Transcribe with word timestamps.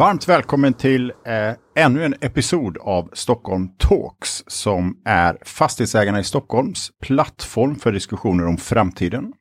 Varmt 0.00 0.28
välkommen 0.28 0.74
till 0.74 1.10
eh, 1.10 1.84
ännu 1.84 2.04
en 2.04 2.14
episod 2.20 2.78
av 2.78 3.10
Stockholm 3.12 3.68
Talks 3.78 4.44
som 4.46 4.96
är 5.04 5.38
Fastighetsägarna 5.42 6.20
i 6.20 6.24
Stockholms 6.24 6.90
plattform 7.02 7.76
för 7.76 7.92
diskussioner 7.92 8.46
om 8.46 8.56
framtiden. 8.56 9.32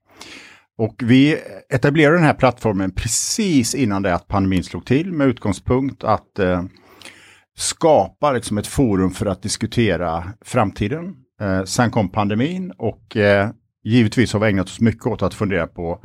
Och 0.77 0.95
vi 1.03 1.37
etablerade 1.73 2.17
den 2.17 2.25
här 2.25 2.33
plattformen 2.33 2.91
precis 2.91 3.75
innan 3.75 4.01
det 4.01 4.15
att 4.15 4.27
pandemin 4.27 4.63
slog 4.63 4.85
till 4.85 5.13
med 5.13 5.27
utgångspunkt 5.27 6.03
att 6.03 6.39
eh, 6.39 6.63
skapa 7.57 8.31
liksom 8.31 8.57
ett 8.57 8.67
forum 8.67 9.11
för 9.11 9.25
att 9.25 9.41
diskutera 9.41 10.23
framtiden. 10.41 11.15
Eh, 11.41 11.63
sen 11.63 11.91
kom 11.91 12.09
pandemin 12.09 12.71
och 12.77 13.17
eh, 13.17 13.49
givetvis 13.83 14.33
har 14.33 14.39
vi 14.39 14.47
ägnat 14.47 14.65
oss 14.67 14.79
mycket 14.79 15.05
åt 15.05 15.21
att 15.21 15.33
fundera 15.33 15.67
på 15.67 16.03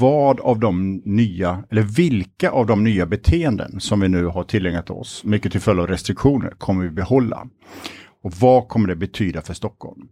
vad 0.00 0.40
av 0.40 0.60
de 0.60 1.02
nya, 1.04 1.64
eller 1.70 1.82
vilka 1.82 2.50
av 2.50 2.66
de 2.66 2.84
nya 2.84 3.06
beteenden 3.06 3.80
som 3.80 4.00
vi 4.00 4.08
nu 4.08 4.26
har 4.26 4.44
tillägnat 4.44 4.90
oss, 4.90 5.24
mycket 5.24 5.52
till 5.52 5.60
följd 5.60 5.80
av 5.80 5.86
restriktioner, 5.86 6.50
kommer 6.50 6.84
vi 6.84 6.90
behålla? 6.90 7.46
Och 8.22 8.32
vad 8.32 8.68
kommer 8.68 8.88
det 8.88 8.96
betyda 8.96 9.42
för 9.42 9.54
Stockholm? 9.54 10.08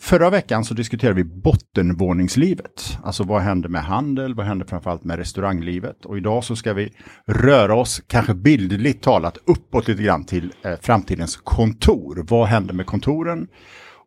Förra 0.00 0.30
veckan 0.30 0.64
så 0.64 0.74
diskuterade 0.74 1.16
vi 1.16 1.24
bottenvåningslivet. 1.24 2.98
Alltså 3.04 3.24
vad 3.24 3.42
händer 3.42 3.68
med 3.68 3.84
handel, 3.84 4.34
vad 4.34 4.46
händer 4.46 4.66
framförallt 4.66 5.04
med 5.04 5.18
restauranglivet? 5.18 6.04
Och 6.04 6.16
idag 6.16 6.44
så 6.44 6.56
ska 6.56 6.72
vi 6.72 6.92
röra 7.26 7.74
oss, 7.74 8.02
kanske 8.06 8.34
bildligt 8.34 9.02
talat, 9.02 9.38
uppåt 9.44 9.88
lite 9.88 10.02
grann 10.02 10.24
till 10.24 10.52
eh, 10.62 10.74
framtidens 10.80 11.36
kontor. 11.36 12.26
Vad 12.28 12.46
händer 12.46 12.74
med 12.74 12.86
kontoren? 12.86 13.48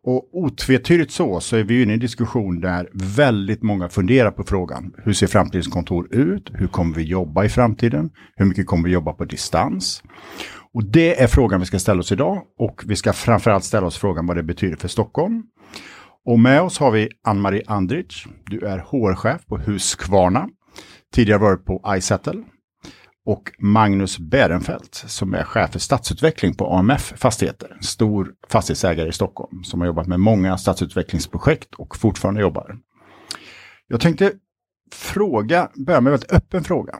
Och 0.06 0.28
otvetydigt 0.32 1.12
så, 1.12 1.40
så 1.40 1.56
är 1.56 1.64
vi 1.64 1.82
inne 1.82 1.92
i 1.92 1.94
en 1.94 2.00
diskussion 2.00 2.60
där 2.60 2.88
väldigt 2.92 3.62
många 3.62 3.88
funderar 3.88 4.30
på 4.30 4.44
frågan. 4.44 4.94
Hur 5.04 5.12
ser 5.12 5.26
framtidens 5.26 5.66
kontor 5.66 6.14
ut? 6.14 6.50
Hur 6.54 6.66
kommer 6.66 6.94
vi 6.94 7.02
jobba 7.02 7.44
i 7.44 7.48
framtiden? 7.48 8.10
Hur 8.36 8.46
mycket 8.46 8.66
kommer 8.66 8.84
vi 8.84 8.94
jobba 8.94 9.12
på 9.12 9.24
distans? 9.24 10.02
Och 10.74 10.84
det 10.84 11.22
är 11.22 11.26
frågan 11.26 11.60
vi 11.60 11.66
ska 11.66 11.78
ställa 11.78 12.00
oss 12.00 12.12
idag 12.12 12.42
och 12.58 12.82
vi 12.86 12.96
ska 12.96 13.12
framförallt 13.12 13.64
ställa 13.64 13.86
oss 13.86 13.98
frågan 13.98 14.26
vad 14.26 14.36
det 14.36 14.42
betyder 14.42 14.76
för 14.76 14.88
Stockholm. 14.88 15.42
Och 16.26 16.38
med 16.38 16.62
oss 16.62 16.78
har 16.78 16.90
vi 16.90 17.08
Ann-Marie 17.24 17.62
Andrich. 17.66 18.26
Du 18.44 18.60
är 18.60 18.78
HR-chef 18.78 19.46
på 19.46 19.58
Husqvarna. 19.58 20.48
Tidigare 21.14 21.40
varit 21.40 21.64
på 21.64 21.94
iSettle 21.96 22.44
och 23.26 23.52
Magnus 23.58 24.18
Bärenfeldt 24.18 24.94
som 24.94 25.34
är 25.34 25.42
chef 25.42 25.72
för 25.72 25.78
stadsutveckling 25.78 26.54
på 26.54 26.66
AMF 26.66 27.12
Fastigheter, 27.16 27.72
en 27.76 27.82
stor 27.82 28.34
fastighetsägare 28.48 29.08
i 29.08 29.12
Stockholm 29.12 29.64
som 29.64 29.80
har 29.80 29.86
jobbat 29.86 30.06
med 30.06 30.20
många 30.20 30.58
stadsutvecklingsprojekt 30.58 31.74
och 31.74 31.96
fortfarande 31.96 32.40
jobbar. 32.40 32.78
Jag 33.86 34.00
tänkte 34.00 34.32
fråga, 34.92 35.70
börja 35.86 36.00
med 36.00 36.10
en 36.10 36.12
väldigt 36.12 36.32
öppen 36.32 36.64
fråga. 36.64 36.98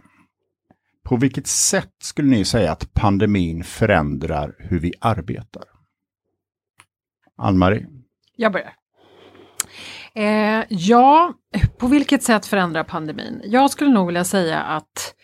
På 1.04 1.16
vilket 1.16 1.46
sätt 1.46 1.94
skulle 2.02 2.28
ni 2.28 2.44
säga 2.44 2.72
att 2.72 2.94
pandemin 2.94 3.64
förändrar 3.64 4.54
hur 4.58 4.80
vi 4.80 4.92
arbetar? 5.00 5.64
Ann-Marie? 7.36 7.86
Jag 8.36 8.52
börjar. 8.52 8.72
Eh, 10.14 10.64
ja, 10.68 11.34
på 11.78 11.86
vilket 11.86 12.22
sätt 12.22 12.46
förändrar 12.46 12.84
pandemin? 12.84 13.42
Jag 13.44 13.70
skulle 13.70 13.90
nog 13.90 14.06
vilja 14.06 14.24
säga 14.24 14.62
att 14.62 15.15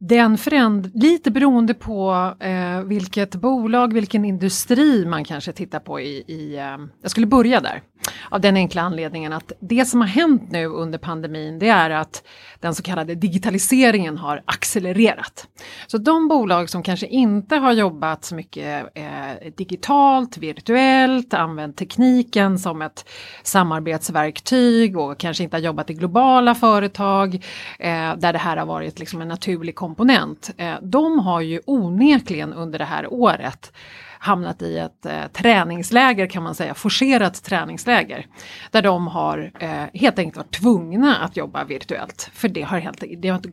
den 0.00 0.38
föränd 0.38 0.90
lite 0.94 1.30
beroende 1.30 1.74
på 1.74 2.12
eh, 2.40 2.63
vilket 2.84 3.34
bolag, 3.34 3.92
vilken 3.92 4.24
industri 4.24 5.04
man 5.06 5.24
kanske 5.24 5.52
tittar 5.52 5.80
på 5.80 6.00
i, 6.00 6.24
i 6.26 6.56
eh, 6.56 6.76
jag 7.02 7.10
skulle 7.10 7.26
börja 7.26 7.60
där. 7.60 7.82
Av 8.28 8.40
den 8.40 8.56
enkla 8.56 8.82
anledningen 8.82 9.32
att 9.32 9.52
det 9.60 9.84
som 9.84 10.00
har 10.00 10.08
hänt 10.08 10.50
nu 10.50 10.66
under 10.66 10.98
pandemin 10.98 11.58
det 11.58 11.68
är 11.68 11.90
att 11.90 12.22
den 12.60 12.74
så 12.74 12.82
kallade 12.82 13.14
digitaliseringen 13.14 14.18
har 14.18 14.42
accelererat. 14.44 15.48
Så 15.86 15.98
de 15.98 16.28
bolag 16.28 16.70
som 16.70 16.82
kanske 16.82 17.06
inte 17.06 17.56
har 17.56 17.72
jobbat 17.72 18.24
så 18.24 18.34
mycket 18.34 18.86
eh, 18.94 19.52
digitalt, 19.56 20.38
virtuellt, 20.38 21.34
använt 21.34 21.76
tekniken 21.76 22.58
som 22.58 22.82
ett 22.82 23.08
samarbetsverktyg 23.42 24.98
och 24.98 25.18
kanske 25.18 25.44
inte 25.44 25.56
har 25.56 25.62
jobbat 25.62 25.90
i 25.90 25.94
globala 25.94 26.54
företag 26.54 27.34
eh, 27.78 28.16
där 28.16 28.32
det 28.32 28.38
här 28.38 28.56
har 28.56 28.66
varit 28.66 28.98
liksom 28.98 29.20
en 29.20 29.28
naturlig 29.28 29.74
komponent. 29.74 30.50
Eh, 30.56 30.74
de 30.82 31.18
har 31.18 31.40
ju 31.40 31.60
onekligen 31.66 32.52
under 32.52 32.73
det 32.78 32.84
här 32.84 33.12
året 33.12 33.72
hamnat 34.18 34.62
i 34.62 34.78
ett 34.78 35.06
eh, 35.06 35.26
träningsläger 35.32 36.26
kan 36.26 36.42
man 36.42 36.54
säga, 36.54 36.74
forcerat 36.74 37.44
träningsläger. 37.44 38.26
Där 38.70 38.82
de 38.82 39.06
har 39.06 39.50
eh, 39.60 39.84
helt 39.94 40.18
enkelt 40.18 40.36
varit 40.36 40.54
tvungna 40.54 41.16
att 41.16 41.36
jobba 41.36 41.64
virtuellt. 41.64 42.30
För 42.32 42.48
det 42.48 42.62
har 42.62 42.78
helt 42.78 43.04
det 43.18 43.28
har 43.28 43.36
inte 43.36 43.50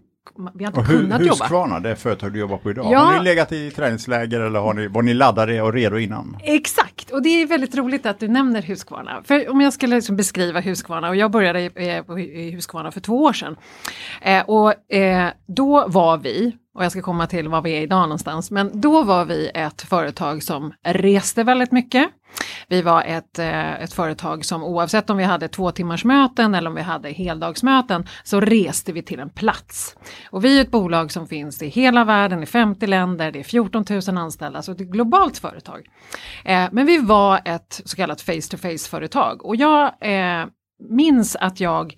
vi 0.53 0.63
har 0.63 0.69
inte 0.69 0.79
och 0.79 0.85
hur, 0.85 0.99
kunnat 0.99 1.21
jobba. 1.21 1.43
Husqvarna, 1.43 1.79
det 1.79 1.95
företag 1.95 2.33
du 2.33 2.39
jobbar 2.39 2.57
på 2.57 2.71
idag. 2.71 2.87
Ja. 2.91 2.99
Har 2.99 3.17
ni 3.17 3.23
legat 3.23 3.51
i 3.51 3.71
träningsläger 3.71 4.39
eller 4.39 4.59
har 4.59 4.73
ni, 4.73 4.87
var 4.87 5.01
ni 5.01 5.13
laddade 5.13 5.61
och 5.61 5.73
redo 5.73 5.97
innan? 5.97 6.37
Exakt, 6.43 7.11
och 7.11 7.21
det 7.21 7.29
är 7.29 7.47
väldigt 7.47 7.75
roligt 7.75 8.05
att 8.05 8.19
du 8.19 8.27
nämner 8.27 8.61
Husqvarna. 8.61 9.21
För 9.23 9.49
om 9.49 9.61
jag 9.61 9.73
skulle 9.73 9.95
liksom 9.95 10.15
beskriva 10.15 10.59
Husqvarna, 10.59 11.09
och 11.09 11.15
jag 11.15 11.31
började 11.31 11.61
i, 11.61 12.01
i 12.19 12.51
Husqvarna 12.51 12.91
för 12.91 12.99
två 12.99 13.23
år 13.23 13.33
sedan. 13.33 13.55
Eh, 14.21 14.43
och 14.49 14.93
eh, 14.93 15.29
då 15.47 15.87
var 15.87 16.17
vi, 16.17 16.55
och 16.73 16.83
jag 16.83 16.91
ska 16.91 17.01
komma 17.01 17.27
till 17.27 17.47
var 17.47 17.61
vi 17.61 17.71
är 17.77 17.81
idag 17.81 18.01
någonstans, 18.01 18.51
men 18.51 18.81
då 18.81 19.03
var 19.03 19.25
vi 19.25 19.51
ett 19.53 19.81
företag 19.81 20.43
som 20.43 20.73
reste 20.83 21.43
väldigt 21.43 21.71
mycket. 21.71 22.09
Vi 22.67 22.81
var 22.81 23.03
ett, 23.03 23.39
eh, 23.39 23.81
ett 23.81 23.93
företag 23.93 24.45
som 24.45 24.63
oavsett 24.63 25.09
om 25.09 25.17
vi 25.17 25.23
hade 25.23 25.47
två 25.47 25.71
timmars 25.71 26.05
möten 26.05 26.55
eller 26.55 26.69
om 26.69 26.75
vi 26.75 26.81
hade 26.81 27.09
heldagsmöten 27.09 28.07
så 28.23 28.39
reste 28.39 28.91
vi 28.91 29.03
till 29.03 29.19
en 29.19 29.29
plats. 29.29 29.95
Och 30.29 30.45
vi 30.45 30.57
är 30.57 30.61
ett 30.61 30.71
bolag 30.71 31.11
som 31.11 31.27
finns 31.27 31.61
i 31.61 31.67
hela 31.67 32.05
världen, 32.05 32.43
i 32.43 32.45
50 32.45 32.87
länder, 32.87 33.31
det 33.31 33.39
är 33.39 33.43
14 33.43 33.85
000 33.89 34.17
anställda, 34.17 34.61
så 34.61 34.73
det 34.73 34.83
är 34.83 34.85
ett 34.85 34.91
globalt 34.91 35.37
företag. 35.37 35.85
Eh, 36.45 36.69
men 36.71 36.85
vi 36.85 36.97
var 36.97 37.39
ett 37.45 37.81
så 37.85 37.95
kallat 37.95 38.21
face-to-face 38.21 38.89
företag 38.89 39.45
och 39.45 39.55
jag 39.55 39.83
eh, 40.01 40.45
minns 40.89 41.35
att 41.35 41.59
jag 41.59 41.95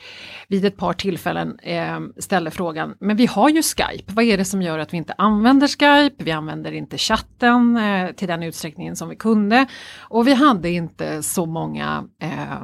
vid 0.48 0.66
ett 0.66 0.78
par 0.78 0.94
tillfällen 0.94 1.60
eh, 1.60 2.00
ställde 2.18 2.52
frågan, 2.52 2.96
men 3.00 3.16
vi 3.16 3.26
har 3.26 3.50
ju 3.50 3.62
Skype, 3.62 4.14
vad 4.14 4.26
är 4.26 4.38
det 4.38 4.46
som 4.46 4.62
gör 4.62 4.80
att 4.80 4.94
vi 4.94 4.98
inte 4.98 5.14
använder 5.18 5.68
Skype? 5.68 6.24
Vi 6.24 6.32
använder 6.32 6.72
inte 6.72 6.98
chatten 6.98 7.78
eh, 7.78 8.12
till 8.12 8.28
den 8.28 8.44
utsträckningen 8.44 8.96
som 8.96 9.10
vi 9.10 9.16
kunde 9.16 9.66
och 10.00 10.28
vi 10.28 10.34
hade 10.34 10.70
inte 10.70 11.24
så 11.24 11.46
många, 11.46 12.04
eh, 12.22 12.52
eh, 12.52 12.58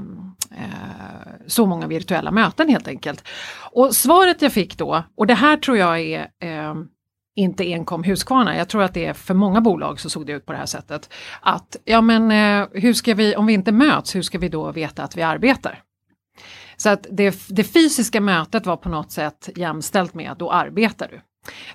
så 1.47 1.65
många 1.65 1.87
virtuella 1.87 2.31
möten 2.31 2.69
helt 2.69 2.87
enkelt. 2.87 3.27
Och 3.71 3.95
svaret 3.95 4.41
jag 4.41 4.53
fick 4.53 4.77
då, 4.77 5.03
och 5.17 5.27
det 5.27 5.33
här 5.33 5.57
tror 5.57 5.77
jag 5.77 5.99
är 5.99 6.27
eh, 6.41 6.73
inte 7.35 7.63
enkom 7.63 8.03
Husqvarna. 8.03 8.57
Jag 8.57 8.69
tror 8.69 8.83
att 8.83 8.93
det 8.93 9.05
är 9.05 9.13
för 9.13 9.33
många 9.33 9.61
bolag 9.61 9.99
så 9.99 10.09
såg 10.09 10.25
det 10.25 10.33
ut 10.33 10.45
på 10.45 10.51
det 10.51 10.57
här 10.57 10.65
sättet. 10.65 11.13
Att 11.41 11.75
ja 11.85 12.01
men 12.01 12.31
eh, 12.31 12.67
hur 12.73 12.93
ska 12.93 13.13
vi, 13.13 13.35
om 13.35 13.45
vi 13.45 13.53
inte 13.53 13.71
möts, 13.71 14.15
hur 14.15 14.21
ska 14.21 14.37
vi 14.37 14.49
då 14.49 14.71
veta 14.71 15.03
att 15.03 15.17
vi 15.17 15.21
arbetar? 15.21 15.83
Så 16.81 16.89
att 16.89 17.07
det, 17.11 17.47
det 17.49 17.63
fysiska 17.63 18.21
mötet 18.21 18.65
var 18.65 18.77
på 18.77 18.89
något 18.89 19.11
sätt 19.11 19.49
jämställt 19.55 20.13
med 20.13 20.31
att 20.31 20.39
då 20.39 20.51
arbetar 20.51 21.07
du. 21.07 21.21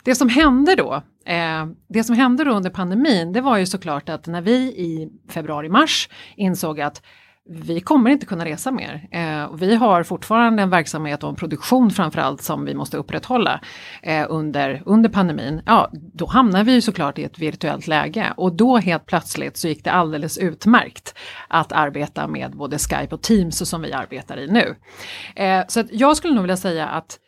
Det 0.02 0.14
som 0.14 0.28
hände 0.28 0.74
då, 0.74 1.02
eh, 1.26 1.66
det 1.88 2.04
som 2.04 2.16
hände 2.16 2.44
då 2.44 2.50
under 2.50 2.70
pandemin, 2.70 3.32
det 3.32 3.40
var 3.40 3.58
ju 3.58 3.66
såklart 3.66 4.08
att 4.08 4.26
när 4.26 4.40
vi 4.40 4.56
i 4.56 5.08
februari-mars 5.28 6.08
insåg 6.36 6.80
att 6.80 7.02
vi 7.46 7.80
kommer 7.80 8.10
inte 8.10 8.26
kunna 8.26 8.44
resa 8.44 8.70
mer. 8.70 9.08
Eh, 9.10 9.54
vi 9.54 9.74
har 9.74 10.02
fortfarande 10.02 10.62
en 10.62 10.70
verksamhet 10.70 11.22
och 11.22 11.28
en 11.28 11.36
produktion 11.36 11.90
framförallt 11.90 12.42
som 12.42 12.64
vi 12.64 12.74
måste 12.74 12.96
upprätthålla 12.96 13.60
eh, 14.02 14.26
under, 14.28 14.82
under 14.86 15.10
pandemin. 15.10 15.62
Ja, 15.66 15.90
då 15.92 16.26
hamnar 16.26 16.64
vi 16.64 16.72
ju 16.72 16.80
såklart 16.80 17.18
i 17.18 17.24
ett 17.24 17.38
virtuellt 17.38 17.86
läge 17.86 18.32
och 18.36 18.56
då 18.56 18.76
helt 18.76 19.06
plötsligt 19.06 19.56
så 19.56 19.68
gick 19.68 19.84
det 19.84 19.92
alldeles 19.92 20.38
utmärkt 20.38 21.14
att 21.48 21.72
arbeta 21.72 22.28
med 22.28 22.56
både 22.56 22.78
Skype 22.78 23.14
och 23.14 23.22
Teams 23.22 23.68
som 23.68 23.82
vi 23.82 23.92
arbetar 23.92 24.38
i 24.38 24.46
nu. 24.46 24.74
Eh, 25.36 25.64
så 25.68 25.80
att 25.80 25.86
jag 25.90 26.16
skulle 26.16 26.34
nog 26.34 26.42
vilja 26.42 26.56
säga 26.56 26.88
att 26.88 27.18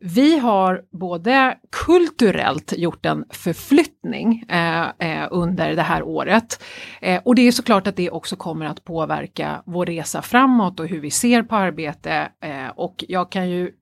vi 0.00 0.38
har 0.38 0.82
både 0.92 1.58
kulturellt 1.86 2.72
gjort 2.76 3.06
en 3.06 3.24
förflyttning 3.30 4.44
eh, 4.48 4.88
eh, 4.98 5.28
under 5.30 5.76
det 5.76 5.82
här 5.82 6.02
året 6.02 6.62
eh, 7.00 7.22
och 7.24 7.34
det 7.34 7.42
är 7.42 7.52
såklart 7.52 7.86
att 7.86 7.96
det 7.96 8.10
också 8.10 8.36
kommer 8.36 8.66
att 8.66 8.84
påverka 8.84 9.62
vår 9.66 9.86
resa 9.86 10.22
framåt 10.22 10.80
och 10.80 10.86
hur 10.86 11.00
vi 11.00 11.10
ser 11.10 11.42
på 11.42 11.56
arbete 11.56 12.28
eh, 12.42 12.68
och 12.76 13.04
jag 13.08 13.32
kan 13.32 13.50
ju 13.50 13.72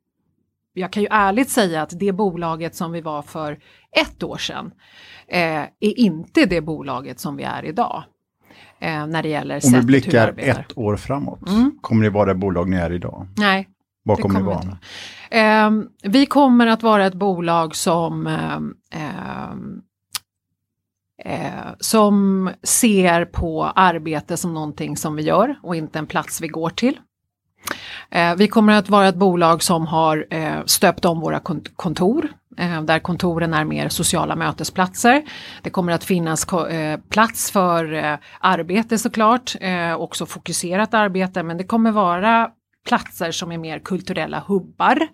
jag 0.77 0.93
kan 0.93 1.03
ju 1.03 1.09
ärligt 1.11 1.51
säga 1.51 1.83
att 1.83 1.99
det 2.01 2.13
bolaget 2.13 2.75
som 2.75 2.93
vi 2.93 3.01
var 3.01 3.23
för 3.23 3.59
ett 4.03 4.23
år 4.23 4.37
sedan 4.37 4.73
eh, 5.29 5.63
är 5.63 5.99
inte 5.99 6.47
det 6.47 6.61
bolaget 6.61 7.21
som 7.21 7.37
vi 7.37 7.43
är 7.43 7.65
idag. 7.65 8.05
Eh, 8.79 9.07
när 9.07 9.23
det 9.23 9.29
gäller 9.29 9.61
Om 9.67 9.73
vi 9.73 9.83
blickar 9.83 10.35
ett 10.37 10.79
år 10.79 10.97
framåt, 10.97 11.49
mm. 11.49 11.79
kommer 11.81 12.03
ni 12.03 12.09
vara 12.09 12.27
det 12.27 12.35
bolag 12.35 12.69
ni 12.69 12.77
är 12.77 12.93
idag? 12.93 13.27
Nej. 13.37 13.69
Vad 14.05 14.21
kommer 14.21 14.41
ni 14.41 14.47
vara? 14.47 14.79
Eh, 15.31 15.71
vi 16.03 16.27
kommer 16.27 16.67
att 16.67 16.83
vara 16.83 17.07
ett 17.07 17.15
bolag 17.15 17.77
som 17.77 18.27
ehm, 18.27 18.75
ehm, 18.91 19.83
eh, 21.25 21.75
som 21.81 22.51
ser 22.63 23.25
på 23.25 23.65
arbete 23.65 24.37
som 24.37 24.55
någonting 24.55 24.97
som 24.97 25.17
vi 25.17 25.23
gör 25.23 25.59
och 25.63 25.77
inte 25.77 25.99
en 25.99 26.07
plats 26.07 26.41
vi 26.41 26.49
går 26.49 26.71
till. 26.71 26.99
Eh, 28.11 28.35
vi 28.35 28.49
kommer 28.49 28.73
att 28.73 28.89
vara 28.89 29.09
ett 29.09 29.17
bolag 29.17 29.63
som 29.63 29.87
har 29.87 30.27
eh, 30.31 30.65
stöpt 30.67 31.05
om 31.05 31.21
våra 31.21 31.41
kontor 31.77 32.29
eh, 32.59 32.83
där 32.83 32.99
kontoren 32.99 33.55
är 33.55 33.65
mer 33.65 33.89
sociala 33.89 34.37
mötesplatser. 34.37 35.23
Det 35.63 35.71
kommer 35.71 35.93
att 35.93 36.05
finnas 36.05 36.47
plats 37.09 37.51
för 37.51 38.19
arbete 38.41 38.99
såklart, 38.99 39.57
också 39.99 40.27
fokuserat 40.27 40.95
arbete, 40.95 41.43
men 41.43 41.57
det 41.59 41.65
kommer 41.65 41.91
vara 41.91 42.51
platser 42.85 43.31
som 43.31 43.53
är 43.53 43.59
mer 43.59 43.79
kulturella 43.79 44.45
hubbar 44.47 45.09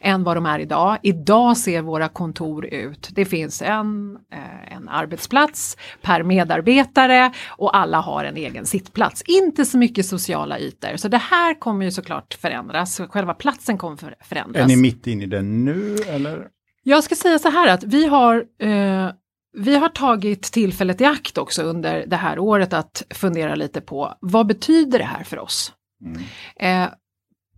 än 0.00 0.24
vad 0.24 0.36
de 0.36 0.46
är 0.46 0.58
idag. 0.58 0.98
Idag 1.02 1.56
ser 1.56 1.82
våra 1.82 2.08
kontor 2.08 2.66
ut, 2.66 3.08
det 3.12 3.24
finns 3.24 3.62
en, 3.62 4.18
eh, 4.32 4.76
en 4.76 4.88
arbetsplats 4.88 5.76
per 6.02 6.22
medarbetare 6.22 7.32
och 7.48 7.76
alla 7.76 8.00
har 8.00 8.24
en 8.24 8.36
egen 8.36 8.66
sittplats. 8.66 9.22
Inte 9.22 9.64
så 9.64 9.78
mycket 9.78 10.06
sociala 10.06 10.58
ytor, 10.58 10.96
så 10.96 11.08
det 11.08 11.18
här 11.18 11.60
kommer 11.60 11.84
ju 11.84 11.90
såklart 11.90 12.34
förändras. 12.34 13.00
Själva 13.08 13.34
platsen 13.34 13.78
kommer 13.78 13.96
förändras. 14.20 14.62
Är 14.62 14.66
ni 14.66 14.76
mitt 14.76 15.06
inne 15.06 15.24
i 15.24 15.26
det 15.26 15.42
nu 15.42 15.96
eller? 16.08 16.46
Jag 16.82 17.04
ska 17.04 17.14
säga 17.14 17.38
så 17.38 17.50
här 17.50 17.68
att 17.68 17.84
vi 17.84 18.06
har 18.06 18.44
eh, 18.60 19.10
vi 19.56 19.76
har 19.76 19.88
tagit 19.88 20.42
tillfället 20.42 21.00
i 21.00 21.04
akt 21.04 21.38
också 21.38 21.62
under 21.62 22.06
det 22.06 22.16
här 22.16 22.38
året 22.38 22.72
att 22.72 23.02
fundera 23.10 23.54
lite 23.54 23.80
på 23.80 24.14
vad 24.20 24.46
betyder 24.46 24.98
det 24.98 25.04
här 25.04 25.24
för 25.24 25.38
oss? 25.38 25.72
Mm. 26.04 26.22
Eh, 26.56 26.90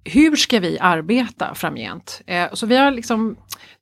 hur 0.07 0.37
ska 0.37 0.61
vi 0.61 0.79
arbeta 0.81 1.55
framgent? 1.55 2.23
Eh, 2.27 2.47
så 2.53 2.67
vi 2.67 2.77
har 2.77 2.91
liksom 2.91 3.37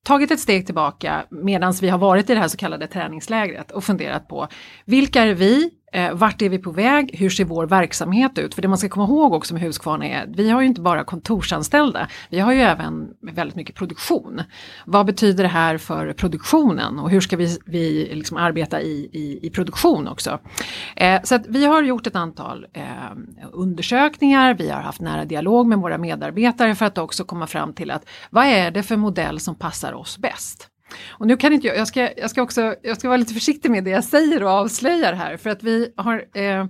tagit 0.05 0.31
ett 0.31 0.41
steg 0.41 0.67
tillbaka 0.67 1.25
medan 1.31 1.75
vi 1.81 1.89
har 1.89 1.99
varit 1.99 2.31
i 2.31 2.35
det 2.35 2.41
här 2.41 2.49
så 2.49 2.57
kallade 2.57 2.87
träningslägret 2.87 3.71
och 3.71 3.85
funderat 3.85 4.29
på 4.29 4.49
vilka 4.85 5.23
är 5.23 5.35
vi? 5.35 5.71
Eh, 5.95 6.15
vart 6.15 6.43
är 6.43 6.49
vi 6.49 6.59
på 6.59 6.71
väg? 6.71 7.11
Hur 7.19 7.31
ser 7.31 7.45
vår 7.45 7.67
verksamhet 7.67 8.39
ut? 8.39 8.55
För 8.55 8.63
det 8.63 8.69
man 8.69 8.79
ska 8.79 8.89
komma 8.89 9.07
ihåg 9.07 9.33
också 9.33 9.55
med 9.55 9.63
Husqvarna 9.63 10.07
är 10.07 10.27
vi 10.37 10.51
har 10.51 10.61
ju 10.61 10.67
inte 10.67 10.81
bara 10.81 11.05
kontorsanställda, 11.05 12.09
vi 12.31 12.41
har 12.41 12.53
ju 12.53 12.61
även 12.61 13.09
väldigt 13.21 13.57
mycket 13.57 13.75
produktion. 13.75 14.43
Vad 14.85 15.07
betyder 15.07 15.45
det 15.45 15.49
här 15.49 15.79
för 15.79 16.13
produktionen 16.13 16.99
och 16.99 17.11
hur 17.11 17.21
ska 17.21 17.37
vi, 17.37 17.59
vi 17.67 18.11
liksom 18.15 18.37
arbeta 18.37 18.81
i, 18.81 19.09
i, 19.13 19.47
i 19.47 19.51
produktion 19.51 20.09
också? 20.09 20.39
Eh, 20.97 21.23
så 21.23 21.35
att 21.35 21.47
vi 21.47 21.65
har 21.65 21.83
gjort 21.83 22.07
ett 22.07 22.17
antal 22.17 22.67
eh, 22.73 22.85
undersökningar, 23.53 24.55
vi 24.55 24.71
har 24.71 24.81
haft 24.81 25.01
nära 25.01 25.25
dialog 25.25 25.67
med 25.67 25.79
våra 25.79 25.99
medarbetare 25.99 26.75
för 26.75 26.87
att 26.87 26.99
också 26.99 27.25
komma 27.25 27.47
fram 27.47 27.73
till 27.73 27.91
att 27.91 28.09
vad 28.31 28.45
är 28.45 28.71
det 28.71 28.83
för 28.83 28.97
modell 28.97 29.41
som 29.41 29.55
passar 29.55 29.93
oss 29.93 30.19
bäst? 30.19 30.71
Och 31.11 31.27
nu 31.27 31.37
kan 31.37 31.53
inte 31.53 31.67
jag, 31.67 31.77
jag 31.77 31.89
ska, 31.89 32.11
jag 32.17 32.31
ska 32.31 32.43
också, 32.43 32.75
jag 32.83 32.97
ska 32.97 33.09
vara 33.09 33.17
lite 33.17 33.35
försiktig 33.35 33.71
med 33.71 33.85
det 33.85 33.91
jag 33.91 34.05
säger 34.05 34.43
och 34.43 34.51
avslöjar 34.51 35.13
här 35.13 35.37
för 35.37 35.51
att 35.51 35.63
vi 35.63 35.93
har 35.97 36.25
eh, 36.35 36.67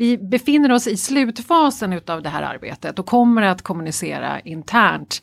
vi 0.00 0.18
befinner 0.18 0.72
oss 0.72 0.86
i 0.86 0.96
slutfasen 0.96 1.92
utav 1.92 2.22
det 2.22 2.28
här 2.28 2.42
arbetet 2.42 2.98
och 2.98 3.06
kommer 3.06 3.42
att 3.42 3.62
kommunicera 3.62 4.40
internt 4.40 5.22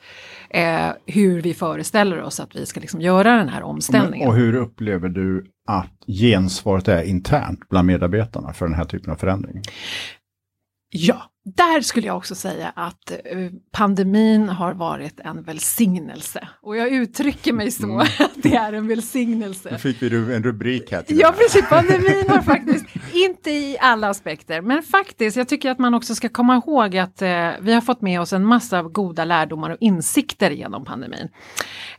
eh, 0.49 0.89
hur 1.05 1.41
vi 1.41 1.53
föreställer 1.53 2.21
oss 2.21 2.39
att 2.39 2.55
vi 2.55 2.65
ska 2.65 2.79
liksom 2.79 3.01
göra 3.01 3.37
den 3.37 3.49
här 3.49 3.63
omställningen. 3.63 4.29
och 4.29 4.35
hur 4.35 4.55
upplever 4.55 5.09
du 5.09 5.45
att 5.67 5.93
gensvaret 6.07 6.87
är 6.87 7.03
internt 7.03 7.69
bland 7.69 7.87
medarbetarna 7.87 8.53
för 8.53 8.65
den 8.65 8.75
här 8.75 8.85
typen 8.85 9.11
av 9.11 9.15
förändring? 9.15 9.61
Ja, 10.89 11.31
där 11.55 11.81
skulle 11.81 12.07
jag 12.07 12.17
också 12.17 12.35
säga 12.35 12.71
att 12.75 13.11
eh, 13.11 13.17
pandemin 13.71 14.49
har 14.49 14.73
varit 14.73 15.19
en 15.19 15.43
välsignelse. 15.43 16.47
Och 16.61 16.77
jag 16.77 16.89
uttrycker 16.89 17.53
mig 17.53 17.71
så, 17.71 17.85
mm. 17.85 17.97
att 18.19 18.31
det 18.35 18.55
är 18.55 18.73
en 18.73 18.87
välsignelse. 18.87 19.69
Nu 19.71 19.77
fick 19.77 20.01
vi 20.01 20.35
en 20.35 20.43
rubrik 20.43 20.91
här. 20.91 21.03
Ja, 21.07 21.33
precis. 21.37 21.69
Pandemin 21.69 22.25
har 22.29 22.41
faktiskt, 22.53 22.85
inte 23.13 23.51
i 23.51 23.77
alla 23.79 24.09
aspekter, 24.09 24.61
men 24.61 24.83
faktiskt, 24.83 25.37
jag 25.37 25.47
tycker 25.47 25.71
att 25.71 25.79
man 25.79 25.93
också 25.93 26.15
ska 26.15 26.29
komma 26.29 26.55
ihåg 26.55 26.97
att 26.97 27.21
eh, 27.21 27.49
vi 27.61 27.73
har 27.73 27.81
fått 27.81 28.01
med 28.01 28.21
oss 28.21 28.33
en 28.33 28.45
massa 28.45 28.81
goda 28.81 29.25
lärdomar 29.25 29.69
och 29.69 29.77
insikter 29.79 30.51
genom 30.51 30.85
pandemin. 30.85 31.29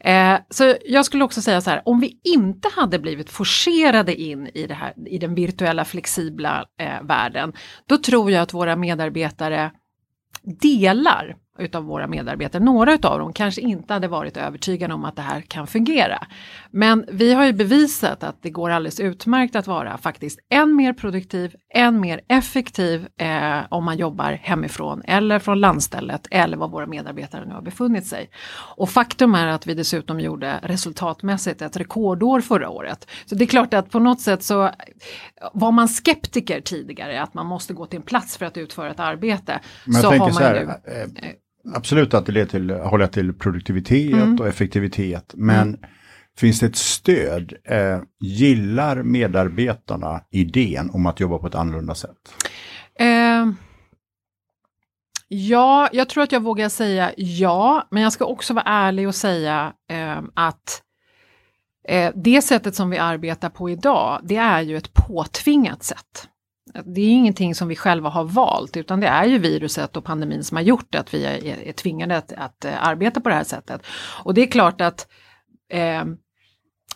Eh, 0.01 0.35
så 0.51 0.75
jag 0.85 1.05
skulle 1.05 1.25
också 1.25 1.43
säga 1.43 1.61
så 1.61 1.71
här, 1.71 1.83
om 1.85 2.01
vi 2.01 2.21
inte 2.25 2.69
hade 2.77 2.99
blivit 2.99 3.31
forcerade 3.31 4.21
in 4.21 4.47
i, 4.55 4.67
det 4.67 4.75
här, 4.75 4.93
i 5.07 5.19
den 5.19 5.35
virtuella 5.35 5.85
flexibla 5.85 6.65
eh, 6.81 7.03
världen, 7.03 7.53
då 7.87 7.99
tror 7.99 8.31
jag 8.31 8.43
att 8.43 8.55
våra 8.55 8.77
medarbetare 8.77 9.38
delar 10.45 11.37
utav 11.59 11.85
våra 11.85 12.07
medarbetare, 12.07 12.63
några 12.63 12.95
utav 12.95 13.19
dem 13.19 13.33
kanske 13.33 13.61
inte 13.61 13.93
hade 13.93 14.09
varit 14.09 14.37
övertygade 14.37 14.95
om 14.95 15.05
att 15.05 15.17
det 15.17 15.23
här 15.23 15.41
kan 15.41 15.67
fungera. 15.67 16.27
Men 16.71 17.05
vi 17.09 17.33
har 17.33 17.45
ju 17.45 17.53
bevisat 17.53 18.23
att 18.23 18.43
det 18.43 18.51
går 18.51 18.71
alldeles 18.71 19.01
utmärkt 19.01 19.57
att 19.57 19.67
vara 19.67 19.99
faktiskt 19.99 20.39
än 20.51 20.77
mer 20.77 20.93
produktiv, 20.93 21.55
än 21.75 22.01
mer 22.01 22.21
effektiv 22.29 23.09
eh, 23.17 23.61
om 23.69 23.85
man 23.85 23.97
jobbar 23.97 24.33
hemifrån 24.33 25.03
eller 25.05 25.39
från 25.39 25.61
landstället 25.61 26.27
eller 26.31 26.57
var 26.57 26.69
våra 26.69 26.87
medarbetare 26.87 27.45
nu 27.45 27.55
har 27.55 27.63
befunnit 27.63 28.07
sig. 28.07 28.31
Och 28.77 28.91
faktum 28.91 29.35
är 29.35 29.47
att 29.47 29.67
vi 29.67 29.75
dessutom 29.75 30.21
gjorde 30.21 30.61
resultatmässigt 30.63 31.63
ett 31.63 31.77
rekordår 31.77 32.41
förra 32.41 32.69
året. 32.69 33.07
Så 33.27 33.35
det 33.35 33.45
är 33.45 33.47
klart 33.47 33.75
att 33.75 33.91
på 33.91 33.99
något 33.99 34.21
sätt 34.21 34.43
så 34.43 34.71
var 35.53 35.73
man 35.73 35.89
skeptiker 35.89 36.61
tidigare 36.61 37.23
att 37.23 37.35
man 37.35 37.47
måste 37.47 37.75
gå 37.75 37.87
till 37.87 37.97
en 37.97 38.03
plats 38.03 38.37
för 38.37 38.47
att 38.47 38.57
utföra 38.57 38.91
ett 38.91 39.01
arbete. 39.01 39.61
Men 39.85 40.03
så 40.03 40.11
har 40.11 40.19
man 40.19 40.43
här, 40.43 40.55
nu, 40.65 40.93
eh, 40.93 41.33
Absolut 41.75 42.15
att 42.15 42.27
det 42.27 42.33
leder 42.33 42.47
till, 42.47 42.71
hålla 42.71 43.09
till 43.09 43.33
produktivitet 43.33 44.13
mm. 44.13 44.37
och 44.41 44.49
effektivitet. 44.49 45.35
Men 45.37 45.69
mm. 45.69 45.81
finns 46.39 46.61
det 46.61 46.67
ett 46.67 46.77
stöd? 46.77 47.53
Eh, 47.65 48.01
gillar 48.21 49.03
medarbetarna 49.03 50.21
idén 50.31 50.91
om 50.91 51.07
att 51.07 51.21
jobba 51.21 51.39
på 51.39 51.47
ett 51.47 51.55
annorlunda 51.55 51.95
sätt? 51.95 52.35
Eh, 52.99 53.47
ja, 55.29 55.89
jag 55.93 56.09
tror 56.09 56.23
att 56.23 56.33
jag 56.33 56.43
vågar 56.43 56.69
säga 56.69 57.13
ja, 57.17 57.89
men 57.91 58.03
jag 58.03 58.13
ska 58.13 58.25
också 58.25 58.55
vara 58.55 58.65
ärlig 58.65 59.09
och 59.09 59.15
säga 59.15 59.73
eh, 59.91 60.19
att 60.35 60.83
eh, 61.89 62.13
det 62.15 62.43
sättet 62.43 62.75
som 62.75 62.91
vi 62.91 62.99
arbetar 62.99 63.51
på 63.51 63.71
idag, 63.71 64.21
det 64.25 64.37
är 64.37 64.61
ju 64.61 64.77
ett 64.77 64.95
påtvingat 64.95 65.83
sätt. 65.83 66.29
Det 66.85 67.01
är 67.01 67.09
ingenting 67.09 67.55
som 67.55 67.69
vi 67.69 67.77
själva 67.77 68.09
har 68.09 68.25
valt 68.25 68.77
utan 68.77 69.01
det 69.01 69.07
är 69.07 69.25
ju 69.25 69.39
viruset 69.39 69.97
och 69.97 70.05
pandemin 70.05 70.45
som 70.45 70.57
har 70.57 70.65
gjort 70.65 70.95
att 70.95 71.15
vi 71.15 71.25
är, 71.25 71.47
är 71.69 71.73
tvingade 71.73 72.17
att, 72.17 72.33
att, 72.33 72.65
eh, 72.65 72.87
arbeta 72.87 73.21
på 73.21 73.29
det 73.29 73.35
här 73.35 73.45
sättet. 73.45 73.83
Och 74.25 74.35
det 74.35 74.43
är 74.43 74.47
klart 74.47 74.81
att 74.81 75.07
eh, 75.73 76.05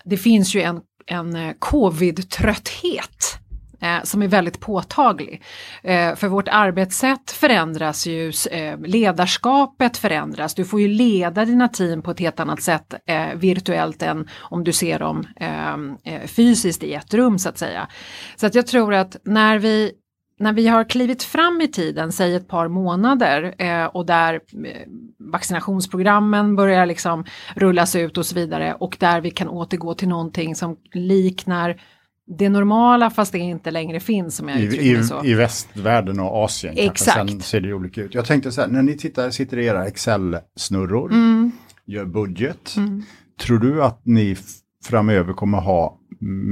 det 0.05 0.17
finns 0.17 0.55
ju 0.55 0.63
en, 0.63 0.81
en 1.07 1.37
eh, 1.37 1.55
covid-trötthet 1.59 3.42
eh, 3.83 4.03
som 4.03 4.23
är 4.23 4.29
väldigt 4.29 4.61
påtaglig. 4.61 5.43
Eh, 5.83 6.15
för 6.15 6.29
vårt 6.29 6.49
arbetssätt 6.49 7.31
förändras 7.31 8.07
ju, 8.07 8.33
eh, 8.51 8.79
ledarskapet 8.81 9.97
förändras, 9.97 10.55
du 10.55 10.65
får 10.65 10.81
ju 10.81 10.89
leda 10.89 11.45
dina 11.45 11.69
team 11.69 12.03
på 12.03 12.11
ett 12.11 12.21
helt 12.21 12.41
annat 12.41 12.63
sätt 12.63 12.95
eh, 13.07 13.35
virtuellt 13.35 14.03
än 14.03 14.29
om 14.39 14.65
du 14.65 14.73
ser 14.73 14.99
dem 14.99 15.27
eh, 15.37 15.73
eh 16.15 16.27
fysiskt 16.27 16.83
i 16.83 16.95
ett 16.95 17.15
rum 17.15 17.39
så 17.39 17.49
att 17.49 17.59
säga. 17.59 17.89
Så 18.37 18.47
att 18.47 18.55
jag 18.55 18.67
tror 18.67 18.95
att 18.95 19.17
när 19.25 19.59
vi 19.59 19.93
när 20.43 20.53
vi 20.53 20.69
har 20.69 20.85
klivit 20.85 21.23
fram 21.23 21.61
i 21.61 21.69
tiden, 21.69 22.13
säg 22.13 22.35
ett 22.35 22.49
par 22.49 22.69
månader 22.69 23.55
eh, 23.59 23.85
och 23.85 24.07
där 24.07 24.35
eh, 24.35 24.89
vaccinationsprogrammen 25.19 26.57
börjar 26.57 26.87
liksom 26.87 27.25
rullas 27.55 27.97
ut 27.97 28.19
och 28.19 28.27
så 28.27 28.35
vidare 28.35 28.75
och 28.75 28.97
där 29.01 29.21
vi 29.21 29.31
kan 29.31 29.49
återgå 29.49 29.95
till 29.95 30.09
någonting 30.09 30.55
som 30.55 30.77
liknar 30.93 31.81
det 32.27 32.49
normala 32.49 33.11
fast 33.11 33.33
det 33.33 33.39
inte 33.39 33.71
längre 33.71 34.01
finns 34.01 34.37
som 34.37 34.49
jag 34.49 34.61
I, 34.61 34.91
i, 34.91 35.05
så. 35.05 35.25
I 35.25 35.35
västvärlden 35.35 36.21
och 36.21 36.45
Asien 36.45 36.75
Exakt. 36.79 37.17
Kanske, 37.17 37.33
sen 37.33 37.41
ser 37.41 37.61
det 37.61 37.75
olika 37.75 38.03
ut. 38.03 38.15
Jag 38.15 38.25
tänkte 38.25 38.53
så 38.53 38.61
här, 38.61 38.69
när 38.69 38.83
ni 38.83 38.97
tittar, 38.97 39.31
sitter 39.31 39.59
i 39.59 39.67
era 39.67 39.87
Excel-snurror, 39.87 41.13
mm. 41.13 41.53
gör 41.87 42.05
budget, 42.05 42.75
mm. 42.77 43.03
tror 43.41 43.59
du 43.59 43.85
att 43.85 44.01
ni 44.05 44.37
framöver 44.85 45.33
kommer 45.33 45.59
ha 45.59 45.99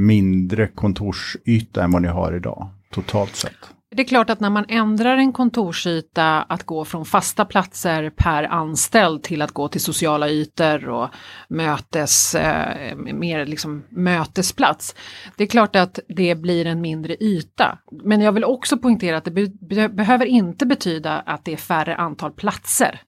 mindre 0.07 0.67
kontorsyta 0.67 1.85
än 1.85 1.91
vad 1.91 2.03
ni 2.03 2.09
har 2.09 2.37
idag, 2.37 2.69
totalt 2.91 3.37
sett? 3.37 3.71
Det 3.97 4.03
är 4.03 4.07
klart 4.07 4.31
att 4.31 4.41
när 4.41 4.51
man 4.51 4.65
ändrar 4.69 5.17
en 5.17 5.33
kontorsyta 5.33 6.43
att 6.43 6.65
gå 6.65 6.85
från 6.85 7.05
fasta 7.05 7.45
platser 7.45 8.11
per 8.11 8.43
anställd 8.43 9.23
till 9.23 9.43
att 9.43 9.53
gå 9.53 9.69
till 9.69 9.81
sociala 9.81 10.29
ytor 10.29 10.89
och 10.89 11.09
mötes, 11.49 12.35
eh, 12.35 12.97
mer 12.97 13.47
liksom 13.47 13.85
mötesplats. 13.89 14.95
Det 15.37 15.45
är 15.45 15.49
klart 15.49 15.77
att 15.77 15.99
det 16.09 16.35
blir 16.35 16.67
en 16.67 16.81
mindre 16.81 17.17
yta. 17.21 17.79
Men 18.05 18.21
jag 18.21 18.33
vill 18.33 18.45
också 18.45 18.79
poängtera 18.79 19.17
att 19.17 19.25
det 19.25 19.31
be 19.31 19.89
behöver 19.89 20.27
inte 20.27 20.67
betyda 20.67 21.21
att 21.21 21.45
det 21.45 21.53
är 21.53 21.57
färre 21.57 21.97
antal 21.97 22.33
platser 22.33 23.01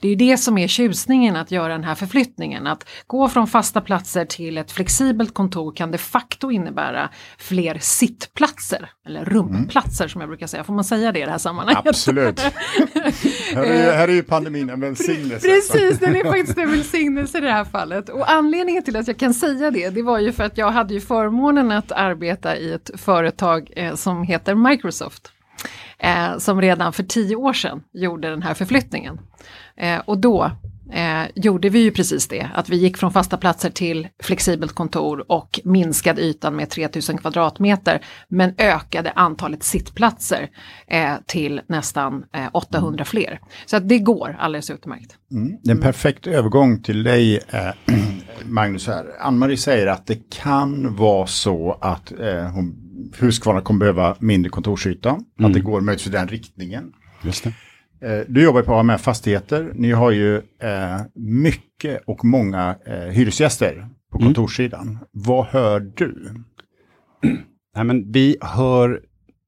det 0.00 0.08
är 0.08 0.16
det 0.16 0.38
som 0.38 0.58
är 0.58 0.68
tjusningen 0.68 1.36
att 1.36 1.50
göra 1.50 1.72
den 1.72 1.84
här 1.84 1.94
förflyttningen. 1.94 2.66
Att 2.66 2.88
gå 3.06 3.28
från 3.28 3.46
fasta 3.46 3.80
platser 3.80 4.24
till 4.24 4.58
ett 4.58 4.72
flexibelt 4.72 5.34
kontor 5.34 5.72
kan 5.76 5.90
de 5.90 5.98
facto 5.98 6.50
innebära 6.50 7.08
fler 7.38 7.78
sittplatser, 7.80 8.90
eller 9.06 9.24
rumplatser 9.24 10.04
mm. 10.04 10.08
som 10.08 10.20
jag 10.20 10.30
brukar 10.30 10.46
säga. 10.46 10.64
Får 10.64 10.74
man 10.74 10.84
säga 10.84 11.12
det 11.12 11.18
i 11.18 11.24
det 11.24 11.30
här 11.30 11.38
sammanhanget? 11.38 11.86
Absolut. 11.86 12.40
här, 13.54 13.62
är, 13.62 13.92
här 13.92 14.08
är 14.08 14.12
ju 14.12 14.22
pandemin 14.22 14.70
en 14.70 14.80
välsignelse. 14.80 15.48
Precis, 15.48 15.98
den 15.98 16.16
är 16.16 16.24
faktiskt 16.24 16.58
en 16.58 16.70
välsignelse 16.70 17.38
i 17.38 17.40
det 17.40 17.52
här 17.52 17.64
fallet. 17.64 18.08
Och 18.08 18.30
anledningen 18.30 18.82
till 18.82 18.96
att 18.96 19.08
jag 19.08 19.18
kan 19.18 19.34
säga 19.34 19.70
det, 19.70 19.90
det 19.90 20.02
var 20.02 20.18
ju 20.18 20.32
för 20.32 20.44
att 20.44 20.58
jag 20.58 20.70
hade 20.70 20.94
ju 20.94 21.00
förmånen 21.00 21.72
att 21.72 21.92
arbeta 21.92 22.56
i 22.56 22.72
ett 22.72 22.90
företag 22.96 23.70
eh, 23.76 23.94
som 23.94 24.22
heter 24.22 24.54
Microsoft 24.54 25.32
eh, 26.02 26.38
som 26.38 26.60
redan 26.60 26.92
för 26.92 27.02
tio 27.02 27.36
år 27.36 27.52
sedan 27.52 27.82
gjorde 27.92 28.30
den 28.30 28.42
här 28.42 28.54
förflyttningen. 28.54 29.20
Eh, 29.76 29.98
och 29.98 30.18
då 30.18 30.50
eh, 30.92 31.22
gjorde 31.34 31.68
vi 31.68 31.78
ju 31.78 31.90
precis 31.90 32.28
det, 32.28 32.50
att 32.54 32.68
vi 32.68 32.76
gick 32.76 32.96
från 32.96 33.12
fasta 33.12 33.36
platser 33.36 33.70
till 33.70 34.08
flexibelt 34.22 34.72
kontor 34.72 35.24
och 35.32 35.60
minskade 35.64 36.22
ytan 36.22 36.56
med 36.56 36.70
3000 36.70 37.18
kvadratmeter, 37.18 38.00
men 38.28 38.54
ökade 38.58 39.10
antalet 39.10 39.62
sittplatser 39.62 40.50
eh, 40.86 41.14
till 41.26 41.60
nästan 41.66 42.24
800 42.52 42.94
mm. 42.94 43.04
fler. 43.04 43.40
Så 43.66 43.76
att 43.76 43.88
det 43.88 43.98
går 43.98 44.36
alldeles 44.40 44.70
utmärkt. 44.70 45.16
Mm. 45.30 45.56
Det 45.62 45.70
är 45.70 45.74
en 45.74 45.82
perfekt 45.82 46.26
övergång 46.26 46.82
till 46.82 47.02
dig, 47.02 47.40
eh, 47.48 47.94
Magnus. 48.44 48.88
Ann-Marie 49.20 49.56
säger 49.56 49.86
att 49.86 50.06
det 50.06 50.30
kan 50.30 50.96
vara 50.96 51.26
så 51.26 51.78
att 51.80 52.12
eh, 52.12 52.50
hon 52.54 52.81
Husqvarna 53.18 53.60
kommer 53.60 53.80
behöva 53.80 54.16
mindre 54.18 54.50
kontorsyta. 54.50 55.10
Mm. 55.10 55.24
Att 55.44 55.52
det 55.52 55.60
går 55.60 55.80
möjligtvis 55.80 56.14
i 56.14 56.16
den 56.16 56.28
riktningen. 56.28 56.92
Just 57.22 57.44
det. 57.44 57.52
Eh, 58.02 58.24
du 58.28 58.42
jobbar 58.42 58.62
på 58.62 58.74
AMF 58.74 59.00
Fastigheter. 59.00 59.72
Ni 59.74 59.90
har 59.90 60.10
ju 60.10 60.36
eh, 60.36 61.00
mycket 61.14 62.02
och 62.06 62.24
många 62.24 62.76
eh, 62.86 62.94
hyresgäster 62.94 63.88
på 64.12 64.18
mm. 64.18 64.26
kontorssidan. 64.26 64.88
Mm. 64.88 64.98
Vad 65.10 65.46
hör 65.46 65.80
du? 65.80 66.34
Nej, 67.76 67.84
men 67.84 68.12
vi 68.12 68.36
hör 68.40 69.00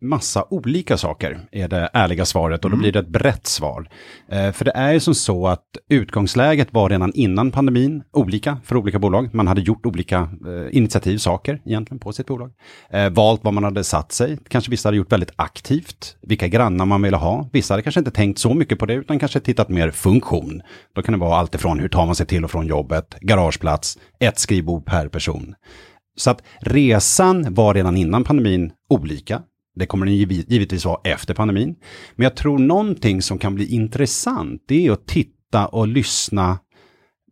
massa 0.05 0.45
olika 0.51 0.97
saker, 0.97 1.41
är 1.53 1.69
det 1.69 1.91
ärliga 1.93 2.25
svaret 2.25 2.65
och 2.65 2.71
då 2.71 2.75
mm. 2.75 2.83
blir 2.83 2.93
det 2.93 2.99
ett 2.99 3.09
brett 3.09 3.47
svar. 3.47 3.89
Eh, 4.29 4.53
för 4.53 4.65
det 4.65 4.73
är 4.75 4.93
ju 4.93 5.01
som 5.01 5.15
så 5.15 5.47
att 5.49 5.65
utgångsläget 5.89 6.69
var 6.71 6.89
redan 6.89 7.13
innan 7.15 7.51
pandemin 7.51 8.03
olika 8.13 8.59
för 8.65 8.77
olika 8.77 8.99
bolag. 8.99 9.35
Man 9.35 9.47
hade 9.47 9.61
gjort 9.61 9.87
olika 9.87 10.29
eh, 10.47 10.77
initiativ, 10.77 11.19
saker 11.19 11.61
egentligen 11.65 11.99
på 11.99 12.13
sitt 12.13 12.27
bolag. 12.27 12.53
Eh, 12.91 13.11
valt 13.11 13.45
vad 13.45 13.55
man 13.55 13.65
hade 13.65 13.85
satt 13.85 14.13
sig, 14.13 14.39
kanske 14.49 14.71
vissa 14.71 14.89
hade 14.89 14.97
gjort 14.97 15.13
väldigt 15.13 15.33
aktivt, 15.37 16.17
vilka 16.23 16.49
grannar 16.49 16.87
man 16.87 17.03
ville 17.03 17.17
ha. 17.17 17.49
Vissa 17.53 17.75
hade 17.75 17.83
kanske 17.83 17.99
inte 18.01 18.11
tänkt 18.11 18.39
så 18.39 18.55
mycket 18.55 18.79
på 18.79 18.87
det 18.87 18.95
utan 18.95 19.19
kanske 19.19 19.41
tittat 19.41 19.69
mer 19.69 19.91
funktion. 19.91 20.63
Då 20.95 21.03
kan 21.03 21.13
det 21.13 21.19
vara 21.19 21.37
allt 21.37 21.55
ifrån 21.55 21.79
hur 21.79 21.89
tar 21.89 22.07
man 22.07 22.15
sig 22.15 22.27
till 22.27 22.45
och 22.45 22.51
från 22.51 22.67
jobbet, 22.67 23.15
garageplats, 23.21 23.99
ett 24.21 24.39
skrivbord 24.39 24.87
per 24.87 25.09
person. 25.09 25.55
Så 26.17 26.31
att 26.31 26.43
resan 26.61 27.55
var 27.55 27.75
redan 27.75 27.97
innan 27.97 28.25
pandemin 28.25 28.73
olika. 28.89 29.43
Det 29.75 29.87
kommer 29.87 30.07
den 30.07 30.15
givetvis 30.15 30.85
vara 30.85 31.01
efter 31.05 31.35
pandemin. 31.35 31.77
Men 32.17 32.25
jag 32.25 32.37
tror 32.37 32.59
någonting 32.59 33.23
som 33.23 33.39
kan 33.39 33.55
bli 33.55 33.67
intressant, 33.67 34.63
det 34.67 34.87
är 34.87 34.93
att 34.93 35.07
titta 35.07 35.67
och 35.67 35.89
lyssna 35.89 36.59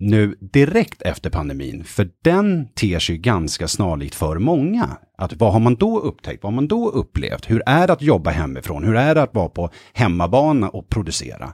nu 0.02 0.36
direkt 0.40 1.02
efter 1.02 1.30
pandemin. 1.30 1.84
För 1.84 2.08
den 2.22 2.68
ter 2.74 2.98
sig 2.98 3.18
ganska 3.18 3.68
snarlikt 3.68 4.14
för 4.14 4.38
många. 4.38 4.96
Att 5.18 5.32
vad 5.32 5.52
har 5.52 5.60
man 5.60 5.74
då 5.74 6.00
upptäckt? 6.00 6.42
Vad 6.42 6.52
har 6.52 6.56
man 6.56 6.68
då 6.68 6.88
upplevt? 6.88 7.50
Hur 7.50 7.62
är 7.66 7.86
det 7.86 7.92
att 7.92 8.02
jobba 8.02 8.30
hemifrån? 8.30 8.84
Hur 8.84 8.96
är 8.96 9.14
det 9.14 9.22
att 9.22 9.34
vara 9.34 9.48
på 9.48 9.70
hemmabana 9.92 10.68
och 10.68 10.88
producera? 10.88 11.44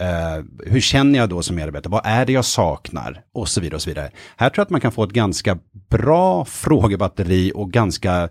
Uh, 0.00 0.44
hur 0.66 0.80
känner 0.80 1.18
jag 1.18 1.28
då 1.28 1.42
som 1.42 1.56
medarbetare? 1.56 1.90
Vad 1.90 2.02
är 2.04 2.26
det 2.26 2.32
jag 2.32 2.44
saknar? 2.44 3.22
Och 3.34 3.48
så 3.48 3.60
vidare 3.60 3.76
och 3.76 3.82
så 3.82 3.90
vidare. 3.90 4.10
Här 4.36 4.50
tror 4.50 4.60
jag 4.60 4.64
att 4.64 4.70
man 4.70 4.80
kan 4.80 4.92
få 4.92 5.04
ett 5.04 5.10
ganska 5.10 5.58
bra 5.90 6.44
frågebatteri 6.44 7.52
och 7.54 7.72
ganska 7.72 8.22
uh, 8.22 8.30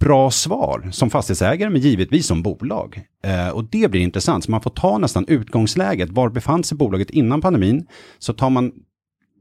bra 0.00 0.30
svar 0.30 0.88
som 0.92 1.10
fastighetsägare, 1.10 1.70
men 1.70 1.80
givetvis 1.80 2.26
som 2.26 2.42
bolag. 2.42 3.02
Eh, 3.24 3.48
och 3.48 3.64
det 3.64 3.90
blir 3.90 4.00
intressant, 4.00 4.44
så 4.44 4.50
man 4.50 4.60
får 4.60 4.70
ta 4.70 4.98
nästan 4.98 5.24
utgångsläget. 5.28 6.10
Var 6.10 6.28
befann 6.28 6.64
sig 6.64 6.78
bolaget 6.78 7.10
innan 7.10 7.40
pandemin? 7.40 7.86
Så 8.18 8.32
tar 8.32 8.50
man 8.50 8.72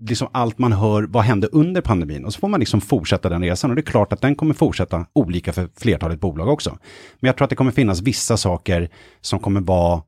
liksom 0.10 0.28
allt 0.32 0.58
man 0.58 0.74
hör, 0.74 1.04
vad 1.04 1.24
hände 1.24 1.48
under 1.48 1.82
pandemin? 1.82 2.26
Och 2.26 2.34
så 2.34 2.40
får 2.40 2.48
man 2.48 2.60
liksom 2.60 2.82
fortsätta 2.82 3.30
den 3.30 3.42
resan. 3.42 3.70
Och 3.70 3.76
det 3.76 3.82
är 3.82 3.84
klart 3.84 4.14
att 4.14 4.22
den 4.22 4.36
kommer 4.36 4.54
fortsätta 4.54 5.06
olika 5.14 5.54
för 5.54 5.70
flertalet 5.78 6.20
bolag 6.20 6.48
också. 6.48 6.70
Men 7.20 7.28
jag 7.28 7.38
tror 7.38 7.44
att 7.44 7.50
det 7.50 7.56
kommer 7.56 7.72
finnas 7.72 8.02
vissa 8.02 8.38
saker 8.38 8.90
som 9.22 9.40
kommer 9.40 9.62
vara 9.62 10.02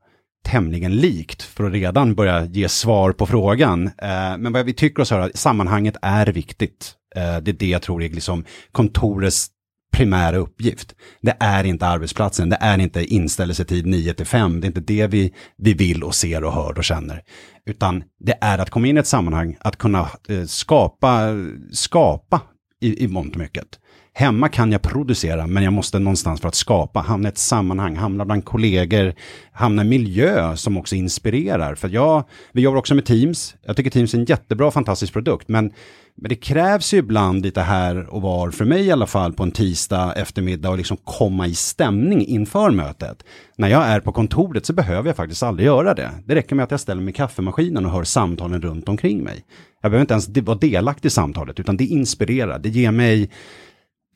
tämligen 0.46 0.96
likt 0.96 1.42
för 1.42 1.64
att 1.64 1.72
redan 1.72 2.14
börja 2.14 2.44
ge 2.44 2.68
svar 2.68 3.12
på 3.12 3.26
frågan. 3.26 3.86
Eh, 3.86 4.38
men 4.38 4.52
vad 4.52 4.66
vi 4.66 4.72
tycker 4.72 5.02
oss 5.02 5.10
höra, 5.10 5.30
sammanhanget 5.34 5.96
är 6.02 6.26
viktigt. 6.26 6.92
Eh, 7.16 7.36
det 7.42 7.50
är 7.50 7.56
det 7.58 7.66
jag 7.66 7.82
tror 7.82 8.02
är 8.02 8.08
liksom 8.08 8.44
kontorets 8.72 9.50
primära 9.92 10.36
uppgift. 10.36 10.94
Det 11.20 11.36
är 11.40 11.64
inte 11.64 11.86
arbetsplatsen, 11.86 12.48
det 12.48 12.58
är 12.60 12.78
inte 12.78 13.04
inställelsetid 13.04 13.86
9 13.86 14.14
till 14.14 14.26
5, 14.26 14.60
det 14.60 14.64
är 14.64 14.68
inte 14.68 14.80
det 14.80 15.06
vi, 15.06 15.34
vi 15.56 15.74
vill 15.74 16.04
och 16.04 16.14
ser 16.14 16.44
och 16.44 16.52
hör 16.52 16.78
och 16.78 16.84
känner. 16.84 17.22
Utan 17.66 18.04
det 18.20 18.38
är 18.40 18.58
att 18.58 18.70
komma 18.70 18.86
in 18.86 18.96
i 18.96 19.00
ett 19.00 19.06
sammanhang, 19.06 19.56
att 19.60 19.76
kunna 19.76 20.08
eh, 20.28 20.44
skapa, 20.44 21.28
skapa 21.72 22.40
i, 22.80 23.04
i 23.04 23.08
mångt 23.08 23.34
och 23.34 23.40
mycket. 23.40 23.78
Hemma 24.18 24.48
kan 24.48 24.72
jag 24.72 24.82
producera, 24.82 25.46
men 25.46 25.62
jag 25.62 25.72
måste 25.72 25.98
någonstans 25.98 26.40
för 26.40 26.48
att 26.48 26.54
skapa, 26.54 27.00
hamna 27.00 27.28
i 27.28 27.32
ett 27.32 27.38
sammanhang, 27.38 27.96
hamna 27.96 28.24
bland 28.24 28.44
kollegor, 28.44 29.14
hamna 29.52 29.82
i 29.82 29.88
miljö 29.88 30.56
som 30.56 30.76
också 30.76 30.94
inspirerar. 30.94 31.74
För 31.74 31.88
jag, 31.88 32.24
vi 32.52 32.62
jobbar 32.62 32.78
också 32.78 32.94
med 32.94 33.04
Teams. 33.06 33.54
Jag 33.62 33.76
tycker 33.76 33.90
Teams 33.90 34.14
är 34.14 34.18
en 34.18 34.24
jättebra, 34.24 34.70
fantastisk 34.70 35.12
produkt, 35.12 35.48
men 35.48 35.72
men 36.18 36.28
det 36.28 36.36
krävs 36.36 36.94
ju 36.94 36.98
ibland 36.98 37.42
lite 37.42 37.60
här 37.60 38.06
och 38.14 38.22
var, 38.22 38.50
för 38.50 38.64
mig 38.64 38.86
i 38.86 38.92
alla 38.92 39.06
fall, 39.06 39.32
på 39.32 39.42
en 39.42 39.50
tisdag 39.50 40.12
eftermiddag 40.12 40.70
och 40.70 40.76
liksom 40.76 40.96
komma 41.04 41.46
i 41.46 41.54
stämning 41.54 42.26
inför 42.26 42.70
mötet. 42.70 43.24
När 43.56 43.68
jag 43.68 43.82
är 43.82 44.00
på 44.00 44.12
kontoret 44.12 44.66
så 44.66 44.72
behöver 44.72 45.08
jag 45.08 45.16
faktiskt 45.16 45.42
aldrig 45.42 45.66
göra 45.66 45.94
det. 45.94 46.10
Det 46.24 46.34
räcker 46.34 46.56
med 46.56 46.64
att 46.64 46.70
jag 46.70 46.80
ställer 46.80 47.02
mig 47.02 47.10
i 47.10 47.16
kaffemaskinen 47.16 47.86
och 47.86 47.92
hör 47.92 48.04
samtalen 48.04 48.62
runt 48.62 48.88
omkring 48.88 49.24
mig. 49.24 49.44
Jag 49.82 49.90
behöver 49.90 50.00
inte 50.00 50.14
ens 50.14 50.28
vara 50.28 50.58
delaktig 50.58 51.08
i 51.08 51.10
samtalet, 51.10 51.60
utan 51.60 51.76
det 51.76 51.84
inspirerar, 51.84 52.58
det 52.58 52.68
ger 52.68 52.90
mig 52.90 53.30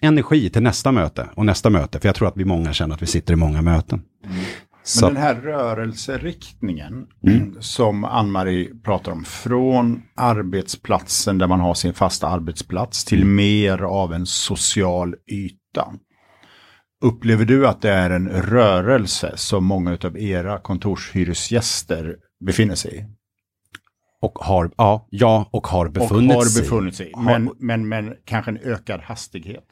energi 0.02 0.50
till 0.50 0.62
nästa 0.62 0.92
möte 0.92 1.28
och 1.34 1.46
nästa 1.46 1.70
möte, 1.70 2.00
för 2.00 2.08
jag 2.08 2.14
tror 2.14 2.28
att 2.28 2.36
vi 2.36 2.44
många 2.44 2.72
känner 2.72 2.94
att 2.94 3.02
vi 3.02 3.06
sitter 3.06 3.32
i 3.32 3.36
många 3.36 3.62
möten. 3.62 4.02
Mm. 4.24 4.36
Men 5.00 5.14
den 5.14 5.22
här 5.22 5.34
rörelseriktningen 5.34 7.06
mm. 7.26 7.56
som 7.60 8.04
Ann-Marie 8.04 8.74
pratar 8.84 9.12
om, 9.12 9.24
från 9.24 10.02
arbetsplatsen 10.14 11.38
där 11.38 11.46
man 11.46 11.60
har 11.60 11.74
sin 11.74 11.94
fasta 11.94 12.28
arbetsplats 12.28 13.04
till 13.04 13.22
mm. 13.22 13.36
mer 13.36 13.82
av 13.82 14.12
en 14.12 14.26
social 14.26 15.14
yta. 15.32 15.92
Upplever 17.02 17.44
du 17.44 17.66
att 17.66 17.82
det 17.82 17.90
är 17.90 18.10
en 18.10 18.28
rörelse 18.28 19.32
som 19.36 19.64
många 19.64 19.98
av 20.04 20.18
era 20.18 20.58
kontorshyresgäster 20.58 22.16
befinner 22.44 22.74
sig 22.74 22.96
i? 22.96 23.04
Och 24.22 24.38
har, 24.38 24.70
ja, 24.76 25.06
ja 25.10 25.48
och 25.50 25.66
har 25.66 25.88
befunnit, 25.88 26.30
och 26.30 26.36
har 26.36 26.60
befunnit 26.60 26.94
sig. 26.94 27.06
sig. 27.06 27.22
Men, 27.24 27.52
men, 27.58 27.88
men 27.88 28.14
kanske 28.24 28.50
en 28.50 28.58
ökad 28.58 29.00
hastighet? 29.00 29.64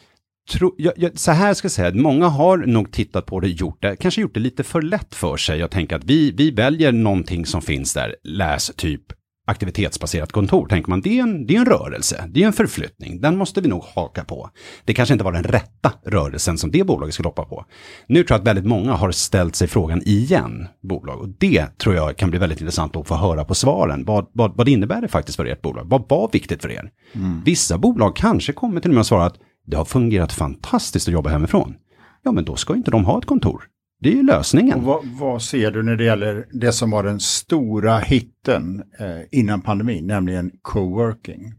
Tro, 0.50 0.74
jag, 0.78 0.92
jag, 0.96 1.18
så 1.18 1.32
här 1.32 1.54
ska 1.54 1.64
jag 1.64 1.72
säga, 1.72 1.94
många 1.94 2.28
har 2.28 2.58
nog 2.58 2.92
tittat 2.92 3.26
på 3.26 3.40
det, 3.40 3.48
gjort 3.48 3.82
det, 3.82 3.96
kanske 3.96 4.20
gjort 4.20 4.34
det 4.34 4.40
lite 4.40 4.64
för 4.64 4.82
lätt 4.82 5.14
för 5.14 5.36
sig. 5.36 5.58
Jag 5.58 5.70
tänker 5.70 5.96
att 5.96 6.04
vi, 6.04 6.30
vi 6.30 6.50
väljer 6.50 6.92
någonting 6.92 7.46
som 7.46 7.62
finns 7.62 7.94
där, 7.94 8.16
läs 8.24 8.72
typ 8.76 9.02
aktivitetsbaserat 9.46 10.32
kontor, 10.32 10.66
tänker 10.66 10.90
man, 10.90 11.00
det 11.00 11.18
är, 11.18 11.22
en, 11.22 11.46
det 11.46 11.56
är 11.56 11.58
en 11.58 11.66
rörelse, 11.66 12.24
det 12.28 12.42
är 12.42 12.46
en 12.46 12.52
förflyttning, 12.52 13.20
den 13.20 13.36
måste 13.36 13.60
vi 13.60 13.68
nog 13.68 13.82
haka 13.94 14.24
på. 14.24 14.50
Det 14.84 14.94
kanske 14.94 15.12
inte 15.12 15.24
var 15.24 15.32
den 15.32 15.42
rätta 15.42 15.92
rörelsen 16.04 16.58
som 16.58 16.70
det 16.70 16.84
bolaget 16.84 17.14
skulle 17.14 17.28
hoppa 17.28 17.44
på. 17.44 17.64
Nu 18.06 18.22
tror 18.24 18.34
jag 18.34 18.40
att 18.40 18.46
väldigt 18.46 18.66
många 18.66 18.92
har 18.92 19.10
ställt 19.10 19.56
sig 19.56 19.68
frågan 19.68 20.02
igen, 20.04 20.68
bolag, 20.82 21.20
och 21.20 21.28
det 21.28 21.78
tror 21.78 21.94
jag 21.94 22.16
kan 22.16 22.30
bli 22.30 22.38
väldigt 22.38 22.60
intressant 22.60 22.96
att 22.96 23.08
få 23.08 23.14
höra 23.14 23.44
på 23.44 23.54
svaren. 23.54 24.04
Vad, 24.04 24.26
vad, 24.32 24.56
vad 24.56 24.68
innebär 24.68 25.00
det 25.00 25.08
faktiskt 25.08 25.36
för 25.36 25.44
ert 25.44 25.62
bolag? 25.62 25.84
Vad 25.86 26.08
var 26.08 26.30
viktigt 26.32 26.62
för 26.62 26.70
er? 26.70 26.90
Mm. 27.12 27.42
Vissa 27.44 27.78
bolag 27.78 28.16
kanske 28.16 28.52
kommer 28.52 28.80
till 28.80 28.90
och 28.90 28.94
med 28.94 29.00
att 29.00 29.06
svara 29.06 29.26
att 29.26 29.38
det 29.68 29.76
har 29.76 29.84
fungerat 29.84 30.32
fantastiskt 30.32 31.08
att 31.08 31.14
jobba 31.14 31.30
hemifrån. 31.30 31.74
Ja, 32.22 32.32
men 32.32 32.44
då 32.44 32.56
ska 32.56 32.74
inte 32.74 32.90
de 32.90 33.04
ha 33.04 33.18
ett 33.18 33.24
kontor. 33.24 33.64
Det 34.00 34.08
är 34.08 34.14
ju 34.14 34.22
lösningen. 34.22 34.84
Vad, 34.84 35.06
vad, 35.06 35.42
ser 35.42 35.70
du 35.70 35.82
när 35.82 35.96
det 35.96 36.04
gäller 36.04 36.46
det 36.52 36.72
som 36.72 36.90
var 36.90 37.02
den 37.02 37.20
stora 37.20 37.98
hitten 37.98 38.82
eh, 38.98 39.38
innan 39.38 39.60
pandemin, 39.60 40.06
nämligen 40.06 40.50
coworking? 40.62 41.54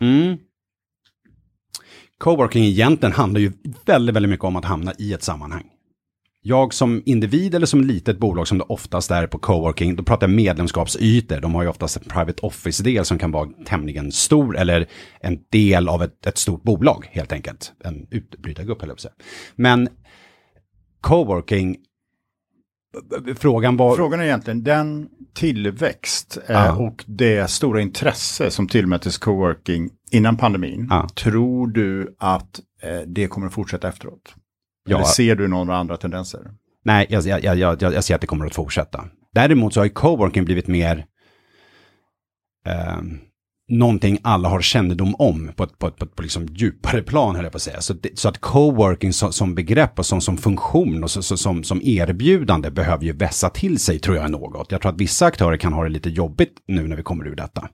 Mm. 0.00 0.36
Coworking 2.18 2.64
egentligen 2.64 3.12
handlar 3.12 3.40
ju 3.40 3.52
väldigt, 3.86 4.16
väldigt 4.16 4.30
mycket 4.30 4.44
om 4.44 4.56
att 4.56 4.64
hamna 4.64 4.92
i 4.98 5.12
ett 5.12 5.22
sammanhang 5.22 5.64
jag 6.42 6.74
som 6.74 7.02
individ 7.06 7.54
eller 7.54 7.66
som 7.66 7.84
litet 7.84 8.18
bolag 8.18 8.48
som 8.48 8.58
det 8.58 8.64
oftast 8.64 9.10
är 9.10 9.26
på 9.26 9.38
coworking, 9.38 9.96
då 9.96 10.02
pratar 10.02 10.28
jag 10.28 10.34
medlemskapsytor. 10.34 11.40
De 11.40 11.54
har 11.54 11.62
ju 11.62 11.68
oftast 11.68 11.96
en 11.96 12.02
private 12.02 12.46
office-del 12.46 13.04
som 13.04 13.18
kan 13.18 13.30
vara 13.30 13.48
tämligen 13.66 14.12
stor 14.12 14.58
eller 14.58 14.86
en 15.20 15.38
del 15.50 15.88
av 15.88 16.02
ett, 16.02 16.26
ett 16.26 16.38
stort 16.38 16.62
bolag 16.62 17.08
helt 17.10 17.32
enkelt. 17.32 17.72
En 17.84 18.06
utbrytargrupp, 18.10 18.82
eller 18.82 18.96
så. 18.96 19.08
Men 19.56 19.88
coworking 21.00 21.76
frågan 23.36 23.76
var... 23.76 23.96
Frågan 23.96 24.20
är 24.20 24.24
egentligen 24.24 24.64
den 24.64 25.08
tillväxt 25.34 26.38
Ja. 26.48 26.76
och 26.76 27.04
det 27.06 27.50
stora 27.50 27.80
intresse 27.80 28.50
som 28.50 28.68
tillmättes 28.68 29.18
coworking 29.18 29.90
innan 30.10 30.36
pandemin. 30.36 30.86
Ja. 30.90 31.08
Tror 31.14 31.66
du 31.66 32.16
att 32.18 32.60
eh, 32.82 33.00
det 33.06 33.26
kommer 33.26 33.46
att 33.46 33.52
fortsätta 33.52 33.88
efteråt? 33.88 34.34
Ja. 34.84 34.96
Eller 34.96 35.04
ser 35.04 35.36
du 35.36 35.48
några 35.48 35.76
andra 35.76 35.96
tendenser? 35.96 36.40
Nej, 36.84 37.06
jag, 37.10 37.26
jag, 37.26 37.56
jag, 37.56 37.82
jag, 37.82 38.04
ser 38.04 38.14
att 38.14 38.20
det 38.20 38.26
kommer 38.26 38.46
att 38.46 38.54
fortsätta. 38.54 39.04
Däremot 39.34 39.74
så 39.74 39.80
har 39.80 39.84
ju 39.84 39.90
coworking 39.90 40.44
blivit 40.44 40.66
mer 40.66 41.06
eh, 42.66 43.00
någonting 43.68 44.18
alla 44.22 44.48
har 44.48 44.60
kännedom 44.60 45.14
om 45.18 45.52
på 45.56 45.64
ett, 45.64 45.78
på 45.78 45.86
ett, 45.86 45.96
på 45.96 46.04
ett 46.04 46.16
på 46.16 46.22
liksom 46.22 46.46
djupare 46.46 47.02
plan, 47.02 47.34
höll 47.34 47.44
jag 47.44 47.52
på 47.52 47.56
att 47.56 47.62
säga. 47.62 47.80
Så, 47.80 47.92
det, 47.92 48.18
så 48.18 48.28
att 48.28 48.40
coworking 48.40 49.12
som, 49.12 49.32
som 49.32 49.54
begrepp 49.54 49.98
och 49.98 50.06
som, 50.06 50.20
som 50.20 50.36
funktion 50.36 51.04
och 51.04 51.10
så, 51.10 51.22
så, 51.22 51.36
som, 51.36 51.64
som 51.64 51.82
erbjudande 51.82 52.70
behöver 52.70 53.04
ju 53.04 53.12
vässa 53.12 53.50
till 53.50 53.78
sig, 53.78 53.98
tror 53.98 54.16
jag 54.16 54.30
något. 54.30 54.72
Jag 54.72 54.80
tror 54.80 54.92
att 54.92 55.00
vissa 55.00 55.26
aktörer 55.26 55.56
kan 55.56 55.72
ha 55.72 55.82
det 55.82 55.88
lite 55.88 56.10
jobbigt 56.10 56.54
nu 56.68 56.88
när 56.88 56.96
vi 56.96 57.02
kommer 57.02 57.26
ur 57.26 57.36
detta. 57.36 57.68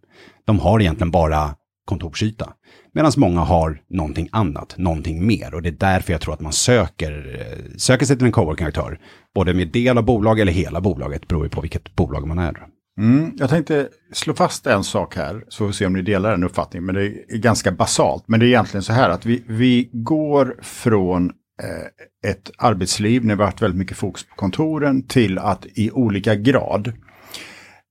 De 0.44 0.58
har 0.58 0.80
egentligen 0.80 1.10
bara 1.10 1.54
kontorsyta. 1.88 2.52
Medan 2.95 3.12
många 3.16 3.40
har 3.40 3.83
någonting 3.90 4.28
annat, 4.33 4.75
någonting 4.78 5.26
mer. 5.26 5.54
Och 5.54 5.62
det 5.62 5.68
är 5.68 5.73
därför 5.73 6.12
jag 6.12 6.21
tror 6.21 6.35
att 6.35 6.40
man 6.40 6.52
söker, 6.52 7.40
eh, 7.40 7.76
söker 7.76 8.07
sig 8.07 8.16
till 8.16 8.26
en 8.26 8.33
coworking-aktör. 8.33 8.99
Både 9.35 9.54
med 9.54 9.68
del 9.68 9.99
av 9.99 10.04
bolag 10.04 10.40
eller 10.40 10.52
hela 10.52 10.80
bolaget, 10.80 11.28
beror 11.28 11.45
ju 11.45 11.50
på 11.50 11.61
vilket 11.61 11.97
bolag 11.97 12.26
man 12.26 12.38
är. 12.38 12.66
Mm, 13.00 13.33
jag 13.37 13.50
tänkte 13.50 13.88
slå 14.12 14.35
fast 14.35 14.66
en 14.66 14.85
sak 14.85 15.16
här, 15.16 15.45
så 15.49 15.59
får 15.59 15.66
vi 15.66 15.73
se 15.73 15.87
om 15.87 15.92
ni 15.92 16.02
delar 16.02 16.30
den 16.30 16.45
uppfattningen. 16.45 16.85
Men 16.87 16.95
det 16.95 17.07
är 17.07 17.38
ganska 17.38 17.73
basalt. 17.73 18.25
Men 18.26 18.40
det 18.40 18.47
är 18.47 18.49
egentligen 18.49 18.83
så 18.83 18.92
här 18.92 19.11
att 19.11 19.26
vi, 19.26 19.45
vi 19.47 19.90
går 19.92 20.57
från 20.62 21.30
eh, 21.62 22.30
ett 22.30 22.50
arbetsliv 22.59 23.25
när 23.25 23.35
vi 23.35 23.42
har 23.42 23.47
haft 23.47 23.62
väldigt 23.62 23.78
mycket 23.78 23.97
fokus 23.97 24.26
på 24.28 24.35
kontoren 24.35 25.07
till 25.07 25.38
att 25.38 25.66
i 25.66 25.90
olika 25.90 26.35
grad 26.35 26.92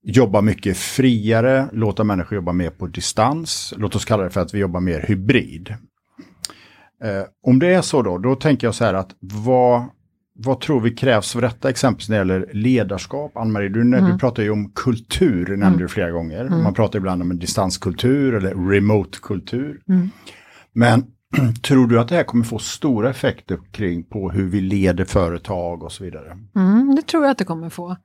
jobba 0.02 0.40
mycket 0.40 0.76
friare, 0.76 1.68
låta 1.72 2.04
människor 2.04 2.36
jobba 2.36 2.52
mer 2.52 2.70
på 2.70 2.86
distans. 2.86 3.74
Låt 3.76 3.94
oss 3.96 4.04
kalla 4.04 4.22
det 4.24 4.30
för 4.30 4.40
att 4.40 4.54
vi 4.54 4.58
jobbar 4.58 4.80
mer 4.80 5.04
hybrid. 5.08 5.74
Eh, 7.04 7.22
om 7.42 7.58
det 7.58 7.74
är 7.74 7.82
så 7.82 8.02
då, 8.02 8.18
då 8.18 8.34
tänker 8.34 8.66
jag 8.66 8.74
så 8.74 8.84
här 8.84 8.94
att 8.94 9.10
vad, 9.20 9.84
vad 10.34 10.60
tror 10.60 10.80
vi 10.80 10.90
krävs 10.90 11.32
för 11.32 11.40
detta 11.40 11.70
exempelvis 11.70 12.08
när 12.08 12.16
det 12.16 12.34
gäller 12.34 12.50
ledarskap? 12.52 13.36
Ann-Marie, 13.36 13.68
du, 13.68 13.80
Mm. 13.80 14.04
du 14.12 14.18
pratar 14.18 14.42
ju 14.42 14.50
om 14.50 14.72
kultur, 14.74 15.56
nämnde 15.56 15.84
du 15.84 15.88
flera 15.88 16.10
gånger. 16.10 16.44
Man 16.48 16.74
pratar 16.74 16.98
ibland 16.98 17.22
om 17.22 17.30
en 17.30 17.38
distanskultur 17.38 18.34
eller 18.34 18.70
remote-kultur. 18.70 19.80
Mm. 19.88 20.10
Men 20.72 21.06
tror 21.62 21.86
du 21.86 22.00
att 22.00 22.08
det 22.08 22.14
här 22.14 22.24
kommer 22.24 22.44
få 22.44 22.58
stora 22.58 23.10
effekter 23.10 23.58
kring 23.72 24.04
på 24.04 24.30
hur 24.30 24.48
vi 24.48 24.60
leder 24.60 25.04
företag 25.04 25.82
och 25.82 25.92
så 25.92 26.04
vidare? 26.04 26.38
Mm, 26.56 26.94
det 26.94 27.02
tror 27.02 27.24
jag 27.24 27.30
att 27.30 27.38
det 27.38 27.44
kommer 27.44 27.70
få. 27.70 27.96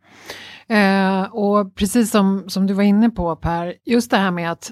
Eh, 0.68 1.24
och 1.24 1.76
precis 1.76 2.12
som, 2.12 2.44
som 2.48 2.68
du 2.68 2.74
var 2.74 2.84
inne 2.84 3.10
på 3.10 3.36
Per, 3.36 3.74
just 3.86 4.12
det 4.12 4.18
här 4.18 4.32
med 4.32 4.52
att 4.52 4.72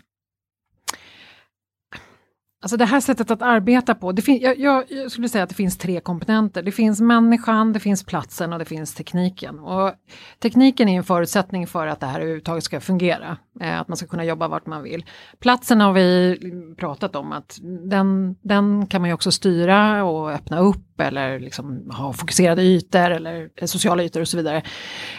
Alltså 2.64 2.78
det 2.78 2.86
här 2.86 3.00
sättet 3.00 3.32
att 3.32 3.42
arbeta 3.42 3.96
på, 3.96 4.12
det 4.12 4.22
fin- 4.22 4.42
jag, 4.42 4.60
jag, 4.60 4.84
jag 4.90 5.12
skulle 5.12 5.30
säga 5.30 5.44
att 5.44 5.50
det 5.50 5.56
finns 5.56 5.78
tre 5.78 6.00
komponenter. 6.00 6.64
Det 6.64 6.72
finns 6.72 7.02
människan, 7.02 7.74
det 7.74 7.80
finns 7.80 8.04
platsen 8.04 8.54
och 8.54 8.60
det 8.60 8.66
finns 8.66 8.94
tekniken. 8.94 9.60
Och 9.60 9.94
tekniken 10.40 10.90
är 10.90 10.98
en 10.98 11.04
förutsättning 11.04 11.68
för 11.68 11.88
att 11.88 12.00
det 12.00 12.06
här 12.06 12.20
överhuvudtaget 12.20 12.64
ska 12.64 12.80
fungera. 12.82 13.38
Eh, 13.60 13.80
att 13.80 13.88
man 13.88 13.98
ska 13.98 14.08
kunna 14.08 14.26
jobba 14.26 14.48
vart 14.48 14.66
man 14.66 14.84
vill. 14.84 15.06
Platsen 15.40 15.82
har 15.82 15.94
vi 15.94 16.38
pratat 16.78 17.16
om 17.16 17.32
att 17.32 17.60
den, 17.90 18.36
den 18.42 18.88
kan 18.88 19.02
man 19.02 19.10
ju 19.10 19.14
också 19.14 19.32
styra 19.32 20.04
och 20.04 20.32
öppna 20.32 20.60
upp 20.60 21.00
eller 21.02 21.40
liksom 21.40 21.92
ha 21.92 22.14
fokuserade 22.14 22.62
ytor 22.62 23.12
eller 23.12 23.68
sociala 23.68 24.04
ytor 24.04 24.22
och 24.22 24.28
så 24.28 24.38
vidare. 24.38 24.64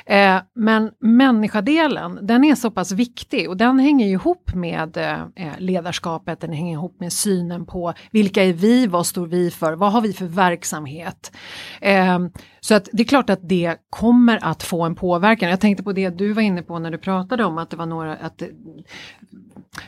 Eh, 0.07 0.37
men 0.55 0.91
människadelen, 1.01 2.19
den 2.23 2.45
är 2.45 2.55
så 2.55 2.71
pass 2.71 2.93
viktig 2.93 3.49
och 3.51 3.57
den 3.57 3.79
hänger 3.79 4.07
ihop 4.07 4.55
med 4.55 4.97
eh, 4.97 5.23
eh, 5.37 5.59
ledarskapet, 5.59 6.41
den 6.41 6.53
hänger 6.53 6.73
ihop 6.73 7.01
med 7.01 7.13
synen 7.13 7.67
på 7.67 7.93
vilka 8.11 8.45
är 8.45 8.53
vi, 8.53 8.87
vad 8.87 9.07
står 9.07 9.27
vi 9.27 9.51
för, 9.51 9.73
vad 9.73 9.93
har 9.93 10.01
vi 10.01 10.13
för 10.13 10.27
verksamhet. 10.27 11.33
Eh, 11.81 12.19
så 12.65 12.75
att 12.75 12.89
det 12.93 13.03
är 13.03 13.07
klart 13.07 13.31
att 13.31 13.49
det 13.49 13.77
kommer 13.91 14.39
att 14.45 14.63
få 14.63 14.83
en 14.83 14.95
påverkan. 14.95 15.51
Jag 15.51 15.61
tänkte 15.61 15.83
på 15.83 15.93
det 15.93 16.11
du 16.11 16.33
var 16.33 16.43
inne 16.43 16.63
på 16.63 16.79
när 16.79 16.91
du 16.91 16.99
pratade 16.99 17.45
om 17.45 17.59
att 17.59 17.71
det 17.71 17.77
var 17.77 17.87
några, 17.87 18.17
att 18.17 18.43
eh, 18.43 18.49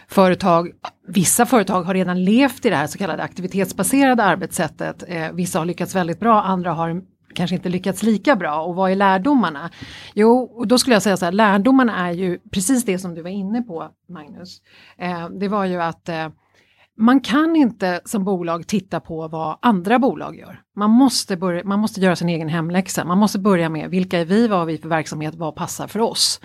företag, 0.09 0.71
vissa 1.07 1.47
företag 1.47 1.83
har 1.83 1.95
redan 1.95 2.25
levt 2.25 2.67
i 2.67 2.71
det 2.71 2.77
här 2.77 2.87
så 2.87 2.99
kallade 2.99 3.23
aktivitetsbaserade 3.23 4.23
arbetssättet. 4.23 5.05
Eh, 5.09 5.33
vissa 5.33 5.59
har 5.59 5.67
lyckats 5.67 5.95
väldigt 5.95 6.21
bra, 6.21 6.43
andra 6.43 6.73
har 6.73 7.03
kanske 7.35 7.57
inte 7.57 7.69
lyckats 7.69 8.03
lika 8.03 8.37
bra 8.37 8.63
och 8.63 8.75
vad 8.75 8.91
är 8.91 8.97
lärdomarna? 8.97 9.71
Jo, 10.15 10.39
och 10.39 10.67
då 10.67 10.79
skulle 10.79 10.95
jag 10.95 11.03
säga 11.03 11.17
så 11.17 11.25
här, 11.25 11.33
lärdomarna 11.33 12.09
är 12.09 12.13
ju 12.13 12.39
precis 12.51 12.85
det 12.85 12.99
som 12.99 13.15
du 13.15 13.23
var 13.23 13.31
inne 13.31 13.63
på 13.63 13.89
Magnus. 14.09 14.63
Eh, 14.99 15.29
det 15.29 15.49
var 15.49 15.65
ju 15.65 15.83
att 15.83 16.09
eh, 16.09 16.29
man 16.97 17.21
kan 17.21 17.57
inte 17.57 18.01
som 18.05 18.25
bolag 18.25 18.67
titta 18.67 19.01
på 19.01 19.29
vad 19.29 19.59
andra 19.63 19.99
bolag 19.99 20.37
gör. 20.37 20.61
Man 20.77 20.91
måste, 20.91 21.37
börja, 21.37 21.65
man 21.65 21.79
måste 21.79 22.01
göra 22.01 22.17
sin 22.17 22.29
egen 22.29 22.49
hemläxa. 22.49 23.05
Man 23.05 23.19
måste 23.19 23.39
börja 23.39 23.69
med 23.69 23.91
vilka 23.91 24.19
är 24.19 24.25
vi, 24.25 24.49
vad 24.49 24.59
har 24.59 24.67
vi 24.67 24.79
för 24.79 24.89
verksamhet, 24.89 25.35
vad 25.35 25.55
passar 25.55 25.87
för 25.87 26.01
oss? 26.01 26.41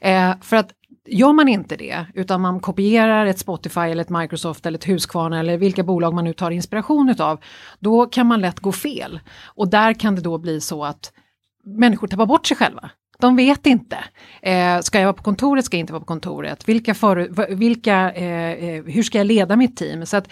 Eh, 0.00 0.34
för 0.40 0.56
att 0.56 0.70
Gör 1.12 1.32
man 1.32 1.48
inte 1.48 1.76
det, 1.76 2.06
utan 2.14 2.40
man 2.40 2.60
kopierar 2.60 3.26
ett 3.26 3.38
Spotify 3.38 3.80
eller 3.80 4.02
ett 4.02 4.10
Microsoft 4.10 4.66
eller 4.66 4.78
ett 4.78 4.88
Husqvarna 4.88 5.40
eller 5.40 5.58
vilka 5.58 5.82
bolag 5.82 6.14
man 6.14 6.24
nu 6.24 6.32
tar 6.32 6.50
inspiration 6.50 7.08
utav, 7.08 7.40
då 7.78 8.06
kan 8.06 8.26
man 8.26 8.40
lätt 8.40 8.60
gå 8.60 8.72
fel. 8.72 9.20
Och 9.44 9.70
där 9.70 9.92
kan 9.92 10.14
det 10.14 10.20
då 10.20 10.38
bli 10.38 10.60
så 10.60 10.84
att 10.84 11.12
människor 11.64 12.06
tappar 12.06 12.26
bort 12.26 12.46
sig 12.46 12.56
själva. 12.56 12.90
De 13.20 13.36
vet 13.36 13.66
inte. 13.66 13.98
Eh, 14.42 14.80
ska 14.80 14.98
jag 14.98 15.06
vara 15.06 15.16
på 15.16 15.22
kontoret, 15.22 15.64
ska 15.64 15.76
jag 15.76 15.80
inte 15.80 15.92
vara 15.92 16.00
på 16.00 16.06
kontoret? 16.06 16.68
Vilka 16.68 16.94
för, 16.94 17.54
vilka, 17.54 18.12
eh, 18.12 18.50
eh, 18.50 18.84
hur 18.84 19.02
ska 19.02 19.18
jag 19.18 19.26
leda 19.26 19.56
mitt 19.56 19.76
team? 19.76 20.06
Så 20.06 20.16
att 20.16 20.28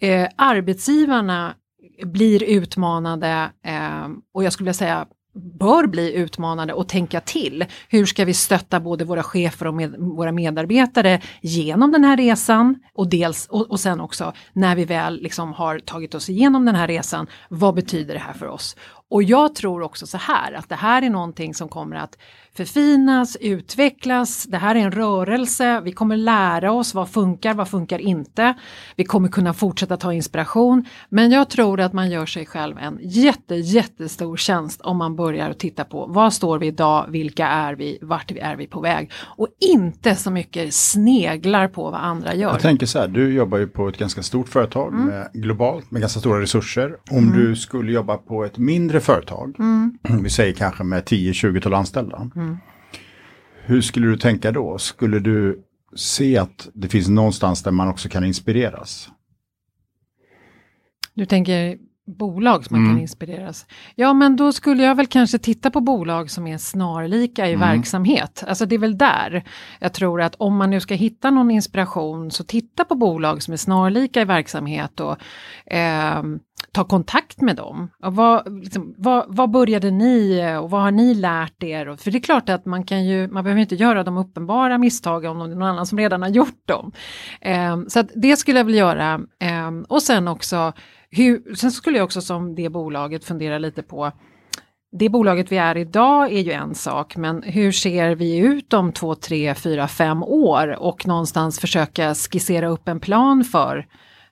eh, 0.00 0.28
arbetsgivarna 0.36 1.54
blir 2.02 2.42
utmanade 2.42 3.50
eh, 3.66 4.08
och 4.34 4.44
jag 4.44 4.52
skulle 4.52 4.64
vilja 4.64 4.74
säga 4.74 5.06
bör 5.36 5.86
bli 5.86 6.14
utmanade 6.14 6.72
och 6.72 6.88
tänka 6.88 7.20
till. 7.20 7.64
Hur 7.88 8.06
ska 8.06 8.24
vi 8.24 8.34
stötta 8.34 8.80
både 8.80 9.04
våra 9.04 9.22
chefer 9.22 9.66
och 9.66 9.74
med, 9.74 9.94
våra 9.98 10.32
medarbetare 10.32 11.20
genom 11.40 11.92
den 11.92 12.04
här 12.04 12.16
resan 12.16 12.78
och, 12.94 13.08
dels, 13.08 13.46
och, 13.46 13.70
och 13.70 13.80
sen 13.80 14.00
också 14.00 14.32
när 14.52 14.76
vi 14.76 14.84
väl 14.84 15.22
liksom 15.22 15.52
har 15.52 15.78
tagit 15.78 16.14
oss 16.14 16.30
igenom 16.30 16.64
den 16.64 16.74
här 16.74 16.86
resan, 16.86 17.26
vad 17.48 17.74
betyder 17.74 18.14
det 18.14 18.20
här 18.20 18.32
för 18.32 18.46
oss? 18.46 18.76
Och 19.10 19.22
jag 19.22 19.54
tror 19.54 19.82
också 19.82 20.06
så 20.06 20.18
här 20.18 20.52
att 20.52 20.68
det 20.68 20.74
här 20.74 21.02
är 21.02 21.10
någonting 21.10 21.54
som 21.54 21.68
kommer 21.68 21.96
att 21.96 22.18
förfinas, 22.56 23.36
utvecklas, 23.40 24.44
det 24.44 24.56
här 24.56 24.74
är 24.74 24.80
en 24.80 24.92
rörelse, 24.92 25.80
vi 25.80 25.92
kommer 25.92 26.16
lära 26.16 26.72
oss 26.72 26.94
vad 26.94 27.10
funkar, 27.10 27.54
vad 27.54 27.68
funkar 27.68 27.98
inte. 27.98 28.54
Vi 28.96 29.04
kommer 29.04 29.28
kunna 29.28 29.54
fortsätta 29.54 29.96
ta 29.96 30.12
inspiration, 30.12 30.84
men 31.08 31.30
jag 31.30 31.50
tror 31.50 31.80
att 31.80 31.92
man 31.92 32.10
gör 32.10 32.26
sig 32.26 32.46
själv 32.46 32.78
en 32.78 32.98
jätte, 33.02 33.54
jättestor 33.54 34.36
tjänst 34.36 34.80
om 34.80 34.96
man 34.96 35.16
börjar 35.16 35.52
titta 35.52 35.84
på 35.84 36.06
vad 36.06 36.32
står 36.32 36.58
vi 36.58 36.66
idag, 36.66 37.06
vilka 37.08 37.46
är 37.46 37.74
vi, 37.74 37.98
vart 38.02 38.30
är 38.30 38.56
vi 38.56 38.66
på 38.66 38.80
väg 38.80 39.10
och 39.36 39.48
inte 39.60 40.14
så 40.16 40.30
mycket 40.30 40.74
sneglar 40.74 41.68
på 41.68 41.90
vad 41.90 42.00
andra 42.00 42.34
gör. 42.34 42.50
Jag 42.50 42.60
tänker 42.60 42.86
så 42.86 42.98
här, 42.98 43.08
du 43.08 43.34
jobbar 43.34 43.58
ju 43.58 43.66
på 43.66 43.88
ett 43.88 43.98
ganska 43.98 44.22
stort 44.22 44.48
företag 44.48 44.92
Mm. 44.94 45.06
med, 45.06 45.30
globalt 45.32 45.90
med 45.90 46.00
ganska 46.00 46.20
stora 46.20 46.40
resurser. 46.40 46.96
Om 47.10 47.32
du 47.32 47.56
skulle 47.56 47.92
jobba 47.92 48.16
på 48.16 48.44
ett 48.44 48.58
mindre 48.58 48.95
företag, 49.00 49.54
Mm. 49.58 49.98
vi 50.22 50.30
säger 50.30 50.52
kanske 50.54 50.84
med 50.84 51.04
10-20 51.04 51.74
anställda. 51.74 52.30
Hur 53.64 53.80
skulle 53.80 54.06
du 54.06 54.16
tänka 54.16 54.52
då? 54.52 54.78
Skulle 54.78 55.18
du 55.18 55.62
se 55.96 56.38
att 56.38 56.68
det 56.74 56.88
finns 56.88 57.08
någonstans 57.08 57.62
där 57.62 57.70
man 57.70 57.88
också 57.88 58.08
kan 58.08 58.24
inspireras? 58.24 59.08
Du 61.14 61.26
tänker 61.26 61.78
bolag 62.18 62.64
som 62.64 62.74
man 62.76 62.84
Mm. 62.84 62.94
kan 62.96 63.02
inspireras. 63.02 63.66
Ja, 63.94 64.12
men 64.12 64.36
då 64.36 64.52
skulle 64.52 64.82
jag 64.82 64.94
väl 64.94 65.06
kanske 65.06 65.38
titta 65.38 65.70
på 65.70 65.80
bolag 65.80 66.30
som 66.30 66.46
är 66.46 66.58
snarlika 66.58 67.48
i 67.48 67.52
Mm. 67.54 67.68
verksamhet. 67.68 68.44
Alltså 68.48 68.66
det 68.66 68.74
är 68.74 68.78
väl 68.78 68.98
där 68.98 69.44
jag 69.80 69.92
tror 69.92 70.22
att 70.22 70.34
om 70.34 70.56
man 70.56 70.70
nu 70.70 70.80
ska 70.80 70.94
hitta 70.94 71.30
någon 71.30 71.50
inspiration 71.50 72.30
så 72.30 72.44
titta 72.44 72.84
på 72.84 72.94
bolag 72.94 73.42
som 73.42 73.52
är 73.52 73.56
snarlika 73.56 74.20
i 74.20 74.24
verksamhet 74.24 75.00
och 75.00 75.16
ehm, 75.66 76.38
ta 76.76 76.84
kontakt 76.84 77.40
med 77.40 77.56
dem. 77.56 77.90
Och 78.02 78.14
vad, 78.14 78.62
liksom, 78.62 78.94
vad, 78.98 79.24
vad 79.28 79.50
började 79.50 79.90
ni 79.90 80.38
eh, 80.38 80.56
och 80.56 80.70
vad 80.70 80.80
har 80.80 80.90
ni 80.90 81.14
lärt 81.14 81.62
er? 81.62 81.96
För 81.96 82.10
det 82.10 82.18
är 82.18 82.20
klart 82.20 82.48
att 82.48 82.66
man 82.66 82.84
kan 82.84 83.04
ju, 83.04 83.28
man 83.28 83.44
behöver 83.44 83.60
inte 83.60 83.74
göra 83.74 84.04
de 84.04 84.16
uppenbara 84.16 84.78
misstagen 84.78 85.30
om 85.30 85.38
det 85.38 85.54
är 85.54 85.58
någon 85.58 85.68
annan 85.68 85.86
som 85.86 85.98
redan 85.98 86.22
har 86.22 86.28
gjort 86.28 86.68
dem. 86.68 86.92
Eh, 87.40 87.76
så 87.88 88.00
att 88.00 88.10
det 88.14 88.36
skulle 88.36 88.58
jag 88.58 88.64
vilja 88.64 88.80
göra. 88.80 89.20
Eh, 89.40 89.70
och 89.88 90.02
sen 90.02 90.28
också, 90.28 90.72
hur, 91.10 91.54
sen 91.54 91.70
skulle 91.70 91.98
jag 91.98 92.04
också 92.04 92.20
som 92.20 92.54
det 92.54 92.68
bolaget 92.68 93.24
fundera 93.24 93.58
lite 93.58 93.82
på 93.82 94.12
det 94.98 95.08
bolaget 95.08 95.52
vi 95.52 95.56
är 95.56 95.76
idag 95.76 96.32
är 96.32 96.40
ju 96.40 96.52
en 96.52 96.74
sak, 96.74 97.16
men 97.16 97.42
hur 97.42 97.72
ser 97.72 98.14
vi 98.14 98.38
ut 98.38 98.72
om 98.72 98.92
två, 98.92 99.14
tre, 99.14 99.54
fyra, 99.54 99.88
fem 99.88 100.22
år 100.22 100.76
och 100.82 101.06
någonstans 101.06 101.60
försöka 101.60 102.14
skissera 102.14 102.68
upp 102.68 102.88
en 102.88 103.00
plan 103.00 103.44
för 103.44 103.86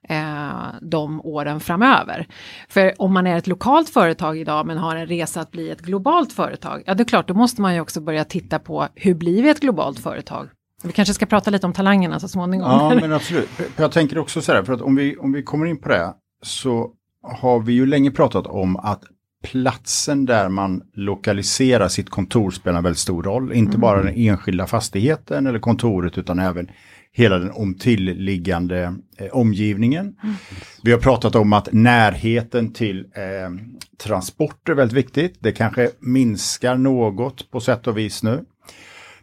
eh, 0.08 0.64
de 0.82 1.20
åren 1.20 1.60
framöver. 1.60 2.26
För 2.68 2.92
om 2.98 3.14
man 3.14 3.26
är 3.26 3.36
ett 3.36 3.46
lokalt 3.46 3.88
företag 3.88 4.38
idag 4.38 4.66
men 4.66 4.78
har 4.78 4.96
en 4.96 5.06
resa 5.06 5.40
att 5.40 5.50
bli 5.50 5.70
ett 5.70 5.80
globalt 5.80 6.32
företag, 6.32 6.82
ja 6.86 6.94
det 6.94 7.02
är 7.02 7.04
klart, 7.04 7.28
då 7.28 7.34
måste 7.34 7.62
man 7.62 7.74
ju 7.74 7.80
också 7.80 8.00
börja 8.00 8.24
titta 8.24 8.58
på 8.58 8.88
hur 8.94 9.14
blir 9.14 9.42
vi 9.42 9.48
ett 9.48 9.60
globalt 9.60 9.98
företag? 9.98 10.48
Vi 10.82 10.92
kanske 10.92 11.14
ska 11.14 11.26
prata 11.26 11.50
lite 11.50 11.66
om 11.66 11.72
talangerna 11.72 12.20
så 12.20 12.28
småningom. 12.28 12.70
Ja, 12.70 12.94
men 13.00 13.12
absolut. 13.12 13.48
Jag 13.76 13.92
tänker 13.92 14.18
också 14.18 14.42
så 14.42 14.52
här, 14.52 14.62
för 14.62 14.72
att 14.72 14.80
om 14.80 14.96
vi, 14.96 15.16
om 15.16 15.32
vi 15.32 15.42
kommer 15.42 15.66
in 15.66 15.80
på 15.80 15.88
det 15.88 16.14
så 16.42 16.90
har 17.22 17.60
vi 17.60 17.72
ju 17.72 17.86
länge 17.86 18.10
pratat 18.10 18.46
om 18.46 18.76
att 18.76 19.02
platsen 19.42 20.24
där 20.24 20.48
man 20.48 20.82
lokaliserar 20.94 21.88
sitt 21.88 22.10
kontor 22.10 22.50
spelar 22.50 22.78
en 22.78 22.84
väldigt 22.84 22.98
stor 22.98 23.22
roll. 23.22 23.52
Inte 23.52 23.70
mm. 23.70 23.80
bara 23.80 24.02
den 24.02 24.14
enskilda 24.16 24.66
fastigheten 24.66 25.46
eller 25.46 25.58
kontoret 25.58 26.18
utan 26.18 26.38
även 26.38 26.70
hela 27.16 27.38
den 27.38 27.50
omtillliggande 27.50 28.94
eh, 29.18 29.26
omgivningen. 29.32 30.16
Mm. 30.22 30.34
Vi 30.82 30.92
har 30.92 30.98
pratat 30.98 31.34
om 31.34 31.52
att 31.52 31.68
närheten 31.72 32.72
till 32.72 32.98
eh, 32.98 33.50
transporter 33.98 34.72
är 34.72 34.76
väldigt 34.76 34.96
viktigt. 34.96 35.36
Det 35.40 35.52
kanske 35.52 35.90
minskar 36.00 36.76
något 36.76 37.50
på 37.50 37.60
sätt 37.60 37.86
och 37.86 37.98
vis 37.98 38.22
nu. 38.22 38.44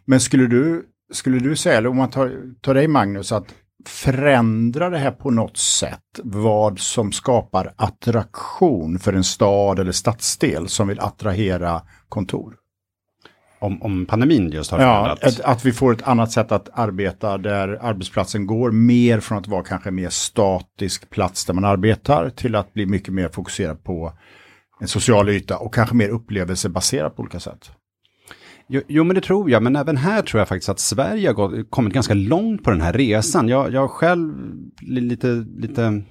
Men 0.04 0.20
skulle 0.20 0.46
du, 0.46 0.86
skulle 1.12 1.38
du 1.38 1.56
säga, 1.56 1.78
eller 1.78 1.88
om 1.88 1.96
man 1.96 2.10
tar, 2.10 2.32
tar 2.60 2.74
dig 2.74 2.88
Magnus, 2.88 3.32
att 3.32 3.54
förändra 3.86 4.90
det 4.90 4.98
här 4.98 5.10
på 5.10 5.30
något 5.30 5.56
sätt 5.56 6.20
vad 6.22 6.78
som 6.78 7.12
skapar 7.12 7.74
attraktion 7.76 8.98
för 8.98 9.12
en 9.12 9.24
stad 9.24 9.78
eller 9.78 9.92
stadsdel 9.92 10.68
som 10.68 10.88
vill 10.88 11.00
attrahera 11.00 11.82
kontor? 12.08 12.54
Om, 13.62 13.82
om 13.82 14.06
pandemin 14.06 14.50
just 14.50 14.70
har 14.70 14.78
förändrats? 14.78 15.20
Ja, 15.22 15.28
att, 15.28 15.40
att 15.56 15.64
vi 15.64 15.72
får 15.72 15.92
ett 15.92 16.02
annat 16.02 16.32
sätt 16.32 16.52
att 16.52 16.68
arbeta 16.72 17.38
där 17.38 17.78
arbetsplatsen 17.82 18.46
går 18.46 18.70
mer 18.70 19.20
från 19.20 19.38
att 19.38 19.48
vara 19.48 19.62
kanske 19.62 19.90
mer 19.90 20.08
statisk 20.08 21.10
plats 21.10 21.44
där 21.44 21.54
man 21.54 21.64
arbetar 21.64 22.30
till 22.30 22.54
att 22.54 22.74
bli 22.74 22.86
mycket 22.86 23.14
mer 23.14 23.28
fokuserad 23.28 23.84
på 23.84 24.12
en 24.80 24.88
social 24.88 25.28
yta 25.28 25.58
och 25.58 25.74
kanske 25.74 25.94
mer 25.94 26.08
upplevelsebaserat 26.08 27.16
på 27.16 27.22
olika 27.22 27.40
sätt. 27.40 27.70
Jo, 28.68 28.80
jo, 28.88 29.04
men 29.04 29.14
det 29.14 29.20
tror 29.20 29.50
jag, 29.50 29.62
men 29.62 29.76
även 29.76 29.96
här 29.96 30.22
tror 30.22 30.40
jag 30.40 30.48
faktiskt 30.48 30.68
att 30.68 30.80
Sverige 30.80 31.28
har 31.28 31.34
gått, 31.34 31.70
kommit 31.70 31.92
ganska 31.92 32.14
långt 32.14 32.64
på 32.64 32.70
den 32.70 32.80
här 32.80 32.92
resan. 32.92 33.48
Jag, 33.48 33.72
jag 33.72 33.90
själv 33.90 34.34
lite, 34.80 35.26
lite 35.56 36.02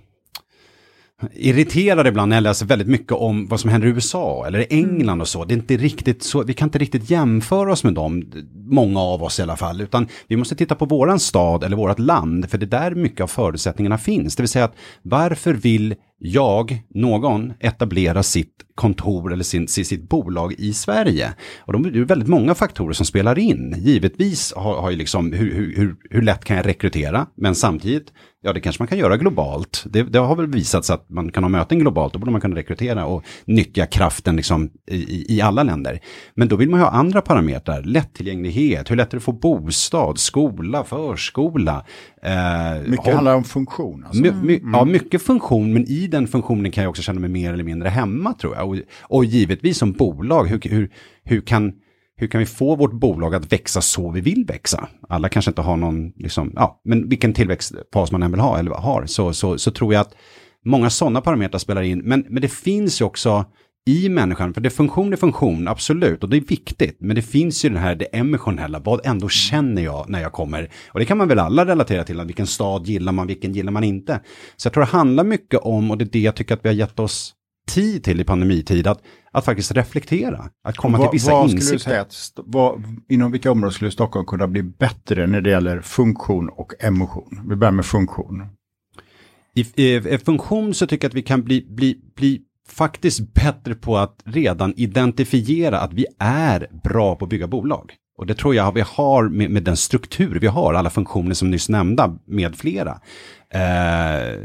irriterad 1.33 2.07
ibland 2.07 2.29
när 2.29 2.35
jag 2.35 2.43
läser 2.43 2.65
väldigt 2.65 2.87
mycket 2.87 3.11
om 3.11 3.47
vad 3.47 3.59
som 3.59 3.69
händer 3.69 3.87
i 3.87 3.91
USA 3.91 4.47
eller 4.47 4.59
i 4.59 4.67
England 4.69 5.21
och 5.21 5.27
så. 5.27 5.45
Det 5.45 5.53
är 5.53 5.55
inte 5.55 5.77
riktigt 5.77 6.23
så, 6.23 6.43
vi 6.43 6.53
kan 6.53 6.67
inte 6.67 6.79
riktigt 6.79 7.09
jämföra 7.09 7.71
oss 7.71 7.83
med 7.83 7.93
dem, 7.93 8.31
många 8.55 8.99
av 8.99 9.23
oss 9.23 9.39
i 9.39 9.41
alla 9.41 9.57
fall, 9.57 9.81
utan 9.81 10.07
vi 10.27 10.35
måste 10.35 10.55
titta 10.55 10.75
på 10.75 10.85
våran 10.85 11.19
stad 11.19 11.63
eller 11.63 11.77
vårat 11.77 11.99
land, 11.99 12.49
för 12.49 12.57
det 12.57 12.65
är 12.65 12.67
där 12.67 12.95
mycket 12.95 13.21
av 13.21 13.27
förutsättningarna 13.27 13.97
finns. 13.97 14.35
Det 14.35 14.43
vill 14.43 14.49
säga 14.49 14.65
att 14.65 14.75
varför 15.01 15.53
vill 15.53 15.95
jag, 16.17 16.81
någon, 16.89 17.53
etablera 17.59 18.23
sitt 18.23 18.53
kontor 18.75 19.33
eller 19.33 19.43
sin, 19.43 19.67
sitt 19.67 20.09
bolag 20.09 20.53
i 20.57 20.73
Sverige. 20.73 21.33
Och 21.59 21.73
de, 21.73 21.83
det 21.83 21.99
är 21.99 22.03
väldigt 22.03 22.29
många 22.29 22.55
faktorer 22.55 22.93
som 22.93 23.05
spelar 23.05 23.39
in. 23.39 23.75
Givetvis 23.77 24.53
har, 24.55 24.81
har 24.81 24.91
ju 24.91 24.97
liksom 24.97 25.33
hur, 25.33 25.75
hur, 25.75 25.95
hur 26.09 26.21
lätt 26.21 26.45
kan 26.45 26.57
jag 26.57 26.65
rekrytera, 26.65 27.27
men 27.35 27.55
samtidigt 27.55 28.11
Ja, 28.43 28.53
det 28.53 28.61
kanske 28.61 28.81
man 28.81 28.87
kan 28.87 28.97
göra 28.97 29.17
globalt. 29.17 29.83
Det, 29.89 30.03
det, 30.03 30.19
har 30.19 30.35
väl 30.35 30.47
visat 30.47 30.85
sig 30.85 30.93
att 30.93 31.09
man 31.09 31.31
kan 31.31 31.43
ha 31.43 31.49
möten 31.49 31.79
globalt, 31.79 32.13
då 32.13 32.19
borde 32.19 32.31
man 32.31 32.41
kunna 32.41 32.55
rekrytera 32.55 33.05
och 33.05 33.23
nyttja 33.45 33.85
kraften 33.85 34.35
liksom 34.35 34.69
i, 34.91 35.35
i 35.35 35.41
alla 35.41 35.63
länder. 35.63 35.99
Men 36.35 36.47
då 36.47 36.55
vill 36.55 36.69
man 36.69 36.79
ha 36.79 36.89
andra 36.89 37.21
parametrar, 37.21 37.83
lättillgänglighet, 37.83 38.91
hur 38.91 38.95
lätt 38.95 39.07
är 39.07 39.11
det 39.11 39.17
att 39.17 39.23
få 39.23 39.31
bostad, 39.31 40.19
skola, 40.19 40.83
förskola. 40.83 41.85
Eh, 42.23 42.81
mycket 42.89 43.05
håll... 43.05 43.13
handlar 43.13 43.35
om 43.35 43.43
funktion. 43.43 44.05
Alltså. 44.05 44.21
My, 44.21 44.31
my, 44.31 44.57
mm. 44.57 44.73
Ja, 44.73 44.85
mycket 44.85 45.21
funktion, 45.21 45.73
men 45.73 45.85
i 45.87 46.07
den 46.07 46.27
funktionen 46.27 46.71
kan 46.71 46.83
jag 46.83 46.89
också 46.89 47.01
känna 47.01 47.19
mig 47.19 47.29
mer 47.29 47.53
eller 47.53 47.63
mindre 47.63 47.89
hemma 47.89 48.33
tror 48.33 48.55
jag. 48.55 48.60
Och, 48.63 48.77
och 49.01 49.25
givetvis 49.25 49.77
som 49.77 49.91
bolag, 49.91 50.47
hur, 50.47 50.59
hur, 50.69 50.91
hur 51.23 51.41
kan 51.41 51.73
hur 52.21 52.27
kan 52.27 52.39
vi 52.39 52.45
få 52.45 52.75
vårt 52.75 52.93
bolag 52.93 53.35
att 53.35 53.53
växa 53.53 53.81
så 53.81 54.11
vi 54.11 54.21
vill 54.21 54.45
växa? 54.45 54.87
Alla 55.09 55.29
kanske 55.29 55.51
inte 55.51 55.61
har 55.61 55.77
någon, 55.77 56.11
liksom, 56.11 56.51
ja, 56.55 56.81
men 56.85 57.09
vilken 57.09 57.33
tillväxtfas 57.33 58.11
man 58.11 58.23
än 58.23 58.31
vill 58.31 58.39
ha 58.39 58.59
eller 58.59 58.71
har, 58.71 59.05
så, 59.05 59.33
så, 59.33 59.57
så 59.57 59.71
tror 59.71 59.93
jag 59.93 60.01
att 60.01 60.15
många 60.65 60.89
sådana 60.89 61.21
parametrar 61.21 61.59
spelar 61.59 61.81
in. 61.81 61.99
Men, 61.99 62.25
men 62.29 62.41
det 62.41 62.51
finns 62.51 63.01
ju 63.01 63.05
också 63.05 63.45
i 63.85 64.09
människan, 64.09 64.53
för 64.53 64.61
det 64.61 64.67
är 64.67 64.71
funktion 64.71 65.13
är 65.13 65.17
funktion, 65.17 65.67
absolut, 65.67 66.23
och 66.23 66.29
det 66.29 66.37
är 66.37 66.41
viktigt, 66.41 66.97
men 66.99 67.15
det 67.15 67.21
finns 67.21 67.65
ju 67.65 67.69
den 67.69 67.77
här 67.77 67.95
det 67.95 68.05
emotionella, 68.05 68.79
vad 68.79 69.05
ändå 69.05 69.29
känner 69.29 69.81
jag 69.81 70.09
när 70.09 70.21
jag 70.21 70.31
kommer? 70.31 70.69
Och 70.87 70.99
det 70.99 71.05
kan 71.05 71.17
man 71.17 71.27
väl 71.27 71.39
alla 71.39 71.65
relatera 71.65 72.03
till, 72.03 72.21
vilken 72.21 72.47
stad 72.47 72.87
gillar 72.87 73.11
man, 73.11 73.27
vilken 73.27 73.53
gillar 73.53 73.71
man 73.71 73.83
inte? 73.83 74.19
Så 74.57 74.65
jag 74.65 74.73
tror 74.73 74.83
det 74.83 74.89
handlar 74.89 75.23
mycket 75.23 75.59
om, 75.59 75.91
och 75.91 75.97
det 75.97 76.03
är 76.03 76.09
det 76.11 76.19
jag 76.19 76.35
tycker 76.35 76.53
att 76.53 76.65
vi 76.65 76.69
har 76.69 76.75
gett 76.75 76.99
oss 76.99 77.33
tid 77.73 78.03
till 78.03 78.21
i 78.21 78.23
pandemitid, 78.23 78.87
att, 78.87 79.01
att 79.31 79.45
faktiskt 79.45 79.71
reflektera, 79.71 80.49
att 80.63 80.77
komma 80.77 80.97
vad, 80.97 81.09
till 81.09 81.15
vissa 81.15 81.31
vad 81.31 81.43
insikter. 81.43 81.65
Skulle 81.65 81.77
du 81.77 81.83
säga 81.83 82.01
att, 82.01 82.33
vad, 82.35 82.83
inom 83.09 83.31
vilka 83.31 83.51
områden 83.51 83.73
skulle 83.73 83.91
Stockholm 83.91 84.25
kunna 84.25 84.47
bli 84.47 84.63
bättre 84.63 85.27
när 85.27 85.41
det 85.41 85.49
gäller 85.49 85.81
funktion 85.81 86.49
och 86.49 86.73
emotion? 86.79 87.45
Vi 87.49 87.55
börjar 87.55 87.71
med 87.71 87.85
funktion. 87.85 88.47
I, 89.55 89.83
i, 89.83 89.95
i 89.95 90.17
funktion 90.17 90.73
så 90.73 90.87
tycker 90.87 91.05
jag 91.05 91.09
att 91.09 91.15
vi 91.15 91.21
kan 91.21 91.43
bli, 91.43 91.65
bli, 91.69 92.01
bli 92.15 92.41
faktiskt 92.67 93.33
bättre 93.33 93.75
på 93.75 93.97
att 93.97 94.21
redan 94.25 94.73
identifiera 94.77 95.79
att 95.79 95.93
vi 95.93 96.05
är 96.19 96.67
bra 96.83 97.15
på 97.15 97.25
att 97.25 97.29
bygga 97.29 97.47
bolag. 97.47 97.93
Och 98.21 98.27
det 98.27 98.33
tror 98.33 98.55
jag 98.55 98.71
vi 98.71 98.81
har 98.81 99.29
med, 99.29 99.51
med 99.51 99.63
den 99.63 99.77
struktur 99.77 100.39
vi 100.41 100.47
har, 100.47 100.73
alla 100.73 100.89
funktioner 100.89 101.33
som 101.33 101.51
nyss 101.51 101.69
nämnda 101.69 102.17
med 102.25 102.55
flera. 102.55 102.91
Eh, 103.53 104.39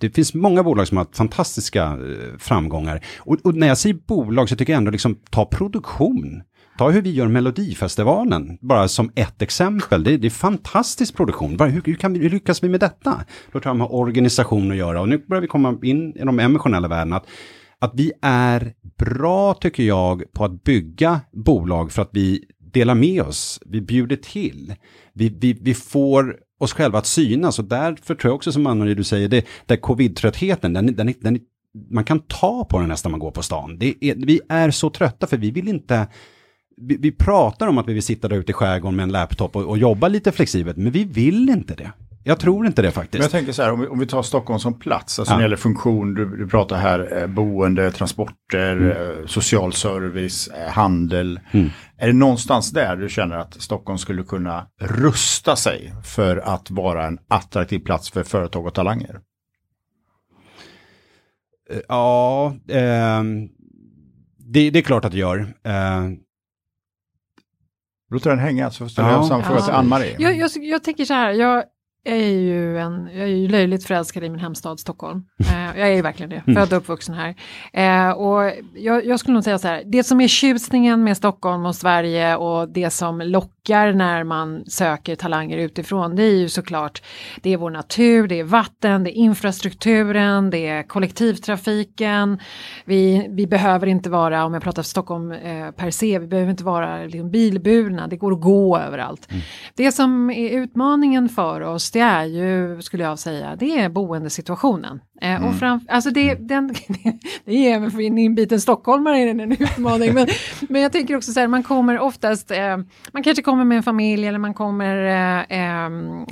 det 0.00 0.10
finns 0.14 0.34
många 0.34 0.62
bolag 0.62 0.88
som 0.88 0.96
har 0.96 1.04
haft 1.04 1.16
fantastiska 1.16 1.82
eh, 1.84 2.38
framgångar. 2.38 3.04
Och, 3.18 3.36
och, 3.44 3.54
när 3.54 3.66
jag 3.66 3.78
säger 3.78 3.96
bolag 4.06 4.48
så 4.48 4.56
tycker 4.56 4.72
jag 4.72 4.78
ändå 4.78 4.90
liksom 4.90 5.14
ta 5.30 5.44
produktion. 5.44 6.42
Ta 6.78 6.90
hur 6.90 7.02
vi 7.02 7.10
gör 7.10 7.28
Melodifestivalen, 7.28 8.58
bara 8.60 8.88
som 8.88 9.10
ett 9.14 9.42
exempel. 9.42 10.04
Det, 10.04 10.16
det 10.16 10.26
är 10.26 10.30
fantastisk 10.30 11.16
produktion. 11.16 11.56
Bara, 11.56 11.68
hur, 11.68 11.82
hur, 11.84 11.94
kan 11.94 12.12
vi, 12.12 12.18
hur 12.18 12.30
lyckas 12.30 12.64
vi 12.64 12.68
med 12.68 12.80
detta? 12.80 13.24
Då 13.52 13.60
tror 13.60 13.70
jag 13.70 13.76
man 13.76 13.88
har 13.88 13.94
organisation 13.94 14.70
att 14.70 14.76
göra. 14.76 15.00
Och 15.00 15.08
nu 15.08 15.24
börjar 15.28 15.40
vi 15.40 15.46
komma 15.46 15.78
in 15.82 16.16
i 16.16 16.24
de 16.24 16.38
emotionella 16.38 16.88
värdena. 16.88 17.16
Att, 17.16 17.26
att 17.78 17.92
vi 17.94 18.12
är 18.22 18.72
bra, 18.98 19.54
tycker 19.54 19.82
jag, 19.82 20.22
på 20.32 20.44
att 20.44 20.64
bygga 20.64 21.20
bolag 21.32 21.92
för 21.92 22.02
att 22.02 22.10
vi 22.12 22.44
delar 22.74 22.94
med 22.94 23.22
oss. 23.22 23.60
Vi 23.66 23.80
bjuder 23.80 24.16
till. 24.16 24.74
Vi, 25.12 25.28
vi, 25.28 25.52
vi 25.52 25.74
får 25.74 26.36
oss 26.58 26.72
själva 26.72 26.98
att 26.98 27.06
synas 27.06 27.58
och 27.58 27.64
därför 27.64 28.14
tror 28.14 28.30
jag 28.30 28.36
också 28.36 28.52
som 28.52 28.66
Anna 28.66 28.84
du 28.84 29.04
säger, 29.04 29.28
det, 29.28 29.46
där 29.66 29.76
covid-tröttheten, 29.76 30.72
den, 30.72 30.96
den, 30.96 31.14
den, 31.20 31.38
man 31.90 32.04
kan 32.04 32.20
ta 32.20 32.64
på 32.64 32.80
den 32.80 32.88
nästan 32.88 33.12
man 33.12 33.20
går 33.20 33.30
på 33.30 33.42
stan. 33.42 33.78
Är, 34.00 34.26
vi 34.26 34.40
är 34.48 34.70
så 34.70 34.90
trötta 34.90 35.26
för 35.26 35.36
vi 35.36 35.50
vill 35.50 35.68
inte 35.68 36.06
vi, 36.76 36.96
vi, 36.96 37.12
pratar 37.12 37.66
om 37.66 37.78
att 37.78 37.88
vi 37.88 37.92
vill 37.92 38.02
sitta 38.02 38.28
där 38.28 38.36
ute 38.36 38.50
i 38.50 38.54
skärgården 38.54 38.96
med 38.96 39.02
en 39.02 39.12
laptop 39.12 39.56
och, 39.56 39.64
och 39.64 39.78
jobba 39.78 40.08
lite 40.08 40.32
flexibelt, 40.32 40.76
men 40.76 40.92
vi 40.92 41.04
vill 41.04 41.50
inte 41.50 41.74
det. 41.74 41.92
Jag 42.26 42.40
tror 42.40 42.66
inte 42.66 42.82
det 42.82 42.90
faktiskt. 42.90 43.12
Men 43.12 43.22
jag 43.22 43.30
tänker 43.30 43.52
så 43.52 43.62
här, 43.62 43.72
om 43.72 43.80
vi, 43.80 43.86
om 43.86 43.98
vi 43.98 44.06
tar 44.06 44.22
Stockholm 44.22 44.58
som 44.58 44.78
plats, 44.78 45.18
alltså 45.18 45.32
ja. 45.32 45.36
när 45.36 45.42
det 45.42 45.44
gäller 45.44 45.56
funktion, 45.56 46.14
du, 46.14 46.36
du 46.36 46.48
pratar 46.48 46.76
här 46.76 47.18
eh, 47.22 47.26
boende, 47.26 47.90
transporter, 47.90 48.72
mm. 48.72 48.90
eh, 48.90 49.26
social 49.26 49.72
service, 49.72 50.48
eh, 50.48 50.72
handel. 50.72 51.40
Mm. 51.50 51.70
Är 51.98 52.06
det 52.06 52.12
någonstans 52.12 52.70
där 52.70 52.96
du 52.96 53.08
känner 53.08 53.36
att 53.36 53.54
Stockholm 53.54 53.98
skulle 53.98 54.22
kunna 54.22 54.66
rusta 54.80 55.56
sig 55.56 55.94
för 56.04 56.36
att 56.36 56.70
vara 56.70 57.06
en 57.06 57.18
attraktiv 57.28 57.78
plats 57.78 58.10
för 58.10 58.22
företag 58.22 58.66
och 58.66 58.74
talanger? 58.74 59.20
Eh, 61.70 61.80
ja, 61.88 62.54
eh, 62.68 63.22
det, 64.38 64.70
det, 64.70 64.78
är 64.78 64.82
klart 64.82 65.04
att 65.04 65.12
det 65.12 65.18
gör. 65.18 65.38
Eh, 65.64 66.08
Låter 68.10 68.30
den 68.30 68.38
hänga 68.38 68.70
så 68.70 68.88
ställer 68.88 69.10
jag 69.10 69.26
samma 69.26 69.42
fråga 69.42 69.60
till 69.60 69.72
Ann-Marie. 69.72 70.16
Jag, 70.18 70.36
jag, 70.36 70.50
jag 70.56 70.84
tänker 70.84 71.04
så 71.04 71.14
här, 71.14 71.32
jag, 71.32 71.64
jag 72.06 72.16
är 72.16 72.38
ju, 72.38 72.78
en, 72.78 73.08
jag 73.12 73.22
är 73.22 73.26
ju 73.26 73.48
löjligt 73.48 73.84
förälskad 73.84 74.24
i 74.24 74.28
min 74.28 74.40
hemstad 74.40 74.80
Stockholm. 74.80 75.24
Eh, 75.40 75.78
jag 75.78 75.88
är 75.88 75.94
ju 75.94 76.02
verkligen 76.02 76.30
det, 76.30 76.42
mm. 76.46 76.54
född 76.54 76.72
och 76.72 76.78
uppvuxen 76.78 77.14
här. 77.14 77.34
Eh, 77.72 78.10
och 78.10 78.52
jag, 78.74 79.06
jag, 79.06 79.20
skulle 79.20 79.34
nog 79.34 79.44
säga 79.44 79.58
så 79.58 79.68
här, 79.68 79.82
det 79.86 80.04
som 80.04 80.20
är 80.20 80.28
tjusningen 80.28 81.04
med 81.04 81.16
Stockholm 81.16 81.66
och 81.66 81.76
Sverige 81.76 82.36
och 82.36 82.68
det 82.68 82.90
som 82.90 83.20
lockar 83.20 83.92
när 83.92 84.24
man 84.24 84.64
söker 84.66 85.16
talanger 85.16 85.58
utifrån, 85.58 86.16
det 86.16 86.22
är 86.22 86.36
ju 86.36 86.48
såklart, 86.48 87.02
det 87.42 87.52
är 87.52 87.56
vår 87.56 87.70
natur, 87.70 88.28
det 88.28 88.40
är 88.40 88.44
vatten, 88.44 89.04
det 89.04 89.10
är 89.10 89.14
infrastrukturen, 89.14 90.50
det 90.50 90.66
är 90.66 90.82
kollektivtrafiken. 90.82 92.38
Vi, 92.84 93.26
vi 93.30 93.46
behöver 93.46 93.86
inte 93.86 94.10
vara, 94.10 94.44
om 94.44 94.54
jag 94.54 94.62
pratar 94.62 94.82
Stockholm 94.82 95.32
eh, 95.32 95.70
per 95.70 95.90
se, 95.90 96.18
vi 96.18 96.26
behöver 96.26 96.50
inte 96.50 96.64
vara 96.64 97.04
liksom, 97.04 97.30
bilburna, 97.30 98.06
det 98.06 98.16
går 98.16 98.32
att 98.32 98.40
gå 98.40 98.78
överallt. 98.78 99.26
Mm. 99.30 99.42
Det 99.74 99.92
som 99.92 100.30
är 100.30 100.50
utmaningen 100.50 101.28
för 101.28 101.60
oss 101.60 101.93
det 101.94 102.00
är 102.00 102.24
ju, 102.24 102.82
skulle 102.82 103.04
jag 103.04 103.18
säga, 103.18 103.56
det 103.56 103.78
är 103.78 103.88
boendesituationen. 103.88 105.00
Eh, 105.20 105.46
och 105.46 105.54
fram, 105.54 105.80
alltså 105.88 106.10
det, 106.10 106.34
den, 106.34 106.74
det 107.44 107.54
ger 107.54 107.76
även 107.76 107.90
för 107.90 108.00
en 108.00 108.18
inbiten 108.18 108.60
stockholmare 108.60 109.18
är 109.18 109.26
en 109.26 109.52
utmaning. 109.52 110.14
men, 110.14 110.26
men 110.68 110.82
jag 110.82 110.92
tänker 110.92 111.16
också 111.16 111.32
så 111.32 111.40
här, 111.40 111.48
man 111.48 111.62
kommer 111.62 111.98
oftast, 111.98 112.50
eh, 112.50 112.76
man 113.12 113.22
kanske 113.22 113.42
kommer 113.42 113.64
med 113.64 113.76
en 113.76 113.82
familj 113.82 114.26
eller 114.26 114.38
man 114.38 114.54
kommer 114.54 114.96
eh, 115.04 115.58
eh, 115.58 115.86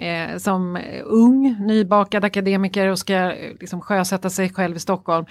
eh 0.08 0.38
som 0.38 0.78
ung, 1.04 1.66
nybakad 1.66 2.24
akademiker 2.24 2.88
och 2.88 2.98
ska 2.98 3.14
eh, 3.14 3.52
liksom 3.60 3.80
sjösätta 3.80 4.30
sig 4.30 4.52
själv 4.52 4.76
i 4.76 4.80
Stockholm 4.80 5.26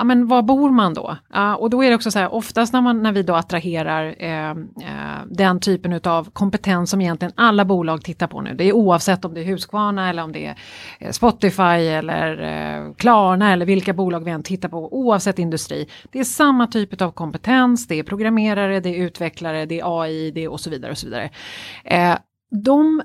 ja 0.00 0.04
men 0.04 0.26
var 0.26 0.42
bor 0.42 0.70
man 0.70 0.94
då? 0.94 1.16
Ja, 1.32 1.56
och 1.56 1.70
då 1.70 1.84
är 1.84 1.90
det 1.90 1.96
också 1.96 2.10
så 2.10 2.18
här, 2.18 2.34
oftast 2.34 2.72
när, 2.72 2.80
man, 2.80 3.02
när 3.02 3.12
vi 3.12 3.22
då 3.22 3.34
attraherar 3.34 4.14
eh, 4.18 4.50
eh, 4.50 5.24
den 5.30 5.60
typen 5.60 6.00
av 6.04 6.30
kompetens 6.30 6.90
som 6.90 7.00
egentligen 7.00 7.32
alla 7.36 7.64
bolag 7.64 8.04
tittar 8.04 8.26
på 8.26 8.40
nu. 8.40 8.54
Det 8.54 8.64
är 8.64 8.72
oavsett 8.72 9.24
om 9.24 9.34
det 9.34 9.40
är 9.40 9.44
Husqvarna 9.44 10.10
eller 10.10 10.22
om 10.22 10.32
det 10.32 10.46
är 10.46 10.58
eh, 10.98 11.10
Spotify 11.10 11.62
eller 11.62 12.42
eh, 12.42 12.94
Klarna 12.94 13.52
eller 13.52 13.66
vilka 13.66 13.92
bolag 13.92 14.24
vi 14.24 14.30
än 14.30 14.42
tittar 14.42 14.68
på, 14.68 14.98
oavsett 14.98 15.38
industri. 15.38 15.88
Det 16.12 16.20
är 16.20 16.24
samma 16.24 16.66
typ 16.66 17.02
av 17.02 17.10
kompetens, 17.10 17.86
det 17.86 17.98
är 17.98 18.02
programmerare, 18.02 18.80
det 18.80 18.88
är 18.88 19.04
utvecklare, 19.04 19.66
det 19.66 19.80
är 19.80 20.02
AI, 20.02 20.30
det 20.30 20.44
är 20.44 20.48
och 20.48 20.60
så 20.60 20.70
vidare 20.70 20.90
och 20.90 20.98
så 20.98 21.06
vidare. 21.06 21.30
Eh, 21.84 22.18
de 22.64 23.02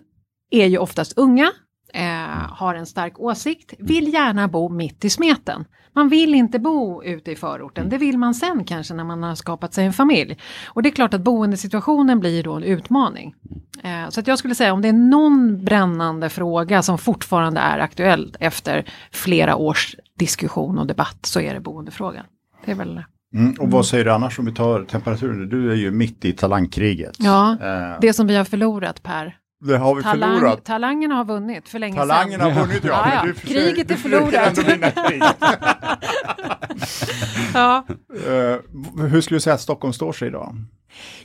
är 0.52 0.66
ju 0.66 0.78
oftast 0.78 1.18
unga, 1.18 1.52
eh, 1.96 2.52
har 2.52 2.76
en 2.76 2.86
stark 2.86 3.20
åsikt, 3.20 3.74
vill 3.80 4.14
gärna 4.14 4.48
bo 4.48 4.70
mitt 4.70 5.06
i 5.06 5.10
smeten. 5.10 5.66
Man 5.94 6.10
vill 6.10 6.36
inte 6.36 6.60
bo 6.60 7.04
ute 7.04 7.32
i 7.32 7.36
förorten, 7.36 7.90
det 7.90 7.98
vill 7.98 8.18
man 8.18 8.34
sen 8.34 8.64
kanske 8.66 8.94
när 8.94 9.04
man 9.04 9.24
har 9.24 9.36
skapat 9.36 9.74
sig 9.74 9.86
en 9.86 9.94
familj. 9.94 10.38
Och 10.68 10.84
det 10.84 10.90
är 10.90 10.92
klart 10.92 11.14
att 11.14 11.22
boendesituationen 11.22 12.20
blir 12.20 12.44
då 12.44 12.54
en 12.54 12.64
utmaning. 12.64 13.36
Eh, 13.84 14.10
så 14.10 14.20
att 14.20 14.28
jag 14.28 14.40
skulle 14.40 14.56
säga 14.56 14.74
om 14.74 14.82
det 14.82 14.88
är 14.88 14.94
någon 14.94 15.66
brännande 15.66 16.30
fråga 16.30 16.82
som 16.82 16.98
fortfarande 16.98 17.60
är 17.60 17.80
aktuell 17.80 18.36
efter 18.40 18.86
flera 19.12 19.56
års 19.56 19.96
diskussion 20.20 20.78
och 20.78 20.88
debatt 20.88 21.26
så 21.26 21.40
är 21.40 21.54
det 21.54 21.60
boendefrågan. 21.60 22.26
Det 22.66 22.72
är 22.72 22.76
väl 22.76 23.02
Mm, 23.34 23.54
och 23.60 23.72
vad 23.72 23.86
säger 23.86 24.06
du 24.06 24.12
annars 24.12 24.40
om 24.40 24.46
vi 24.46 24.52
tar 24.52 24.84
temperaturen? 24.84 25.50
Du 25.50 25.72
är 25.72 25.76
ju 25.76 25.92
mitt 25.92 26.26
i 26.26 26.34
talangkriget. 26.34 27.16
Ja, 27.20 27.52
eh. 27.52 28.00
det 28.02 28.14
som 28.14 28.28
vi 28.28 28.36
har 28.36 28.46
förlorat 28.46 29.04
Per. 29.04 29.36
Det 29.66 29.78
har 29.78 29.96
vi 29.96 30.04
Talang, 30.04 30.40
förlorat. 30.40 30.66
Talangerna 30.66 31.16
har 31.16 31.26
vunnit 31.26 31.70
för 31.70 31.80
länge 31.80 31.96
Talangerna 31.96 32.44
sedan. 32.44 32.54
har 32.54 32.66
vunnit 32.68 32.84
ja, 32.84 33.10
ja, 33.14 33.28
ja. 33.28 33.34
Kriget 33.34 33.92
är 33.92 33.96
förlorat. 34.06 34.58
ja. 37.54 37.86
Uh, 38.28 39.06
hur 39.08 39.22
skulle 39.22 39.36
du 39.36 39.42
säga 39.42 39.54
att 39.54 39.62
Stockholm 39.62 39.94
står 39.94 40.14
sig 40.14 40.28
idag? 40.28 40.56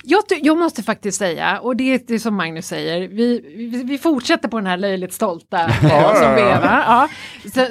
Jag, 0.02 0.22
jag, 0.42 0.58
måste 0.58 0.82
faktiskt 0.82 1.18
säga, 1.18 1.60
och 1.60 1.76
det 1.76 1.94
är 1.94 2.00
det 2.06 2.18
som 2.18 2.34
Magnus 2.34 2.66
säger, 2.66 3.08
vi, 3.08 3.40
vi, 3.56 3.82
vi 3.82 3.98
fortsätter 3.98 4.48
på 4.48 4.56
den 4.56 4.66
här 4.66 4.76
löjligt 4.76 5.12
stolta 5.12 5.60
ja, 5.82 6.14
som 6.14 6.34
vi 6.34 6.40
är, 6.40 6.62
ja, 6.62 7.08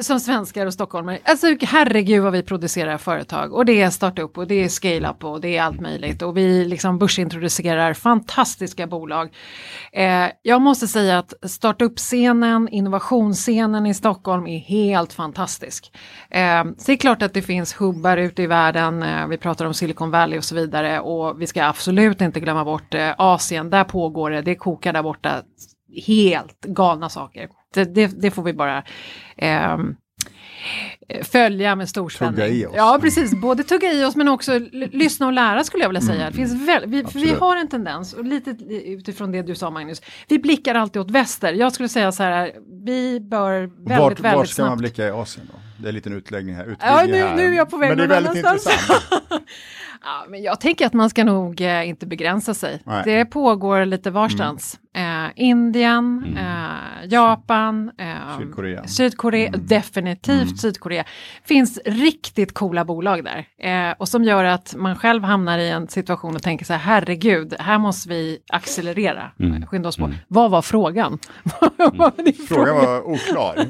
som 0.02 0.20
svenskar 0.20 0.66
och 0.66 0.74
stockholmare. 0.74 1.20
Alltså 1.24 1.48
herregud 1.62 2.24
vad 2.24 2.32
vi 2.32 2.44
producerar 2.44 2.98
företag 2.98 3.54
och 3.54 3.66
det 3.66 3.82
är 3.82 3.90
startup 3.90 4.38
och 4.38 4.48
det 4.48 4.64
är 4.64 4.70
scale-up 4.70 5.24
och 5.24 5.42
det 5.42 5.58
är 5.58 5.64
allt 5.64 5.82
möjligt 5.82 6.22
och 6.22 6.38
vi 6.38 6.66
liksom 6.66 6.98
börsintroducerar 6.98 7.94
fantastiska 7.94 8.88
bolag. 8.88 9.34
Eh, 9.94 10.26
jag 10.42 10.62
måste 10.62 10.88
säga 10.88 11.20
att 11.20 11.34
startup-scenen, 11.50 12.70
innovationsscenen 12.70 13.86
i 13.86 13.94
Stockholm 13.94 14.48
är 14.48 14.60
helt 14.60 15.14
fantastisk. 15.14 15.92
Eh, 16.30 16.64
så 16.64 16.86
det 16.86 16.92
är 16.92 16.98
klart 16.98 17.22
att 17.22 17.34
det 17.34 17.42
finns 17.42 17.82
hubbar 17.82 18.18
ute 18.18 18.44
i 18.44 18.48
världen, 18.48 19.04
eh, 19.04 19.28
vi 19.28 19.38
pratar 19.38 19.66
om 19.66 19.74
Silicon 19.74 20.12
Valley 20.12 20.38
och 20.38 20.44
så 20.44 20.56
vidare 20.56 21.00
och 21.00 21.42
vi 21.42 21.48
ska 21.48 21.64
absolut 21.64 21.89
absolut 21.90 22.22
inte 22.22 22.40
glömma 22.40 22.66
bort 22.66 22.94
eh, 22.94 23.14
Asien, 23.18 23.70
där 23.70 23.84
pågår 23.84 24.32
det, 24.32 24.42
det 24.42 24.56
kokar 24.56 24.94
där 24.94 25.04
borta 25.04 25.44
helt 26.08 26.62
galna 26.62 27.10
saker. 27.10 27.50
Det, 27.74 27.86
det, 27.86 28.22
det 28.22 28.32
får 28.32 28.44
vi 28.44 28.54
bara 28.54 28.84
eh, 29.38 29.78
följa 31.24 31.76
med 31.76 31.90
stor 31.90 32.10
spänning. 32.10 32.36
Tugga 32.36 32.48
i 32.48 32.66
oss. 32.66 32.74
Ja, 32.76 33.00
precis. 33.02 33.42
Både 33.42 33.64
tugga 33.64 33.94
i 33.94 34.06
oss 34.06 34.16
men 34.16 34.28
också 34.28 34.60
lyssna 34.72 35.28
och 35.28 35.34
lära 35.34 35.64
skulle 35.64 35.84
jag 35.84 35.90
vilja 35.90 36.02
säga. 36.02 36.22
Mm. 36.22 36.32
Det 36.32 36.38
finns 36.38 36.68
väl, 36.68 36.84
vi, 36.90 37.06
vi 37.14 37.34
har 37.34 37.56
en 37.58 37.68
tendens, 37.68 38.14
och 38.14 38.26
lite 38.26 38.50
utifrån 38.70 39.32
det 39.32 39.42
du 39.42 39.56
sa 39.56 39.70
Magnus, 39.70 40.02
vi 40.28 40.40
blickar 40.40 40.76
alltid 40.76 41.02
åt 41.02 41.12
väster. 41.12 41.54
Jag 41.54 41.74
skulle 41.74 41.90
säga 41.90 42.12
så 42.12 42.24
här, 42.24 42.52
vi 42.86 43.20
bör 43.20 43.60
väldigt, 43.62 44.00
vart, 44.00 44.20
väldigt 44.20 44.38
vart 44.38 44.48
ska 44.48 44.56
snabbt... 44.56 44.70
man 44.70 44.78
blicka 44.78 45.08
i 45.08 45.12
Asien 45.12 45.50
då? 45.52 45.60
Det 45.78 45.86
är 45.86 45.90
en 45.90 45.96
liten 45.96 46.14
utläggning 46.14 46.56
här. 46.56 46.78
Ja, 46.80 47.04
nu, 47.08 47.18
här. 47.18 47.36
nu 47.36 47.48
är 47.48 47.58
jag 47.58 47.70
på 47.70 47.78
väg 47.78 47.90
Men 47.90 47.98
det 47.98 48.04
är 48.04 48.08
väldigt 48.08 48.36
intressant. 48.36 49.04
Ja, 50.02 50.26
men 50.30 50.42
jag 50.42 50.60
tänker 50.60 50.86
att 50.86 50.94
man 50.94 51.10
ska 51.10 51.24
nog 51.24 51.62
eh, 51.62 51.90
inte 51.90 52.06
begränsa 52.06 52.54
sig. 52.54 52.82
Nej. 52.84 53.02
Det 53.06 53.26
pågår 53.26 53.86
lite 53.86 54.12
varstans. 54.12 54.80
Mm. 54.94 55.26
Eh, 55.26 55.32
Indien, 55.36 56.24
mm. 56.28 56.38
eh, 56.38 57.10
Japan, 57.10 57.92
eh, 57.98 58.38
Sydkorea, 58.40 58.88
Sydkorea 58.88 59.48
mm. 59.48 59.68
definitivt 59.68 60.42
mm. 60.42 60.58
Sydkorea. 60.58 61.04
finns 61.44 61.80
riktigt 61.86 62.54
coola 62.54 62.86
bolag 62.86 63.24
där. 63.24 63.46
Eh, 63.58 63.96
och 63.98 64.08
som 64.08 64.24
gör 64.24 64.44
att 64.44 64.76
man 64.76 64.96
själv 64.96 65.24
hamnar 65.24 65.58
i 65.58 65.70
en 65.70 65.88
situation 65.88 66.36
och 66.36 66.44
tänker 66.44 66.66
så 66.66 66.74
här, 66.74 66.80
herregud, 66.80 67.56
här 67.60 67.78
måste 67.78 68.10
vi 68.10 68.40
accelerera, 68.50 69.32
mm. 69.40 69.66
skynda 69.66 69.90
oss 69.90 69.98
på. 69.98 70.06
Mm. 70.06 70.18
Vad 70.28 70.52
var 70.52 70.62
frågan? 70.62 71.20
var 71.78 72.48
frågan 72.48 72.76
var 72.76 73.02
oklar. 73.02 73.56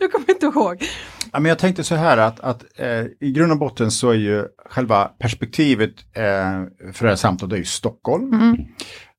jag 0.00 0.12
kommer 0.12 0.30
inte 0.30 0.46
ihåg. 0.46 0.84
Ja, 1.34 1.40
men 1.40 1.48
jag 1.48 1.58
tänkte 1.58 1.84
så 1.84 1.94
här 1.94 2.16
att, 2.16 2.40
att 2.40 2.64
eh, 2.76 3.04
i 3.20 3.32
grund 3.32 3.52
och 3.52 3.58
botten 3.58 3.90
så 3.90 4.10
är 4.10 4.14
ju 4.14 4.44
själva 4.70 5.04
perspektivet 5.04 5.90
eh, 6.12 6.92
för 6.92 7.02
det 7.04 7.08
här 7.08 7.16
samtalet 7.16 7.52
är 7.52 7.56
ju 7.56 7.64
Stockholm. 7.64 8.32
Mm. 8.32 8.56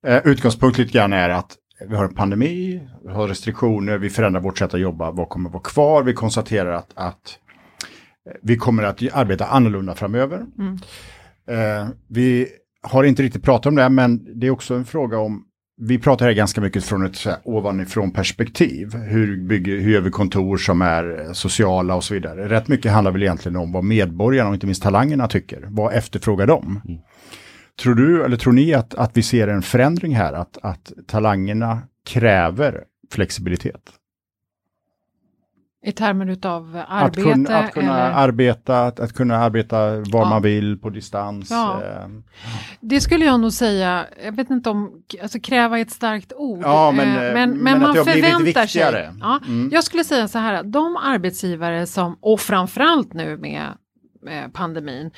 Eh, 0.08 0.28
utgångspunkt 0.28 0.78
lite 0.78 0.94
grann 0.94 1.14
är 1.14 1.30
att 1.30 1.56
vi 1.90 1.96
har 1.96 2.04
en 2.04 2.14
pandemi, 2.14 2.82
vi 3.06 3.12
har 3.12 3.28
restriktioner, 3.28 3.98
vi 3.98 4.10
förändrar 4.10 4.42
vårt 4.42 4.58
sätt 4.58 4.74
att 4.74 4.80
jobba, 4.80 5.12
vad 5.12 5.30
kommer 5.30 5.50
vara 5.50 5.64
kvar? 5.64 6.04
Vi 6.04 6.14
konstaterar 6.14 6.72
att, 6.72 6.92
att 6.96 7.38
vi 8.42 8.58
kommer 8.58 8.84
att 8.84 9.02
arbeta 9.14 9.46
annorlunda 9.46 9.96
framöver. 9.96 10.46
Mm. 10.60 10.78
Eh, 11.50 11.88
vi 12.08 12.48
har 12.82 13.04
inte 13.04 13.24
riktigt 13.24 13.44
pratat 13.44 13.66
om 13.66 13.76
det, 13.76 13.90
men 13.90 14.40
det 14.40 14.48
är 14.48 14.52
också 14.52 14.76
en 14.76 14.86
fråga 14.86 15.18
om 15.18 15.45
vi 15.78 16.00
pratar 16.00 16.26
här 16.26 16.34
ganska 16.34 16.62
mycket 16.62 16.86
från 16.86 17.06
ett 17.06 17.26
här, 17.26 17.38
ovanifrån 17.44 18.12
perspektiv. 18.12 18.96
Hur, 18.96 19.48
bygger, 19.48 19.78
hur 19.78 19.92
gör 19.92 20.02
vi 20.02 20.10
kontor 20.10 20.58
som 20.58 20.82
är 20.82 21.34
sociala 21.34 21.96
och 21.96 22.04
så 22.04 22.14
vidare. 22.14 22.50
Rätt 22.50 22.68
mycket 22.68 22.92
handlar 22.92 23.12
väl 23.12 23.24
egentligen 23.24 23.56
om 23.56 23.72
vad 23.72 23.84
medborgarna 23.84 24.50
och 24.50 24.56
inte 24.56 24.66
minst 24.66 24.84
talangerna 24.84 25.28
tycker. 25.28 25.66
Vad 25.70 25.94
efterfrågar 25.94 26.48
de? 26.48 26.82
Mm. 26.86 27.00
Tror 27.82 27.96
du, 27.96 28.24
eller 28.24 28.38
tror 28.38 28.54
ni 28.54 28.74
att, 28.74 28.96
att 28.96 29.18
vi 29.18 29.24
ser 29.24 29.48
en 29.48 29.62
förändring 29.62 30.16
här? 30.16 30.34
Att, 30.34 30.58
att 30.62 30.94
talangerna 31.08 31.82
kräver 32.06 32.84
flexibilitet? 33.12 33.82
I 35.86 35.92
termer 35.92 36.30
utav 36.30 36.84
arbete? 36.88 37.30
Att 37.30 37.34
kunna, 37.34 37.58
att 37.58 37.74
kunna 37.74 38.14
arbeta, 38.14 38.86
att, 38.86 39.00
att, 39.00 39.14
kunna 39.14 39.38
arbeta 39.38 39.96
var 39.96 40.22
ja. 40.22 40.30
man 40.30 40.42
vill 40.42 40.78
på 40.78 40.90
distans. 40.90 41.52
Ja. 41.52 41.82
Eh. 41.84 42.08
Det 42.80 43.02
skulle 43.02 43.26
jag 43.26 43.40
nog 43.40 43.54
säga, 43.54 44.06
jag 44.26 44.32
vet 44.32 44.50
inte 44.50 44.70
om, 44.70 45.04
alltså 45.22 45.40
kräva 45.40 45.80
ett 45.80 45.92
starkt 45.92 46.34
ord. 46.34 46.62
Ja, 46.64 46.92
men, 46.92 47.08
eh, 47.08 47.14
men, 47.14 47.34
men, 47.34 47.58
men 47.64 47.82
man 47.82 47.96
förväntar 47.96 48.68
sig. 48.68 49.12
Ja, 49.22 49.40
mm. 49.48 49.70
Jag 49.72 49.84
skulle 49.84 50.04
säga 50.04 50.28
så 50.28 50.40
här, 50.40 50.64
de 50.64 50.98
arbetsgivare 50.98 51.86
som, 51.86 52.18
och 52.22 52.40
framförallt 52.40 53.14
nu 53.14 53.38
med 53.38 53.74
pandemin, 54.54 55.12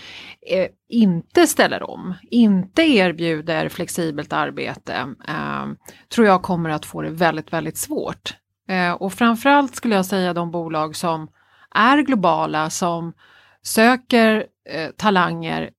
eh, 0.52 0.68
inte 0.90 1.48
ställer 1.48 1.90
om, 1.90 2.14
inte 2.32 2.82
erbjuder 2.82 3.70
flexibelt 3.70 4.34
arbete, 4.34 4.94
eh, 5.28 5.66
tror 6.10 6.28
jag 6.28 6.42
kommer 6.42 6.70
att 6.70 6.86
få 6.86 7.02
det 7.02 7.10
väldigt, 7.10 7.54
väldigt 7.54 7.78
svårt. 7.78 8.36
Eh, 8.68 8.92
och 8.92 9.14
framförallt 9.14 9.76
skulle 9.76 9.96
jag 9.96 10.06
säga 10.06 10.34
de 10.34 10.52
bolag 10.52 10.96
som 10.96 11.28
är 11.76 11.98
globala, 11.98 12.70
som 12.70 13.14
söker 13.62 14.46
eh, 14.70 14.90
talanger 14.92 15.70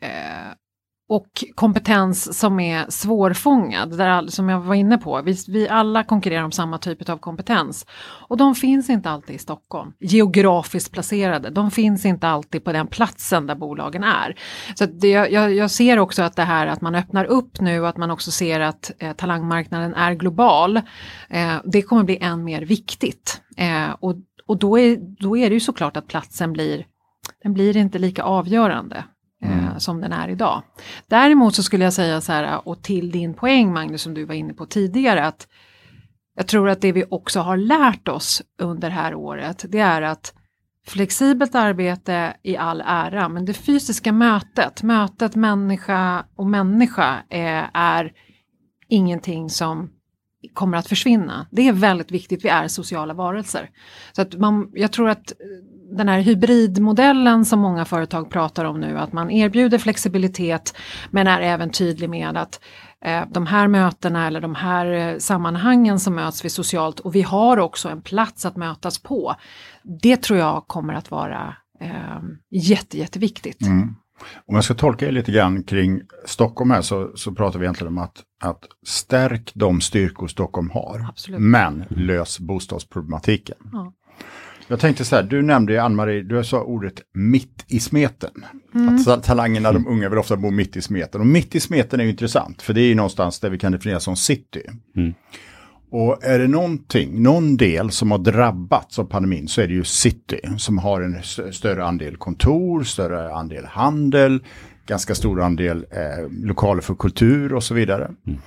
eh, 0.00 0.52
och 1.10 1.44
kompetens 1.54 2.38
som 2.38 2.60
är 2.60 2.86
svårfångad, 2.88 3.98
där, 3.98 4.26
som 4.26 4.48
jag 4.48 4.60
var 4.60 4.74
inne 4.74 4.98
på. 4.98 5.22
Vi, 5.22 5.36
vi 5.48 5.68
alla 5.68 6.04
konkurrerar 6.04 6.44
om 6.44 6.52
samma 6.52 6.78
typ 6.78 7.08
av 7.08 7.16
kompetens. 7.16 7.86
Och 8.28 8.36
de 8.36 8.54
finns 8.54 8.90
inte 8.90 9.10
alltid 9.10 9.36
i 9.36 9.38
Stockholm, 9.38 9.92
geografiskt 10.00 10.92
placerade. 10.92 11.50
De 11.50 11.70
finns 11.70 12.04
inte 12.04 12.28
alltid 12.28 12.64
på 12.64 12.72
den 12.72 12.86
platsen 12.86 13.46
där 13.46 13.54
bolagen 13.54 14.04
är. 14.04 14.36
Så 14.74 14.86
det, 14.86 15.08
jag, 15.08 15.54
jag, 15.54 15.70
ser 15.70 15.98
också 15.98 16.22
att 16.22 16.36
det 16.36 16.44
här 16.44 16.66
att 16.66 16.80
man 16.80 16.94
öppnar 16.94 17.24
upp 17.24 17.60
nu 17.60 17.86
att 17.86 17.96
man 17.96 18.10
också 18.10 18.30
ser 18.30 18.60
att 18.60 18.90
eh, 18.98 19.12
talangmarknaden 19.12 19.94
är 19.94 20.14
global. 20.14 20.76
Eh, 21.28 21.54
det 21.64 21.82
kommer 21.82 22.02
bli 22.02 22.18
än 22.20 22.44
mer 22.44 22.62
viktigt. 22.62 23.42
Eh, 23.56 23.90
och 24.00 24.14
och 24.46 24.58
då, 24.58 24.78
är, 24.78 24.96
då 25.22 25.36
är 25.36 25.50
det 25.50 25.54
ju 25.54 25.60
såklart 25.60 25.96
att 25.96 26.08
platsen 26.08 26.52
blir, 26.52 26.86
den 27.42 27.52
blir 27.52 27.76
inte 27.76 27.98
lika 27.98 28.22
avgörande. 28.22 29.04
Eh, 29.42 29.58
mm. 29.58 29.80
som 29.80 30.00
den 30.00 30.12
är 30.12 30.28
idag. 30.28 30.62
Däremot 31.06 31.54
så 31.54 31.62
skulle 31.62 31.84
jag 31.84 31.92
säga 31.92 32.20
så 32.20 32.32
här, 32.32 32.68
och 32.68 32.82
till 32.82 33.10
din 33.10 33.34
poäng 33.34 33.72
Magnus 33.72 34.02
som 34.02 34.14
du 34.14 34.24
var 34.24 34.34
inne 34.34 34.54
på 34.54 34.66
tidigare, 34.66 35.26
att 35.26 35.48
jag 36.36 36.46
tror 36.46 36.68
att 36.68 36.80
det 36.80 36.92
vi 36.92 37.04
också 37.10 37.40
har 37.40 37.56
lärt 37.56 38.08
oss 38.08 38.42
under 38.62 38.88
det 38.88 38.94
här 38.94 39.14
året, 39.14 39.64
det 39.68 39.78
är 39.78 40.02
att 40.02 40.34
flexibelt 40.86 41.54
arbete 41.54 42.36
i 42.42 42.56
all 42.56 42.82
ära, 42.86 43.28
men 43.28 43.44
det 43.44 43.54
fysiska 43.54 44.12
mötet, 44.12 44.82
mötet 44.82 45.34
människa 45.34 46.24
och 46.36 46.46
människa 46.46 47.22
är, 47.28 47.70
är 47.74 48.12
ingenting 48.88 49.50
som 49.50 49.90
kommer 50.52 50.78
att 50.78 50.88
försvinna. 50.88 51.46
Det 51.50 51.68
är 51.68 51.72
väldigt 51.72 52.10
viktigt, 52.10 52.44
vi 52.44 52.48
är 52.48 52.68
sociala 52.68 53.14
varelser. 53.14 53.70
Så 54.12 54.22
att 54.22 54.34
man, 54.34 54.70
jag 54.74 54.92
tror 54.92 55.08
att 55.08 55.32
den 55.90 56.08
här 56.08 56.20
hybridmodellen 56.20 57.44
som 57.44 57.60
många 57.60 57.84
företag 57.84 58.30
pratar 58.30 58.64
om 58.64 58.80
nu, 58.80 58.98
att 58.98 59.12
man 59.12 59.30
erbjuder 59.30 59.78
flexibilitet 59.78 60.76
men 61.10 61.26
är 61.26 61.40
även 61.40 61.70
tydlig 61.70 62.10
med 62.10 62.36
att 62.36 62.60
eh, 63.04 63.22
de 63.30 63.46
här 63.46 63.68
mötena 63.68 64.26
eller 64.26 64.40
de 64.40 64.54
här 64.54 64.86
eh, 64.86 65.18
sammanhangen 65.18 66.00
som 66.00 66.14
möts 66.14 66.44
vi 66.44 66.50
socialt 66.50 67.00
och 67.00 67.14
vi 67.14 67.22
har 67.22 67.56
också 67.56 67.88
en 67.88 68.02
plats 68.02 68.46
att 68.46 68.56
mötas 68.56 68.98
på. 68.98 69.34
Det 70.02 70.16
tror 70.16 70.38
jag 70.38 70.64
kommer 70.66 70.94
att 70.94 71.10
vara 71.10 71.54
eh, 71.80 72.20
jätte, 72.50 72.98
jätteviktigt. 72.98 73.62
Mm. 73.62 73.94
Om 74.46 74.54
jag 74.54 74.64
ska 74.64 74.74
tolka 74.74 75.08
er 75.08 75.12
lite 75.12 75.32
grann 75.32 75.62
kring 75.62 76.00
Stockholm 76.24 76.70
här 76.70 76.82
så, 76.82 77.10
så 77.14 77.32
pratar 77.32 77.58
vi 77.58 77.64
egentligen 77.64 77.92
om 77.92 77.98
att, 77.98 78.22
att 78.42 78.64
stärk 78.86 79.52
de 79.54 79.80
styrkor 79.80 80.28
Stockholm 80.28 80.70
har, 80.70 81.06
Absolut. 81.08 81.40
men 81.40 81.84
lös 81.88 82.40
bostadsproblematiken. 82.40 83.56
Ja. 83.72 83.89
Jag 84.70 84.80
tänkte 84.80 85.04
så 85.04 85.16
här, 85.16 85.22
du 85.22 85.42
nämnde 85.42 85.72
ju 85.72 85.78
Ann-Marie, 85.78 86.22
du 86.22 86.44
sa 86.44 86.62
ordet 86.62 87.02
mitt 87.14 87.64
i 87.68 87.80
smeten. 87.80 88.30
Mm. 88.74 88.98
Att 89.06 89.22
talangerna, 89.22 89.72
de 89.72 89.86
unga 89.86 90.08
vill 90.08 90.18
ofta 90.18 90.36
bo 90.36 90.50
mitt 90.50 90.76
i 90.76 90.82
smeten. 90.82 91.20
Och 91.20 91.26
mitt 91.26 91.54
i 91.54 91.60
smeten 91.60 92.00
är 92.00 92.04
ju 92.04 92.10
intressant, 92.10 92.62
för 92.62 92.74
det 92.74 92.80
är 92.80 92.86
ju 92.86 92.94
någonstans 92.94 93.40
där 93.40 93.50
vi 93.50 93.58
kan 93.58 93.72
definiera 93.72 94.00
som 94.00 94.16
city. 94.16 94.62
Mm. 94.96 95.14
Och 95.90 96.24
är 96.24 96.38
det 96.38 96.48
någonting, 96.48 97.22
någon 97.22 97.56
del 97.56 97.90
som 97.90 98.10
har 98.10 98.18
drabbats 98.18 98.98
av 98.98 99.04
pandemin 99.04 99.48
så 99.48 99.60
är 99.60 99.68
det 99.68 99.74
ju 99.74 99.84
city 99.84 100.40
som 100.58 100.78
har 100.78 101.00
en 101.00 101.22
större 101.52 101.84
andel 101.84 102.16
kontor, 102.16 102.84
större 102.84 103.34
andel 103.34 103.64
handel, 103.64 104.44
ganska 104.86 105.14
stor 105.14 105.42
andel 105.42 105.86
eh, 105.90 106.28
lokaler 106.44 106.80
för 106.80 106.94
kultur 106.94 107.54
och 107.54 107.62
så 107.62 107.74
vidare. 107.74 108.04
Mm. 108.26 108.40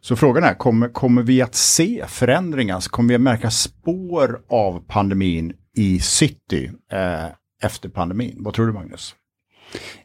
Så 0.00 0.16
frågan 0.16 0.44
är, 0.44 0.54
kommer, 0.54 0.88
kommer 0.88 1.22
vi 1.22 1.42
att 1.42 1.54
se 1.54 2.04
förändringar? 2.08 2.88
Kommer 2.90 3.08
vi 3.08 3.14
att 3.14 3.20
märka 3.20 3.50
spår 3.50 4.40
av 4.48 4.84
pandemin 4.88 5.52
i 5.76 6.00
city 6.00 6.70
eh, 6.92 7.26
efter 7.62 7.88
pandemin? 7.88 8.36
Vad 8.38 8.54
tror 8.54 8.66
du 8.66 8.72
Magnus? 8.72 9.14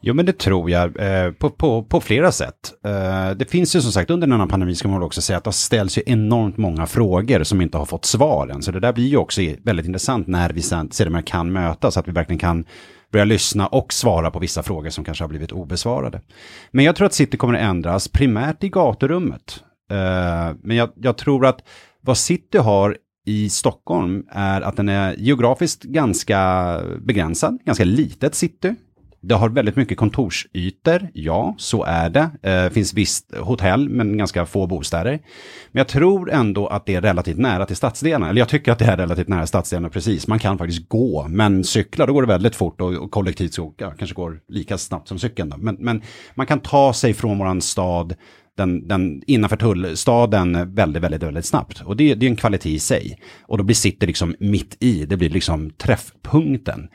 Jo, 0.01 0.13
men 0.13 0.25
det 0.25 0.38
tror 0.38 0.69
jag 0.69 0.99
eh, 0.99 1.31
på, 1.31 1.49
på, 1.49 1.84
på 1.84 2.01
flera 2.01 2.31
sätt. 2.31 2.73
Eh, 2.86 3.31
det 3.31 3.45
finns 3.49 3.75
ju 3.75 3.81
som 3.81 3.91
sagt 3.91 4.10
under 4.10 4.27
denna 4.27 4.47
pandemi 4.47 4.75
ska 4.75 4.88
man 4.88 5.03
också 5.03 5.21
säga 5.21 5.38
att 5.38 5.43
det 5.43 5.51
ställs 5.51 5.97
ju 5.97 6.03
enormt 6.05 6.57
många 6.57 6.88
frågor 6.88 7.43
som 7.43 7.62
inte 7.62 7.77
har 7.77 7.86
fått 7.86 8.05
svar 8.05 8.47
än. 8.47 8.62
Så 8.62 8.71
det 8.71 8.79
där 8.79 8.93
blir 8.93 9.07
ju 9.07 9.17
också 9.17 9.41
väldigt 9.63 9.86
intressant 9.86 10.27
när 10.27 10.49
vi 10.49 10.62
sedan 10.62 10.91
sedermera 10.91 11.21
kan 11.21 11.51
mötas, 11.51 11.97
att 11.97 12.07
vi 12.07 12.12
verkligen 12.12 12.39
kan 12.39 12.65
börja 13.12 13.25
lyssna 13.25 13.67
och 13.67 13.93
svara 13.93 14.31
på 14.31 14.39
vissa 14.39 14.63
frågor 14.63 14.89
som 14.89 15.03
kanske 15.03 15.23
har 15.23 15.29
blivit 15.29 15.51
obesvarade. 15.51 16.21
Men 16.71 16.86
jag 16.86 16.95
tror 16.95 17.05
att 17.05 17.13
City 17.13 17.38
kommer 17.38 17.53
att 17.53 17.62
ändras 17.62 18.07
primärt 18.07 18.63
i 18.63 18.69
gaturummet. 18.69 19.63
Eh, 19.91 20.55
men 20.63 20.77
jag, 20.77 20.89
jag 20.95 21.17
tror 21.17 21.45
att 21.45 21.63
vad 22.01 22.17
City 22.17 22.57
har 22.57 22.97
i 23.25 23.49
Stockholm 23.49 24.23
är 24.29 24.62
att 24.62 24.75
den 24.75 24.89
är 24.89 25.15
geografiskt 25.17 25.84
ganska 25.84 26.81
begränsad, 27.01 27.60
ganska 27.65 27.84
litet 27.84 28.36
city. 28.36 28.75
Det 29.23 29.36
har 29.36 29.49
väldigt 29.49 29.75
mycket 29.75 29.97
kontorsytor, 29.97 31.10
ja, 31.13 31.55
så 31.57 31.84
är 31.84 32.10
det. 32.10 32.29
Det 32.41 32.63
eh, 32.63 32.69
finns 32.69 32.93
visst 32.93 33.36
hotell, 33.38 33.89
men 33.89 34.17
ganska 34.17 34.45
få 34.45 34.67
bostäder. 34.67 35.12
Men 35.71 35.79
jag 35.79 35.88
tror 35.88 36.31
ändå 36.31 36.67
att 36.67 36.86
det 36.86 36.95
är 36.95 37.01
relativt 37.01 37.38
nära 37.38 37.65
till 37.65 37.75
stadsdelarna. 37.75 38.29
Eller 38.29 38.41
jag 38.41 38.49
tycker 38.49 38.71
att 38.71 38.79
det 38.79 38.86
är 38.86 38.97
relativt 38.97 39.27
nära 39.27 39.47
stadsdelarna, 39.47 39.89
precis. 39.89 40.27
Man 40.27 40.39
kan 40.39 40.57
faktiskt 40.57 40.89
gå, 40.89 41.27
men 41.29 41.63
cykla, 41.63 42.05
då 42.05 42.13
går 42.13 42.21
det 42.21 42.27
väldigt 42.27 42.55
fort 42.55 42.81
och, 42.81 42.93
och 42.93 43.12
kollektivt 43.12 43.53
så 43.53 43.73
ja, 43.77 43.91
kanske 43.97 44.15
går 44.15 44.39
lika 44.47 44.77
snabbt 44.77 45.07
som 45.07 45.19
cykeln. 45.19 45.49
Då. 45.49 45.57
Men, 45.57 45.75
men 45.79 46.01
man 46.36 46.47
kan 46.47 46.60
ta 46.60 46.93
sig 46.93 47.13
från 47.13 47.38
våran 47.38 47.62
stad 47.62 48.15
den, 48.62 48.88
den 48.88 49.24
innanför 49.28 49.58
tullstaden 49.58 50.74
väldigt, 50.76 51.04
väldigt, 51.04 51.24
väldigt 51.24 51.45
snabbt. 51.45 51.82
Och 51.82 51.97
det, 51.97 52.15
det 52.15 52.26
är 52.26 52.30
en 52.30 52.36
kvalitet 52.36 52.69
i 52.69 52.80
sig. 52.80 53.19
Och 53.41 53.58
då 53.58 53.63
blir 53.63 53.76
City 53.76 54.06
liksom 54.06 54.36
mitt 54.39 54.78
i, 54.80 55.06
det 55.06 55.17
blir 55.17 55.30
liksom 55.30 55.69
träffpunkten. 55.69 56.88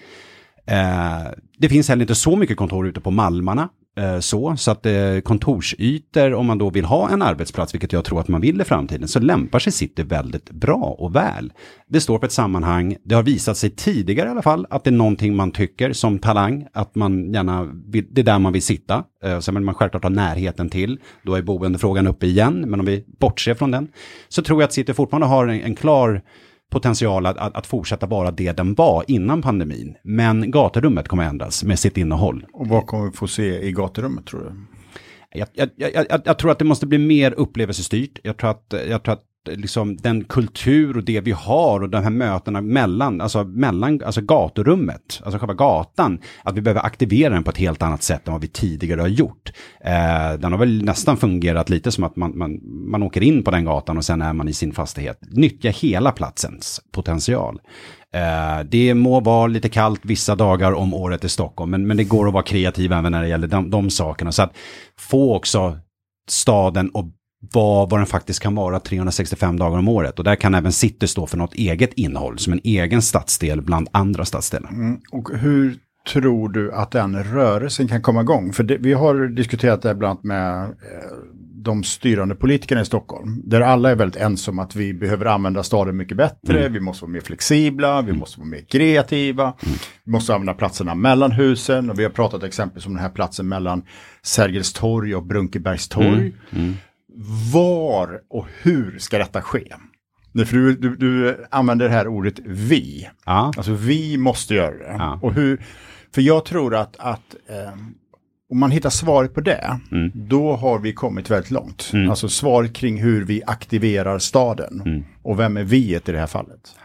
Eh, 0.66 1.26
det 1.59 1.68
finns 1.68 1.88
heller 1.88 2.02
inte 2.02 2.14
så 2.14 2.37
mycket 2.37 2.57
kontor 2.57 2.88
ute 2.88 3.00
på 3.00 3.11
Malmarna. 3.11 3.68
Eh, 3.98 4.18
så, 4.20 4.56
så 4.56 4.70
att 4.70 4.87
eh, 4.87 5.18
kontorsytor, 5.24 6.35
om 6.35 6.46
man 6.46 6.59
då 6.59 6.70
vill 6.70 6.85
ha 6.85 7.11
en 7.11 7.22
arbetsplats, 7.22 7.74
vilket 7.74 7.92
jag 7.92 8.04
tror 8.04 8.20
att 8.20 8.28
man 8.28 8.40
vill 8.40 8.61
i 8.61 8.64
framtiden, 8.64 9.09
så 9.09 9.20
lämpar 9.20 9.59
sig 9.59 9.72
City 9.72 10.02
väldigt 10.02 10.50
bra 10.50 10.96
och 10.98 11.16
väl. 11.16 11.52
Det 11.88 12.00
står 12.00 12.18
på 12.18 12.26
ett 12.26 12.32
sammanhang, 12.32 12.96
det 13.04 13.14
har 13.14 13.22
visat 13.22 13.56
sig 13.56 13.70
tidigare 13.70 14.28
i 14.28 14.30
alla 14.30 14.42
fall, 14.42 14.66
att 14.70 14.85
det 14.85 14.90
är 14.90 14.92
någonting 14.92 15.37
man 15.37 15.50
tycker 15.50 15.92
som 15.92 16.18
talang, 16.18 16.66
att 16.72 16.94
man 16.94 17.32
gärna 17.32 17.64
vill, 17.64 18.06
det 18.11 18.20
är 18.20 18.24
där 18.24 18.38
man 18.38 18.52
vill 18.52 18.62
sitta. 18.62 19.04
Eh, 19.24 19.38
sen 19.38 19.54
vill 19.54 19.64
man 19.64 19.74
självklart 19.74 20.02
ha 20.02 20.11
närheten 20.11 20.68
till, 20.68 20.98
då 21.22 21.35
är 21.35 21.42
boendefrågan 21.42 22.06
uppe 22.06 22.26
igen, 22.26 22.64
men 22.66 22.80
om 22.80 22.87
vi 22.87 23.04
bortser 23.20 23.54
från 23.54 23.70
den, 23.70 23.88
så 24.28 24.42
tror 24.42 24.62
jag 24.62 24.66
att 24.66 24.72
City 24.72 24.94
fortfarande 24.94 25.26
har 25.26 25.46
en, 25.46 25.61
en 25.61 25.74
klar 25.74 26.22
potential 26.70 27.26
att, 27.26 27.37
att, 27.37 27.57
att, 27.57 27.66
fortsätta 27.66 28.07
vara 28.07 28.31
det 28.31 28.52
den 28.52 28.74
var 28.74 29.05
innan 29.07 29.42
pandemin. 29.42 29.96
Men 30.05 30.50
gaturummet 30.50 31.09
kommer 31.09 31.24
ändras 31.24 31.64
med 31.64 31.79
sitt 31.79 31.96
innehåll. 31.96 32.46
Och 32.52 32.68
vad 32.68 32.87
kommer 32.87 33.07
vi 33.07 33.12
få 33.12 33.26
se 33.26 33.62
i 33.62 33.72
gaturummet 33.72 34.26
tror 34.26 34.40
du? 34.40 34.52
Jag, 35.38 35.48
jag, 35.52 35.70
jag, 35.76 36.20
jag, 36.24 36.38
tror 36.38 36.50
att 36.50 36.59
det 36.59 36.64
måste 36.64 36.87
bli 36.87 36.98
mer 36.98 37.33
upplevelsestyrt. 37.33 38.18
Jag 38.22 38.37
tror 38.37 38.50
att, 38.50 38.74
jag 38.88 39.02
tror 39.02 39.14
att 39.14 39.24
liksom 39.48 39.96
den 39.96 40.24
kultur 40.24 40.96
och 40.96 41.04
det 41.04 41.20
vi 41.20 41.32
har 41.32 41.82
och 41.82 41.90
de 41.90 42.02
här 42.02 42.11
mötena 42.11 42.61
mellan, 42.61 43.20
alltså 43.20 43.44
mellan, 43.44 44.02
alltså 44.04 44.20
gaturummet, 44.20 45.20
alltså 45.24 45.38
själva 45.38 45.54
gatan, 45.54 46.18
att 46.42 46.56
vi 46.56 46.61
behöver 46.61 46.87
aktivera 46.87 47.35
den 47.35 47.44
på 47.44 47.50
ett 47.50 47.59
helt 47.59 47.82
annat 47.82 48.02
sätt 48.02 48.26
än 48.26 48.32
vad 48.32 48.42
vi 48.42 48.48
tidigare 48.48 49.00
har 49.00 49.09
gjort. 49.09 49.52
Eh, 49.80 50.38
den 50.38 50.52
har 50.52 50.59
väl 50.59 50.85
nästan 50.85 51.16
fungerat 51.16 51.70
lite 51.70 51.92
som 51.92 52.04
att 52.04 52.16
man, 52.16 52.38
man, 52.38 52.61
man 52.90 53.02
åker 53.02 53.22
in 53.22 53.44
på 53.44 53.50
den 53.50 53.64
gatan 53.64 53.96
och 53.96 54.04
sen 54.04 54.22
är 54.22 54.32
man 54.32 54.48
i 54.48 54.52
sin 54.52 54.72
fastighet. 54.72 55.18
Nyttja 55.30 55.70
hela 55.70 56.12
platsens 56.12 56.80
potential. 56.92 57.61
Eh, 58.14 58.64
det 58.64 58.94
må 58.94 59.20
vara 59.20 59.46
lite 59.46 59.68
kallt 59.68 60.00
vissa 60.02 60.35
dagar 60.35 60.72
om 60.72 60.94
året 60.94 61.24
i 61.24 61.28
Stockholm, 61.28 61.70
men, 61.70 61.87
men 61.87 61.96
det 61.96 62.04
går 62.04 62.26
att 62.26 62.32
vara 62.32 62.42
kreativ 62.42 62.92
även 62.92 63.12
när 63.12 63.22
det 63.22 63.28
gäller 63.28 63.48
de, 63.48 63.70
de 63.70 63.90
sakerna. 63.90 64.32
Så 64.32 64.42
att 64.42 64.56
få 64.98 65.37
också 65.37 65.78
staden 66.28 66.90
och 66.90 67.04
vad, 67.52 67.90
vad 67.90 68.00
den 68.00 68.06
faktiskt 68.06 68.40
kan 68.40 68.54
vara 68.54 68.80
365 68.80 69.59
dagar 69.59 69.78
om 69.78 69.88
året. 69.88 70.18
Och 70.18 70.24
där 70.24 70.37
kan 70.37 70.54
även 70.54 70.72
City 70.72 71.06
stå 71.06 71.26
för 71.26 71.37
något 71.37 71.54
eget 71.54 71.92
innehåll, 71.92 72.38
som 72.38 72.52
en 72.52 72.61
egen 72.64 73.02
stadsdel 73.02 73.62
bland 73.62 73.88
andra 73.92 74.24
stadsdelar. 74.24 74.70
Mm. 74.70 75.00
Och 75.12 75.30
hur 75.38 75.76
tror 76.12 76.48
du 76.48 76.72
att 76.72 76.90
den 76.90 77.24
rörelsen 77.24 77.88
kan 77.88 78.02
komma 78.02 78.20
igång? 78.20 78.52
För 78.52 78.62
det, 78.62 78.76
vi 78.78 78.92
har 78.92 79.28
diskuterat 79.28 79.82
det 79.82 79.94
bland 79.94 80.18
med 80.22 80.62
eh, 80.62 80.68
de 81.66 81.85
styrande 81.85 82.35
politikerna 82.35 82.80
i 82.80 82.85
Stockholm. 82.85 83.42
Där 83.44 83.61
alla 83.61 83.90
är 83.90 83.94
väldigt 83.94 84.22
ensamma 84.22 84.62
att 84.62 84.76
vi 84.76 84.94
behöver 84.94 85.26
använda 85.26 85.62
staden 85.62 85.96
mycket 85.96 86.16
bättre, 86.16 86.61
mm. 86.61 86.72
vi 86.72 86.80
måste 86.80 87.04
vara 87.04 87.12
mer 87.12 87.20
flexibla, 87.20 88.02
vi 88.02 88.09
mm. 88.09 88.18
måste 88.18 88.40
vara 88.40 88.48
mer 88.48 88.64
kreativa, 88.68 89.42
mm. 89.42 89.78
vi 90.04 90.12
måste 90.12 90.35
använda 90.35 90.54
platserna 90.54 90.94
mellan 90.94 91.32
husen. 91.32 91.90
Och 91.90 91.98
vi 91.98 92.02
har 92.02 92.11
pratat 92.11 92.42
exempelvis 92.42 92.87
om 92.87 92.92
den 92.92 93.02
här 93.02 93.11
platsen 93.11 93.48
mellan 93.48 93.82
Sergels 94.22 94.72
torg 94.72 95.14
och 95.14 95.26
Brunkebergstorg. 95.26 96.18
Mm. 96.18 96.35
mm 96.50 96.74
var 97.52 98.20
och 98.31 98.46
hur 98.62 98.98
ska 98.98 99.18
detta 99.18 99.42
ske? 99.42 99.74
För 100.46 100.57
du, 100.57 100.76
du, 100.76 100.96
du 100.96 101.44
använder 101.50 101.88
det 101.88 101.94
här 101.94 102.09
ordet 102.09 102.35
vi. 102.44 103.09
Ja. 103.24 103.52
Alltså 103.57 103.72
vi 103.72 104.16
måste 104.16 104.55
göra 104.55 104.76
det. 104.76 104.96
Ja. 104.98 105.18
Och 105.22 105.35
hur, 105.35 105.64
för 106.14 106.22
jag 106.22 106.44
tror 106.44 106.74
att, 106.74 106.96
att 106.98 107.35
eh, 107.48 107.72
om 108.50 108.59
man 108.59 108.70
hittar 108.70 108.90
svaret 108.90 109.35
på 109.35 109.40
det, 109.40 109.81
mm. 109.92 110.11
då 110.14 110.57
har 110.57 110.79
vi 110.79 110.92
kommit 110.92 111.31
väldigt 111.31 111.50
långt. 111.50 111.90
Mm. 111.92 112.11
Alltså 112.11 112.29
svaret 112.29 112.72
kring 112.72 113.02
hur 113.02 113.24
vi 113.24 113.42
aktiverar 113.46 114.18
staden. 114.18 114.83
Mm. 114.87 115.05
Och 115.22 115.38
vem 115.38 115.57
är 115.57 115.64
vi 115.64 115.94
i 115.94 116.00
det 116.05 116.18
här 116.18 116.26
fallet? 116.26 116.76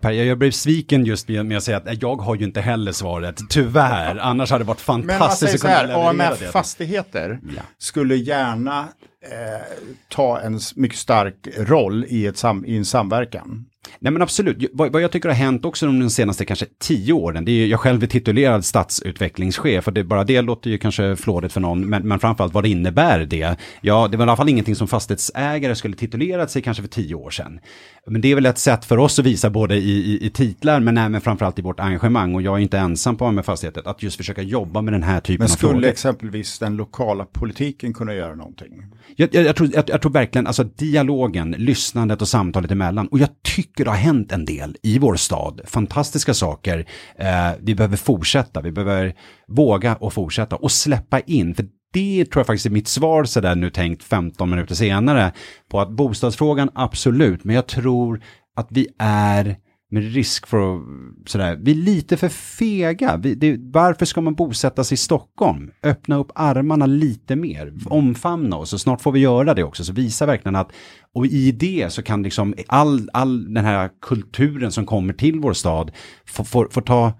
Per, 0.00 0.10
jag 0.10 0.38
blev 0.38 0.50
sviken 0.50 1.04
just 1.04 1.28
med 1.28 1.56
att 1.56 1.62
säga 1.62 1.76
att 1.76 2.02
jag 2.02 2.16
har 2.16 2.36
ju 2.36 2.44
inte 2.44 2.60
heller 2.60 2.92
svaret, 2.92 3.40
tyvärr. 3.48 4.16
Annars 4.16 4.50
hade 4.50 4.64
det 4.64 4.68
varit 4.68 4.80
fantastiskt 4.80 5.54
att 5.54 5.60
kunna 5.60 5.82
leverera 5.82 6.08
AMF 6.10 6.38
det. 6.40 6.46
Fastigheter 6.46 7.40
ja. 7.56 7.62
skulle 7.78 8.16
gärna 8.16 8.88
eh, 9.32 9.78
ta 10.08 10.40
en 10.40 10.60
mycket 10.76 10.98
stark 10.98 11.48
roll 11.56 12.04
i, 12.08 12.26
ett 12.26 12.36
sam, 12.36 12.64
i 12.64 12.76
en 12.76 12.84
samverkan. 12.84 13.66
Nej 13.98 14.12
men 14.12 14.22
absolut, 14.22 14.70
vad, 14.72 14.92
vad, 14.92 15.02
jag 15.02 15.12
tycker 15.12 15.28
har 15.28 15.36
hänt 15.36 15.64
också 15.64 15.86
de 15.86 16.10
senaste 16.10 16.44
kanske 16.44 16.66
tio 16.78 17.12
åren, 17.12 17.44
det 17.44 17.50
är 17.52 17.66
jag 17.66 17.80
själv 17.80 18.02
är 18.02 18.06
titulerad 18.06 18.64
stadsutvecklingschef, 18.64 19.86
och 19.86 19.92
det, 19.92 20.04
bara 20.04 20.24
det 20.24 20.42
låter 20.42 20.70
ju 20.70 20.78
kanske 20.78 21.16
flådigt 21.16 21.52
för 21.52 21.60
någon, 21.60 21.86
men, 21.86 22.08
men 22.08 22.18
framförallt 22.18 22.54
vad 22.54 22.64
det 22.64 22.68
innebär 22.68 23.24
det. 23.24 23.56
Ja, 23.80 24.08
det 24.08 24.16
var 24.16 24.26
i 24.26 24.28
alla 24.28 24.36
fall 24.36 24.48
ingenting 24.48 24.74
som 24.74 24.88
fastighetsägare 24.88 25.74
skulle 25.74 25.96
titulerat 25.96 26.50
sig 26.50 26.62
kanske 26.62 26.82
för 26.82 26.90
tio 26.90 27.14
år 27.14 27.30
sedan. 27.30 27.60
Men 28.06 28.20
det 28.20 28.30
är 28.30 28.34
väl 28.34 28.46
ett 28.46 28.58
sätt 28.58 28.84
för 28.84 28.98
oss 28.98 29.18
att 29.18 29.26
visa 29.26 29.50
både 29.50 29.76
i, 29.76 30.12
i, 30.12 30.26
i 30.26 30.30
titlar, 30.30 30.80
men 30.80 30.98
även 30.98 31.20
framförallt 31.20 31.58
i 31.58 31.62
vårt 31.62 31.80
engagemang, 31.80 32.34
och 32.34 32.42
jag 32.42 32.54
är 32.54 32.62
inte 32.62 32.78
ensam 32.78 33.16
på 33.16 33.30
med 33.30 33.44
fastigheter, 33.44 33.82
att 33.84 34.02
just 34.02 34.16
försöka 34.16 34.42
jobba 34.42 34.82
med 34.82 34.94
den 34.94 35.02
här 35.02 35.20
typen 35.20 35.44
av 35.44 35.48
frågor. 35.48 35.72
Men 35.72 35.80
skulle 35.80 35.90
exempelvis 35.90 36.58
den 36.58 36.76
lokala 36.76 37.24
politiken 37.24 37.94
kunna 37.94 38.14
göra 38.14 38.34
någonting? 38.34 38.84
Jag, 39.16 39.34
jag, 39.34 39.44
jag, 39.44 39.56
tror, 39.56 39.70
jag, 39.72 39.84
jag 39.88 40.02
tror 40.02 40.12
verkligen, 40.12 40.46
alltså 40.46 40.64
dialogen, 40.64 41.54
lyssnandet 41.58 42.22
och 42.22 42.28
samtalet 42.28 42.70
emellan, 42.70 43.08
och 43.08 43.18
jag 43.18 43.28
tycker 43.42 43.75
det 43.84 43.90
har 43.90 43.98
hänt 43.98 44.32
en 44.32 44.44
del 44.44 44.76
i 44.82 44.98
vår 44.98 45.16
stad. 45.16 45.60
Fantastiska 45.64 46.34
saker. 46.34 46.86
Eh, 47.18 47.50
vi 47.60 47.74
behöver 47.74 47.96
fortsätta, 47.96 48.60
vi 48.60 48.72
behöver 48.72 49.14
våga 49.48 49.96
och 49.96 50.12
fortsätta 50.12 50.56
och 50.56 50.72
släppa 50.72 51.20
in. 51.20 51.54
För 51.54 51.66
det 51.92 52.24
tror 52.24 52.40
jag 52.40 52.46
faktiskt 52.46 52.66
är 52.66 52.70
mitt 52.70 52.88
svar 52.88 53.24
sådär 53.24 53.54
nu 53.54 53.70
tänkt 53.70 54.02
15 54.02 54.50
minuter 54.50 54.74
senare. 54.74 55.32
På 55.68 55.80
att 55.80 55.90
bostadsfrågan 55.90 56.70
absolut, 56.74 57.44
men 57.44 57.54
jag 57.54 57.66
tror 57.66 58.22
att 58.56 58.66
vi 58.70 58.88
är 58.98 59.56
med 59.90 60.14
risk 60.14 60.46
för 60.46 60.76
att, 60.76 60.82
sådär, 61.26 61.58
vi 61.60 61.70
är 61.70 61.74
lite 61.74 62.16
för 62.16 62.28
fega. 62.28 63.16
Vi, 63.16 63.34
det, 63.34 63.56
varför 63.60 64.06
ska 64.06 64.20
man 64.20 64.34
bosätta 64.34 64.84
sig 64.84 64.94
i 64.94 64.98
Stockholm? 64.98 65.70
Öppna 65.82 66.16
upp 66.16 66.32
armarna 66.34 66.86
lite 66.86 67.36
mer, 67.36 67.72
omfamna 67.86 68.56
oss 68.56 68.72
och 68.72 68.80
snart 68.80 69.00
får 69.00 69.12
vi 69.12 69.20
göra 69.20 69.54
det 69.54 69.64
också. 69.64 69.84
Så 69.84 69.92
visa 69.92 70.26
verkligen 70.26 70.56
att, 70.56 70.72
och 71.14 71.26
i 71.26 71.52
det 71.52 71.92
så 71.92 72.02
kan 72.02 72.22
liksom 72.22 72.54
all, 72.66 73.10
all 73.12 73.54
den 73.54 73.64
här 73.64 73.90
kulturen 74.02 74.72
som 74.72 74.86
kommer 74.86 75.12
till 75.12 75.40
vår 75.40 75.52
stad 75.52 75.90
få, 76.26 76.44
få, 76.44 76.68
få 76.70 76.80
ta, 76.80 77.12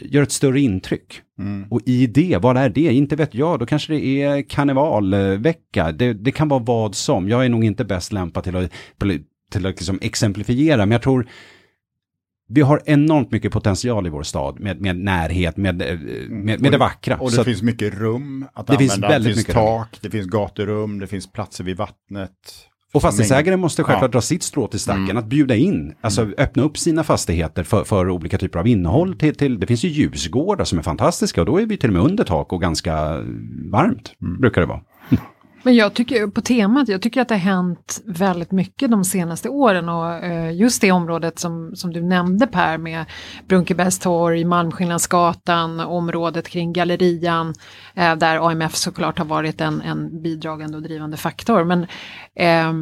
gör 0.00 0.22
ett 0.22 0.32
större 0.32 0.60
intryck. 0.60 1.20
Mm. 1.38 1.66
Och 1.70 1.80
i 1.86 2.06
det, 2.06 2.38
vad 2.42 2.56
är 2.56 2.68
det? 2.68 2.80
Inte 2.80 3.16
vet 3.16 3.34
jag, 3.34 3.58
då 3.58 3.66
kanske 3.66 3.92
det 3.92 4.22
är 4.22 4.48
karnevalvecka. 4.48 5.92
Det, 5.92 6.12
det 6.12 6.32
kan 6.32 6.48
vara 6.48 6.62
vad 6.62 6.94
som. 6.94 7.28
Jag 7.28 7.44
är 7.44 7.48
nog 7.48 7.64
inte 7.64 7.84
bäst 7.84 8.12
lämpad 8.12 8.44
till 8.44 8.56
att, 8.56 8.70
till 9.50 9.66
att 9.66 9.76
liksom 9.76 9.98
exemplifiera, 10.02 10.76
men 10.76 10.90
jag 10.90 11.02
tror 11.02 11.26
vi 12.48 12.60
har 12.60 12.82
enormt 12.84 13.30
mycket 13.30 13.52
potential 13.52 14.06
i 14.06 14.10
vår 14.10 14.22
stad 14.22 14.60
med, 14.60 14.80
med 14.80 14.96
närhet, 14.96 15.56
med, 15.56 15.82
eh, 15.82 15.98
med, 16.28 16.60
med 16.60 16.72
det 16.72 16.78
vackra. 16.78 17.16
Och 17.16 17.30
det 17.30 17.36
Så 17.36 17.44
finns 17.44 17.62
mycket 17.62 17.94
rum 17.94 18.46
att 18.52 18.66
det 18.66 18.72
använda. 18.72 18.94
Finns 18.94 19.04
väldigt 19.04 19.30
det 19.30 19.34
finns 19.34 19.36
mycket 19.36 19.54
tak, 19.54 19.88
rum. 19.92 19.98
det 20.02 20.10
finns 20.10 20.26
gaturum, 20.26 20.98
det 20.98 21.06
finns 21.06 21.32
platser 21.32 21.64
vid 21.64 21.76
vattnet. 21.76 22.32
Och 22.92 23.02
fastighetsägare 23.02 23.56
måste 23.56 23.84
självklart 23.84 24.08
ja. 24.08 24.12
dra 24.12 24.20
sitt 24.20 24.42
strå 24.42 24.66
till 24.66 24.80
stacken, 24.80 25.04
mm. 25.04 25.16
att 25.16 25.26
bjuda 25.26 25.56
in, 25.56 25.94
alltså 26.00 26.22
mm. 26.22 26.34
öppna 26.38 26.62
upp 26.62 26.78
sina 26.78 27.04
fastigheter 27.04 27.62
för, 27.62 27.84
för 27.84 28.10
olika 28.10 28.38
typer 28.38 28.58
av 28.58 28.66
innehåll. 28.66 29.18
Till, 29.18 29.34
till, 29.34 29.60
det 29.60 29.66
finns 29.66 29.84
ju 29.84 29.88
ljusgårdar 29.88 30.64
som 30.64 30.78
är 30.78 30.82
fantastiska 30.82 31.40
och 31.40 31.46
då 31.46 31.60
är 31.60 31.66
vi 31.66 31.76
till 31.76 31.90
och 31.90 31.94
med 31.94 32.02
under 32.02 32.24
tak 32.24 32.52
och 32.52 32.60
ganska 32.60 32.94
varmt, 33.72 34.12
mm. 34.22 34.40
brukar 34.40 34.60
det 34.60 34.66
vara. 34.66 34.80
Men 35.66 35.74
jag 35.74 35.94
tycker 35.94 36.26
på 36.26 36.40
temat, 36.40 36.88
jag 36.88 37.02
tycker 37.02 37.20
att 37.20 37.28
det 37.28 37.34
har 37.34 37.40
hänt 37.40 38.02
väldigt 38.04 38.50
mycket 38.50 38.90
de 38.90 39.04
senaste 39.04 39.48
åren 39.48 39.88
och 39.88 40.12
eh, 40.12 40.54
just 40.54 40.80
det 40.80 40.92
området 40.92 41.38
som, 41.38 41.76
som 41.76 41.92
du 41.92 42.02
nämnde 42.02 42.46
Per 42.46 42.78
med 42.78 43.04
Brunkebergstorg, 43.48 44.44
Malmskillnadsgatan, 44.44 45.80
området 45.80 46.48
kring 46.48 46.72
Gallerian 46.72 47.54
eh, 47.94 48.16
där 48.16 48.50
AMF 48.50 48.74
såklart 48.74 49.18
har 49.18 49.24
varit 49.24 49.60
en, 49.60 49.80
en 49.80 50.22
bidragande 50.22 50.76
och 50.76 50.82
drivande 50.82 51.16
faktor. 51.16 51.64
Men 51.64 51.86
eh, 52.34 52.56
Eh, 52.66 52.72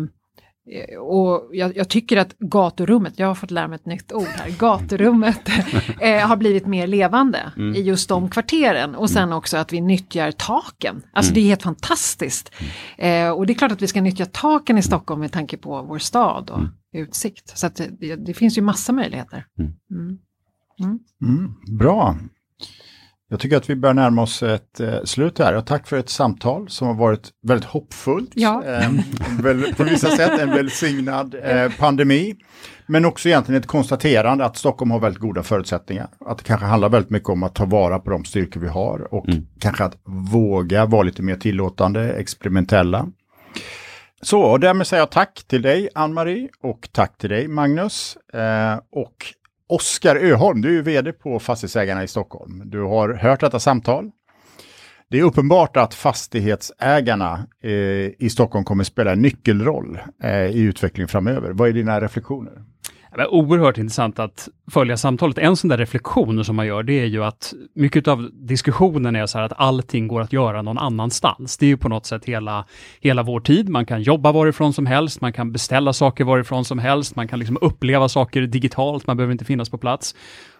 och 1.00 1.50
jag, 1.52 1.76
jag, 1.76 1.88
tycker 1.88 2.16
att 2.16 2.38
gaturummet, 2.38 3.18
jag 3.18 3.26
har 3.26 3.34
fått 3.34 3.50
lära 3.50 3.68
mig 3.68 3.76
ett 3.76 3.86
nytt 3.86 4.12
ord 4.12 4.26
här, 4.26 4.50
gaturummet 4.58 5.48
eh, 6.00 6.28
har 6.28 6.36
blivit 6.36 6.66
mer 6.66 6.86
levande 6.86 7.52
mm. 7.56 7.74
i 7.74 7.80
just 7.82 8.08
de 8.08 8.30
kvarteren. 8.30 8.94
Och 8.94 9.10
sen 9.10 9.22
mm. 9.22 9.38
också 9.38 9.56
att 9.56 9.72
vi 9.72 9.80
nyttjar 9.80 10.30
taken. 10.30 11.02
Alltså 11.12 11.30
mm. 11.30 11.34
det 11.34 11.40
är 11.40 11.48
helt 11.48 11.62
fantastiskt. 11.62 12.52
Eh, 12.98 13.30
och 13.30 13.46
det 13.46 13.52
är 13.52 13.54
klart 13.54 13.72
att 13.72 13.82
vi 13.82 13.86
ska 13.86 14.00
nyttja 14.00 14.26
taken 14.26 14.78
i 14.78 14.82
Stockholm 14.82 15.20
med 15.20 15.32
tanke 15.32 15.56
på 15.56 15.82
vår 15.82 15.98
stad 15.98 16.50
och 16.50 16.58
mm. 16.58 16.70
utsikt. 16.92 17.58
Så 17.58 17.66
att 17.66 17.76
det, 17.76 18.16
det, 18.16 18.34
finns 18.34 18.58
ju 18.58 18.62
massa 18.62 18.92
möjligheter. 18.92 19.46
Mm. 19.90 20.18
Mm. 21.22 21.54
Bra. 21.78 22.16
Jag 23.34 23.40
tycker 23.40 23.56
att 23.56 23.70
vi 23.70 23.76
börjar 23.76 23.94
närma 23.94 24.22
oss 24.22 24.42
ett 24.42 24.80
eh, 24.80 25.02
slut 25.04 25.38
här 25.38 25.54
och 25.54 25.66
tack 25.66 25.86
för 25.86 25.98
ett 25.98 26.08
samtal 26.08 26.68
som 26.68 26.86
har 26.86 26.94
varit 26.94 27.30
väldigt 27.42 27.68
hoppfullt. 27.68 28.30
Ja. 28.34 28.64
Eh, 28.64 28.90
väl, 29.42 29.74
på 29.74 29.84
vissa 29.84 30.10
sätt 30.10 30.40
en 30.40 30.50
välsignad 30.50 31.34
eh, 31.42 31.72
pandemi. 31.78 32.34
Men 32.86 33.04
också 33.04 33.28
egentligen 33.28 33.60
ett 33.60 33.66
konstaterande 33.66 34.44
att 34.44 34.56
Stockholm 34.56 34.90
har 34.90 35.00
väldigt 35.00 35.20
goda 35.20 35.42
förutsättningar. 35.42 36.08
Att 36.26 36.38
det 36.38 36.44
kanske 36.44 36.66
handlar 36.66 36.88
väldigt 36.88 37.10
mycket 37.10 37.28
om 37.28 37.42
att 37.42 37.54
ta 37.54 37.64
vara 37.64 37.98
på 37.98 38.10
de 38.10 38.24
styrkor 38.24 38.60
vi 38.60 38.68
har 38.68 39.14
och 39.14 39.28
mm. 39.28 39.46
kanske 39.60 39.84
att 39.84 39.96
våga 40.32 40.86
vara 40.86 41.02
lite 41.02 41.22
mer 41.22 41.36
tillåtande, 41.36 42.12
experimentella. 42.12 43.06
Så, 44.22 44.40
och 44.40 44.60
därmed 44.60 44.86
säger 44.86 45.00
jag 45.00 45.10
tack 45.10 45.44
till 45.46 45.62
dig 45.62 45.88
Ann-Marie 45.94 46.48
och 46.62 46.88
tack 46.92 47.18
till 47.18 47.30
dig 47.30 47.48
Magnus. 47.48 48.16
Eh, 48.32 48.80
och 48.92 49.34
Oskar 49.74 50.16
Öholm, 50.16 50.60
du 50.60 50.78
är 50.78 50.82
vd 50.82 51.12
på 51.12 51.38
Fastighetsägarna 51.38 52.04
i 52.04 52.08
Stockholm. 52.08 52.62
Du 52.64 52.80
har 52.80 53.14
hört 53.14 53.40
detta 53.40 53.60
samtal. 53.60 54.10
Det 55.10 55.18
är 55.18 55.22
uppenbart 55.22 55.76
att 55.76 55.94
fastighetsägarna 55.94 57.46
eh, 57.62 57.70
i 58.18 58.30
Stockholm 58.30 58.64
kommer 58.64 58.84
spela 58.84 59.12
en 59.12 59.22
nyckelroll 59.22 59.98
eh, 60.22 60.46
i 60.46 60.60
utvecklingen 60.60 61.08
framöver. 61.08 61.50
Vad 61.50 61.68
är 61.68 61.72
dina 61.72 62.00
reflektioner? 62.00 62.52
Men 63.16 63.26
oerhört 63.26 63.78
intressant 63.78 64.18
att 64.18 64.48
följa 64.70 64.96
samtalet. 64.96 65.38
En 65.38 65.56
sån 65.56 65.70
där 65.70 65.78
reflektion 65.78 66.44
som 66.44 66.56
man 66.56 66.66
gör, 66.66 66.82
det 66.82 67.00
är 67.00 67.06
ju 67.06 67.24
att 67.24 67.54
mycket 67.74 68.08
av 68.08 68.30
diskussionen 68.32 69.16
är 69.16 69.26
så 69.26 69.38
här 69.38 69.44
att 69.44 69.52
allting 69.56 70.08
går 70.08 70.20
att 70.20 70.32
göra 70.32 70.62
någon 70.62 70.78
annanstans. 70.78 71.56
Det 71.56 71.66
är 71.66 71.68
ju 71.68 71.76
på 71.76 71.88
något 71.88 72.06
sätt 72.06 72.24
hela, 72.24 72.64
hela 73.00 73.22
vår 73.22 73.40
tid. 73.40 73.68
Man 73.68 73.86
kan 73.86 74.02
jobba 74.02 74.32
varifrån 74.32 74.72
som 74.72 74.86
helst, 74.86 75.20
man 75.20 75.32
kan 75.32 75.52
beställa 75.52 75.92
saker 75.92 76.24
varifrån 76.24 76.64
som 76.64 76.78
helst, 76.78 77.16
man 77.16 77.28
kan 77.28 77.38
liksom 77.38 77.58
uppleva 77.60 78.08
saker 78.08 78.42
digitalt, 78.42 79.06
man 79.06 79.16
behöver 79.16 79.32
inte 79.32 79.44
finnas 79.44 79.70
på 79.70 79.78
plats. 79.78 80.14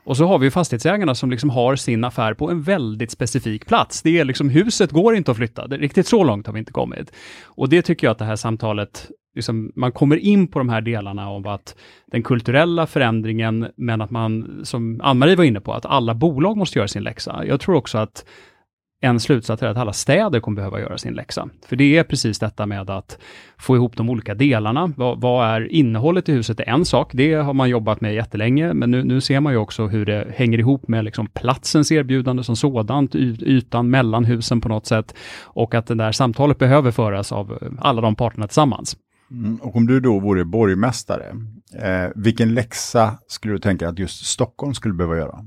Och 0.05 0.17
så 0.17 0.27
har 0.27 0.39
vi 0.39 0.51
fastighetsägarna 0.51 1.15
som 1.15 1.31
liksom 1.31 1.51
har 1.51 1.77
sin 1.77 2.05
affär 2.05 2.35
på 2.35 2.51
en 2.51 2.63
väldigt 2.63 3.11
specifik 3.11 3.67
plats. 3.67 4.03
Det 4.03 4.19
är 4.19 4.25
liksom 4.25 4.49
huset 4.49 4.91
går 4.91 5.17
inte 5.17 5.31
att 5.31 5.37
flytta. 5.37 5.67
Det, 5.67 5.77
riktigt 5.77 6.07
så 6.07 6.25
långt 6.25 6.47
har 6.47 6.55
vi 6.55 6.59
inte 6.59 6.73
kommit. 6.73 7.13
Och 7.45 7.69
det 7.69 7.83
tycker 7.83 8.07
jag 8.07 8.13
att 8.13 8.19
det 8.19 8.25
här 8.25 8.37
samtalet 8.37 9.11
liksom, 9.35 9.73
man 9.75 9.93
kommer 9.93 10.17
in 10.17 10.47
på 10.47 10.59
de 10.59 10.69
här 10.69 10.81
delarna 10.81 11.29
av 11.29 11.49
att 11.49 11.77
den 12.07 12.23
kulturella 12.23 12.87
förändringen, 12.87 13.67
men 13.77 14.01
att 14.01 14.11
man, 14.11 14.61
som 14.63 15.01
Ann-Marie 15.03 15.37
var 15.37 15.45
inne 15.45 15.61
på, 15.61 15.73
att 15.73 15.87
alla 15.87 16.15
bolag 16.15 16.57
måste 16.57 16.79
göra 16.79 16.89
sin 16.89 17.03
läxa. 17.03 17.45
Jag 17.47 17.61
tror 17.61 17.75
också 17.75 17.99
att 17.99 18.25
en 19.05 19.21
slutsats 19.21 19.63
är 19.63 19.67
att 19.67 19.77
alla 19.77 19.93
städer 19.93 20.41
kommer 20.41 20.57
behöva 20.57 20.81
göra 20.81 20.99
sin 20.99 21.15
läxa. 21.15 21.49
För 21.67 21.77
det 21.77 21.99
är 21.99 22.05
precis 22.05 22.39
detta 22.39 22.67
med 22.67 22.91
att 22.91 23.19
få 23.59 23.77
ihop 23.77 23.97
de 23.97 24.11
olika 24.11 24.35
delarna. 24.35 24.93
Vad, 24.97 25.21
vad 25.21 25.47
är 25.49 25.73
innehållet 25.73 26.29
i 26.29 26.33
huset 26.33 26.61
är 26.61 26.69
en 26.69 26.85
sak, 26.85 27.11
det 27.13 27.35
har 27.35 27.55
man 27.55 27.71
jobbat 27.71 28.01
med 28.01 28.15
jättelänge, 28.15 28.75
men 28.75 28.91
nu, 28.91 29.05
nu 29.05 29.21
ser 29.21 29.41
man 29.41 29.53
ju 29.53 29.59
också 29.59 29.87
hur 29.87 30.07
det 30.07 30.29
hänger 30.37 30.59
ihop 30.59 30.89
med 30.89 31.05
liksom 31.05 31.27
platsens 31.27 31.93
erbjudande 31.93 32.43
som 32.43 32.57
sådant, 32.57 33.15
ytan 33.15 33.91
mellan 33.91 34.25
husen 34.25 34.61
på 34.61 34.69
något 34.69 34.87
sätt, 34.87 35.15
och 35.43 35.75
att 35.75 35.87
det 35.87 35.95
där 35.95 36.13
samtalet 36.13 36.59
behöver 36.59 36.91
föras 36.91 37.33
av 37.33 37.59
alla 37.81 38.01
de 38.01 38.15
parterna 38.15 38.47
tillsammans. 38.47 38.97
Mm, 39.35 39.57
och 39.57 39.77
om 39.77 39.87
du 39.87 40.01
då 40.01 40.19
vore 40.19 40.45
borgmästare, 40.45 41.27
eh, 41.83 42.11
vilken 42.15 42.55
läxa 42.55 43.19
skulle 43.27 43.55
du 43.55 43.59
tänka 43.59 43.89
att 43.89 43.99
just 43.99 44.27
Stockholm 44.27 44.75
skulle 44.75 44.95
behöva 44.95 45.17
göra? 45.17 45.45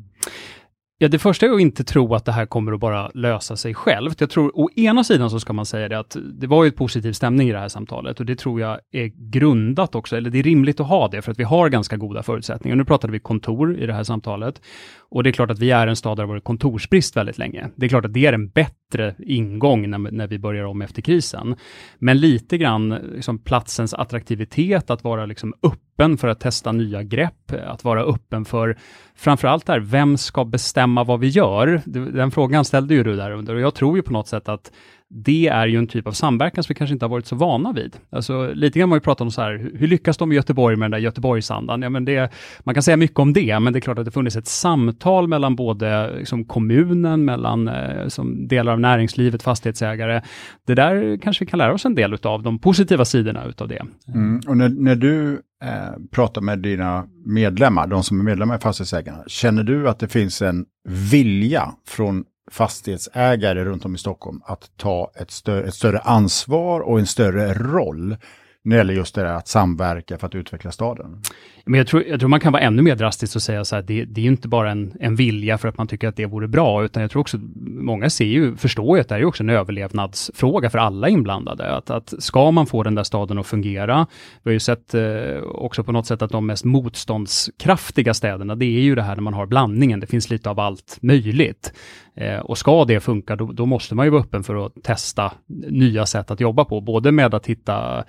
Ja, 0.99 1.07
det 1.07 1.19
första 1.19 1.45
är 1.45 1.49
att 1.51 1.61
inte 1.61 1.83
tro 1.83 2.15
att 2.15 2.25
det 2.25 2.31
här 2.31 2.45
kommer 2.45 2.71
att 2.71 2.79
bara 2.79 3.11
lösa 3.13 3.55
sig 3.55 3.73
självt. 3.73 4.21
Jag 4.21 4.29
tror, 4.29 4.51
å 4.59 4.69
ena 4.75 5.03
sidan 5.03 5.29
så 5.29 5.39
ska 5.39 5.53
man 5.53 5.65
säga 5.65 5.89
det 5.89 5.99
att 5.99 6.17
det 6.33 6.47
var 6.47 6.63
ju 6.63 6.67
ett 6.67 6.75
positiv 6.75 7.13
stämning 7.13 7.49
i 7.49 7.51
det 7.51 7.59
här 7.59 7.67
samtalet 7.67 8.19
och 8.19 8.25
det 8.25 8.35
tror 8.35 8.61
jag 8.61 8.79
är 8.91 9.11
grundat 9.31 9.95
också, 9.95 10.17
eller 10.17 10.29
det 10.29 10.39
är 10.39 10.43
rimligt 10.43 10.79
att 10.79 10.87
ha 10.87 11.07
det 11.07 11.21
för 11.21 11.31
att 11.31 11.39
vi 11.39 11.43
har 11.43 11.69
ganska 11.69 11.97
goda 11.97 12.23
förutsättningar. 12.23 12.75
Nu 12.75 12.85
pratade 12.85 13.13
vi 13.13 13.19
kontor 13.19 13.77
i 13.77 13.85
det 13.85 13.93
här 13.93 14.03
samtalet 14.03 14.61
och 15.09 15.23
det 15.23 15.29
är 15.29 15.31
klart 15.31 15.51
att 15.51 15.59
vi 15.59 15.71
är 15.71 15.87
en 15.87 15.95
stad 15.95 16.17
där 16.17 16.23
det 16.23 16.27
varit 16.27 16.43
kontorsbrist 16.43 17.17
väldigt 17.17 17.37
länge. 17.37 17.69
Det 17.75 17.85
är 17.85 17.89
klart 17.89 18.05
att 18.05 18.13
det 18.13 18.25
är 18.25 18.33
en 18.33 18.49
bättre 18.49 19.15
ingång 19.19 19.89
när, 19.89 19.97
när 19.97 20.27
vi 20.27 20.39
börjar 20.39 20.65
om 20.65 20.81
efter 20.81 21.01
krisen. 21.01 21.55
Men 21.99 22.19
lite 22.19 22.57
grann 22.57 22.89
liksom 22.89 23.39
platsens 23.39 23.93
attraktivitet, 23.93 24.89
att 24.89 25.03
vara 25.03 25.25
liksom 25.25 25.53
öppen 25.63 26.17
för 26.17 26.27
att 26.27 26.39
testa 26.39 26.71
nya 26.71 27.03
grepp, 27.03 27.51
att 27.67 27.83
vara 27.83 28.03
öppen 28.03 28.45
för 28.45 28.77
framförallt 29.15 29.65
där, 29.65 29.79
vem 29.79 30.17
ska 30.17 30.45
bestämma 30.45 31.03
vad 31.03 31.19
vi 31.19 31.27
gör? 31.27 31.81
Den 31.85 32.31
frågan 32.31 32.65
ställde 32.65 32.93
ju 32.93 33.03
du 33.03 33.15
där 33.15 33.31
under 33.31 33.55
och 33.55 33.61
jag 33.61 33.75
tror 33.75 33.97
ju 33.97 34.03
på 34.03 34.13
något 34.13 34.27
sätt 34.27 34.49
att 34.49 34.71
det 35.09 35.47
är 35.47 35.67
ju 35.67 35.77
en 35.77 35.87
typ 35.87 36.07
av 36.07 36.11
samverkan 36.11 36.63
som 36.63 36.73
vi 36.73 36.75
kanske 36.75 36.93
inte 36.93 37.05
har 37.05 37.09
varit 37.09 37.25
så 37.25 37.35
vana 37.35 37.73
vid. 37.73 37.97
Alltså, 38.09 38.53
lite 38.53 38.79
grann 38.79 38.83
har 38.83 38.89
man 38.89 38.95
ju 38.95 39.01
pratat 39.01 39.21
om 39.21 39.31
så 39.31 39.41
här, 39.41 39.71
hur 39.73 39.87
lyckas 39.87 40.17
de 40.17 40.31
i 40.31 40.35
Göteborg 40.35 40.75
med 40.75 40.85
den 40.85 40.91
där 40.91 41.05
Göteborgsandan? 41.05 41.81
Ja, 41.81 41.89
men 41.89 42.05
det, 42.05 42.31
man 42.59 42.73
kan 42.75 42.83
säga 42.83 42.97
mycket 42.97 43.19
om 43.19 43.33
det, 43.33 43.59
men 43.59 43.73
det 43.73 43.79
är 43.79 43.81
klart 43.81 43.99
att 43.99 44.05
det 44.05 44.11
funnits 44.11 44.35
ett 44.35 44.47
samtal 44.47 45.27
mellan 45.27 45.55
både 45.55 46.17
liksom, 46.17 46.45
kommunen, 46.45 47.25
mellan 47.25 47.67
eh, 47.67 48.07
som 48.07 48.47
delar 48.47 48.73
av 48.73 48.79
näringslivet, 48.79 49.43
fastighetsägare. 49.43 50.21
Det 50.67 50.75
där 50.75 51.17
kanske 51.17 51.45
vi 51.45 51.49
kan 51.49 51.57
lära 51.57 51.73
oss 51.73 51.85
en 51.85 51.95
del 51.95 52.17
av 52.23 52.43
de 52.43 52.59
positiva 52.59 53.05
sidorna 53.05 53.45
utav 53.45 53.67
det. 53.67 53.85
Mm, 54.07 54.41
och 54.47 54.57
när, 54.57 54.69
när 54.69 54.95
du 54.95 55.33
eh, 55.63 55.69
pratar 56.11 56.41
med 56.41 56.59
dina 56.59 57.05
medlemmar, 57.25 57.87
de 57.87 58.03
som 58.03 58.19
är 58.19 58.23
medlemmar 58.23 58.57
i 58.57 58.59
Fastighetsägarna, 58.59 59.23
känner 59.27 59.63
du 59.63 59.89
att 59.89 59.99
det 59.99 60.07
finns 60.07 60.41
en 60.41 60.65
vilja 61.11 61.71
från 61.87 62.23
fastighetsägare 62.51 63.65
runt 63.65 63.85
om 63.85 63.95
i 63.95 63.97
Stockholm 63.97 64.41
att 64.45 64.71
ta 64.77 65.11
ett 65.15 65.31
större, 65.31 65.67
ett 65.67 65.73
större 65.73 65.99
ansvar 65.99 66.79
och 66.79 66.99
en 66.99 67.07
större 67.07 67.53
roll 67.53 68.17
när 68.61 68.75
det 68.75 68.79
gäller 68.79 68.93
just 68.93 69.15
det 69.15 69.21
där 69.21 69.33
att 69.33 69.47
samverka 69.47 70.17
för 70.17 70.27
att 70.27 70.35
utveckla 70.35 70.71
staden? 70.71 71.21
Men 71.67 71.77
jag 71.77 71.87
tror, 71.87 72.03
jag 72.07 72.19
tror 72.19 72.29
man 72.29 72.39
kan 72.39 72.53
vara 72.53 72.63
ännu 72.63 72.81
mer 72.81 72.95
drastisk 72.95 73.35
och 73.35 73.41
säga 73.41 73.65
så 73.65 73.75
här, 73.75 73.83
det, 73.83 74.05
det 74.05 74.21
är 74.21 74.23
ju 74.23 74.29
inte 74.29 74.47
bara 74.47 74.71
en, 74.71 74.93
en 74.99 75.15
vilja 75.15 75.57
för 75.57 75.67
att 75.67 75.77
man 75.77 75.87
tycker 75.87 76.07
att 76.07 76.15
det 76.15 76.25
vore 76.25 76.47
bra, 76.47 76.83
utan 76.83 77.01
jag 77.01 77.11
tror 77.11 77.21
också, 77.21 77.37
många 77.65 78.09
ser 78.09 78.25
ju, 78.25 78.55
förstår 78.55 78.97
ju 78.97 79.01
att 79.01 79.09
det 79.09 79.15
här 79.15 79.21
är 79.21 79.25
också 79.25 79.43
en 79.43 79.49
överlevnadsfråga 79.49 80.69
för 80.69 80.77
alla 80.77 81.09
inblandade. 81.09 81.75
Att, 81.75 81.89
att 81.89 82.13
ska 82.19 82.51
man 82.51 82.65
få 82.65 82.83
den 82.83 82.95
där 82.95 83.03
staden 83.03 83.37
att 83.37 83.47
fungera, 83.47 84.07
vi 84.43 84.49
har 84.49 84.53
ju 84.53 84.59
sett 84.59 84.93
eh, 84.93 85.37
också 85.43 85.83
på 85.83 85.91
något 85.91 86.05
sätt 86.07 86.21
att 86.21 86.31
de 86.31 86.45
mest 86.45 86.65
motståndskraftiga 86.65 88.13
städerna, 88.13 88.55
det 88.55 88.65
är 88.65 88.81
ju 88.81 88.95
det 88.95 89.03
här 89.03 89.15
när 89.15 89.23
man 89.23 89.33
har 89.33 89.45
blandningen, 89.45 89.99
det 89.99 90.07
finns 90.07 90.29
lite 90.29 90.49
av 90.49 90.59
allt 90.59 90.97
möjligt. 91.01 91.73
Eh, 92.17 92.39
och 92.39 92.57
ska 92.57 92.85
det 92.85 92.99
funka, 92.99 93.35
då, 93.35 93.51
då, 93.51 93.65
måste 93.65 93.95
man 93.95 94.05
ju 94.05 94.09
vara 94.09 94.21
öppen 94.21 94.43
för 94.43 94.65
att 94.65 94.83
testa 94.83 95.31
nya 95.69 96.05
sätt 96.05 96.31
att 96.31 96.39
jobba 96.39 96.65
på, 96.65 96.81
både 96.81 97.11
med 97.11 97.33
att 97.33 97.47
hitta 97.47 97.97
eh, 97.97 98.03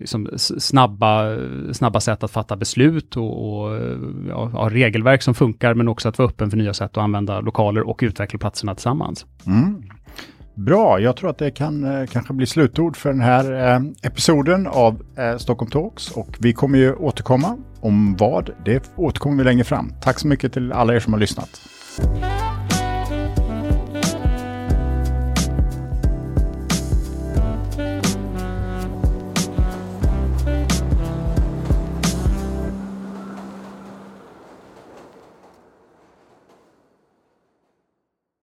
liksom, 0.00 0.28
snabba, 0.36 1.32
eh, 1.32 1.72
snabba 1.72 2.00
sätt 2.00 2.22
att 2.22 2.30
fatta 2.30 2.56
beslut 2.56 2.87
och, 3.16 3.62
och 3.62 3.80
ja, 4.28 4.44
ha 4.44 4.68
regelverk 4.68 5.22
som 5.22 5.34
funkar, 5.34 5.74
men 5.74 5.88
också 5.88 6.08
att 6.08 6.18
vara 6.18 6.28
öppen 6.28 6.50
för 6.50 6.56
nya 6.56 6.74
sätt 6.74 6.90
att 6.90 6.96
använda 6.96 7.40
lokaler 7.40 7.88
och 7.88 7.98
utveckla 8.02 8.38
platserna 8.38 8.74
tillsammans. 8.74 9.26
Mm. 9.46 9.82
Bra, 10.54 11.00
jag 11.00 11.16
tror 11.16 11.30
att 11.30 11.38
det 11.38 11.50
kan 11.50 11.84
eh, 11.84 12.06
kanske 12.06 12.34
bli 12.34 12.46
slutord 12.46 12.96
för 12.96 13.08
den 13.08 13.20
här 13.20 13.74
eh, 13.74 13.80
episoden 14.02 14.66
av 14.66 15.02
eh, 15.18 15.36
Stockholm 15.36 15.70
Talks 15.70 16.10
och 16.10 16.36
vi 16.38 16.52
kommer 16.52 16.78
ju 16.78 16.94
återkomma 16.94 17.58
om 17.80 18.16
vad. 18.16 18.50
Det 18.64 18.92
återkommer 18.96 19.36
vi 19.36 19.44
längre 19.44 19.64
fram. 19.64 19.92
Tack 20.02 20.18
så 20.18 20.28
mycket 20.28 20.52
till 20.52 20.72
alla 20.72 20.94
er 20.94 21.00
som 21.00 21.12
har 21.12 21.20
lyssnat. 21.20 21.60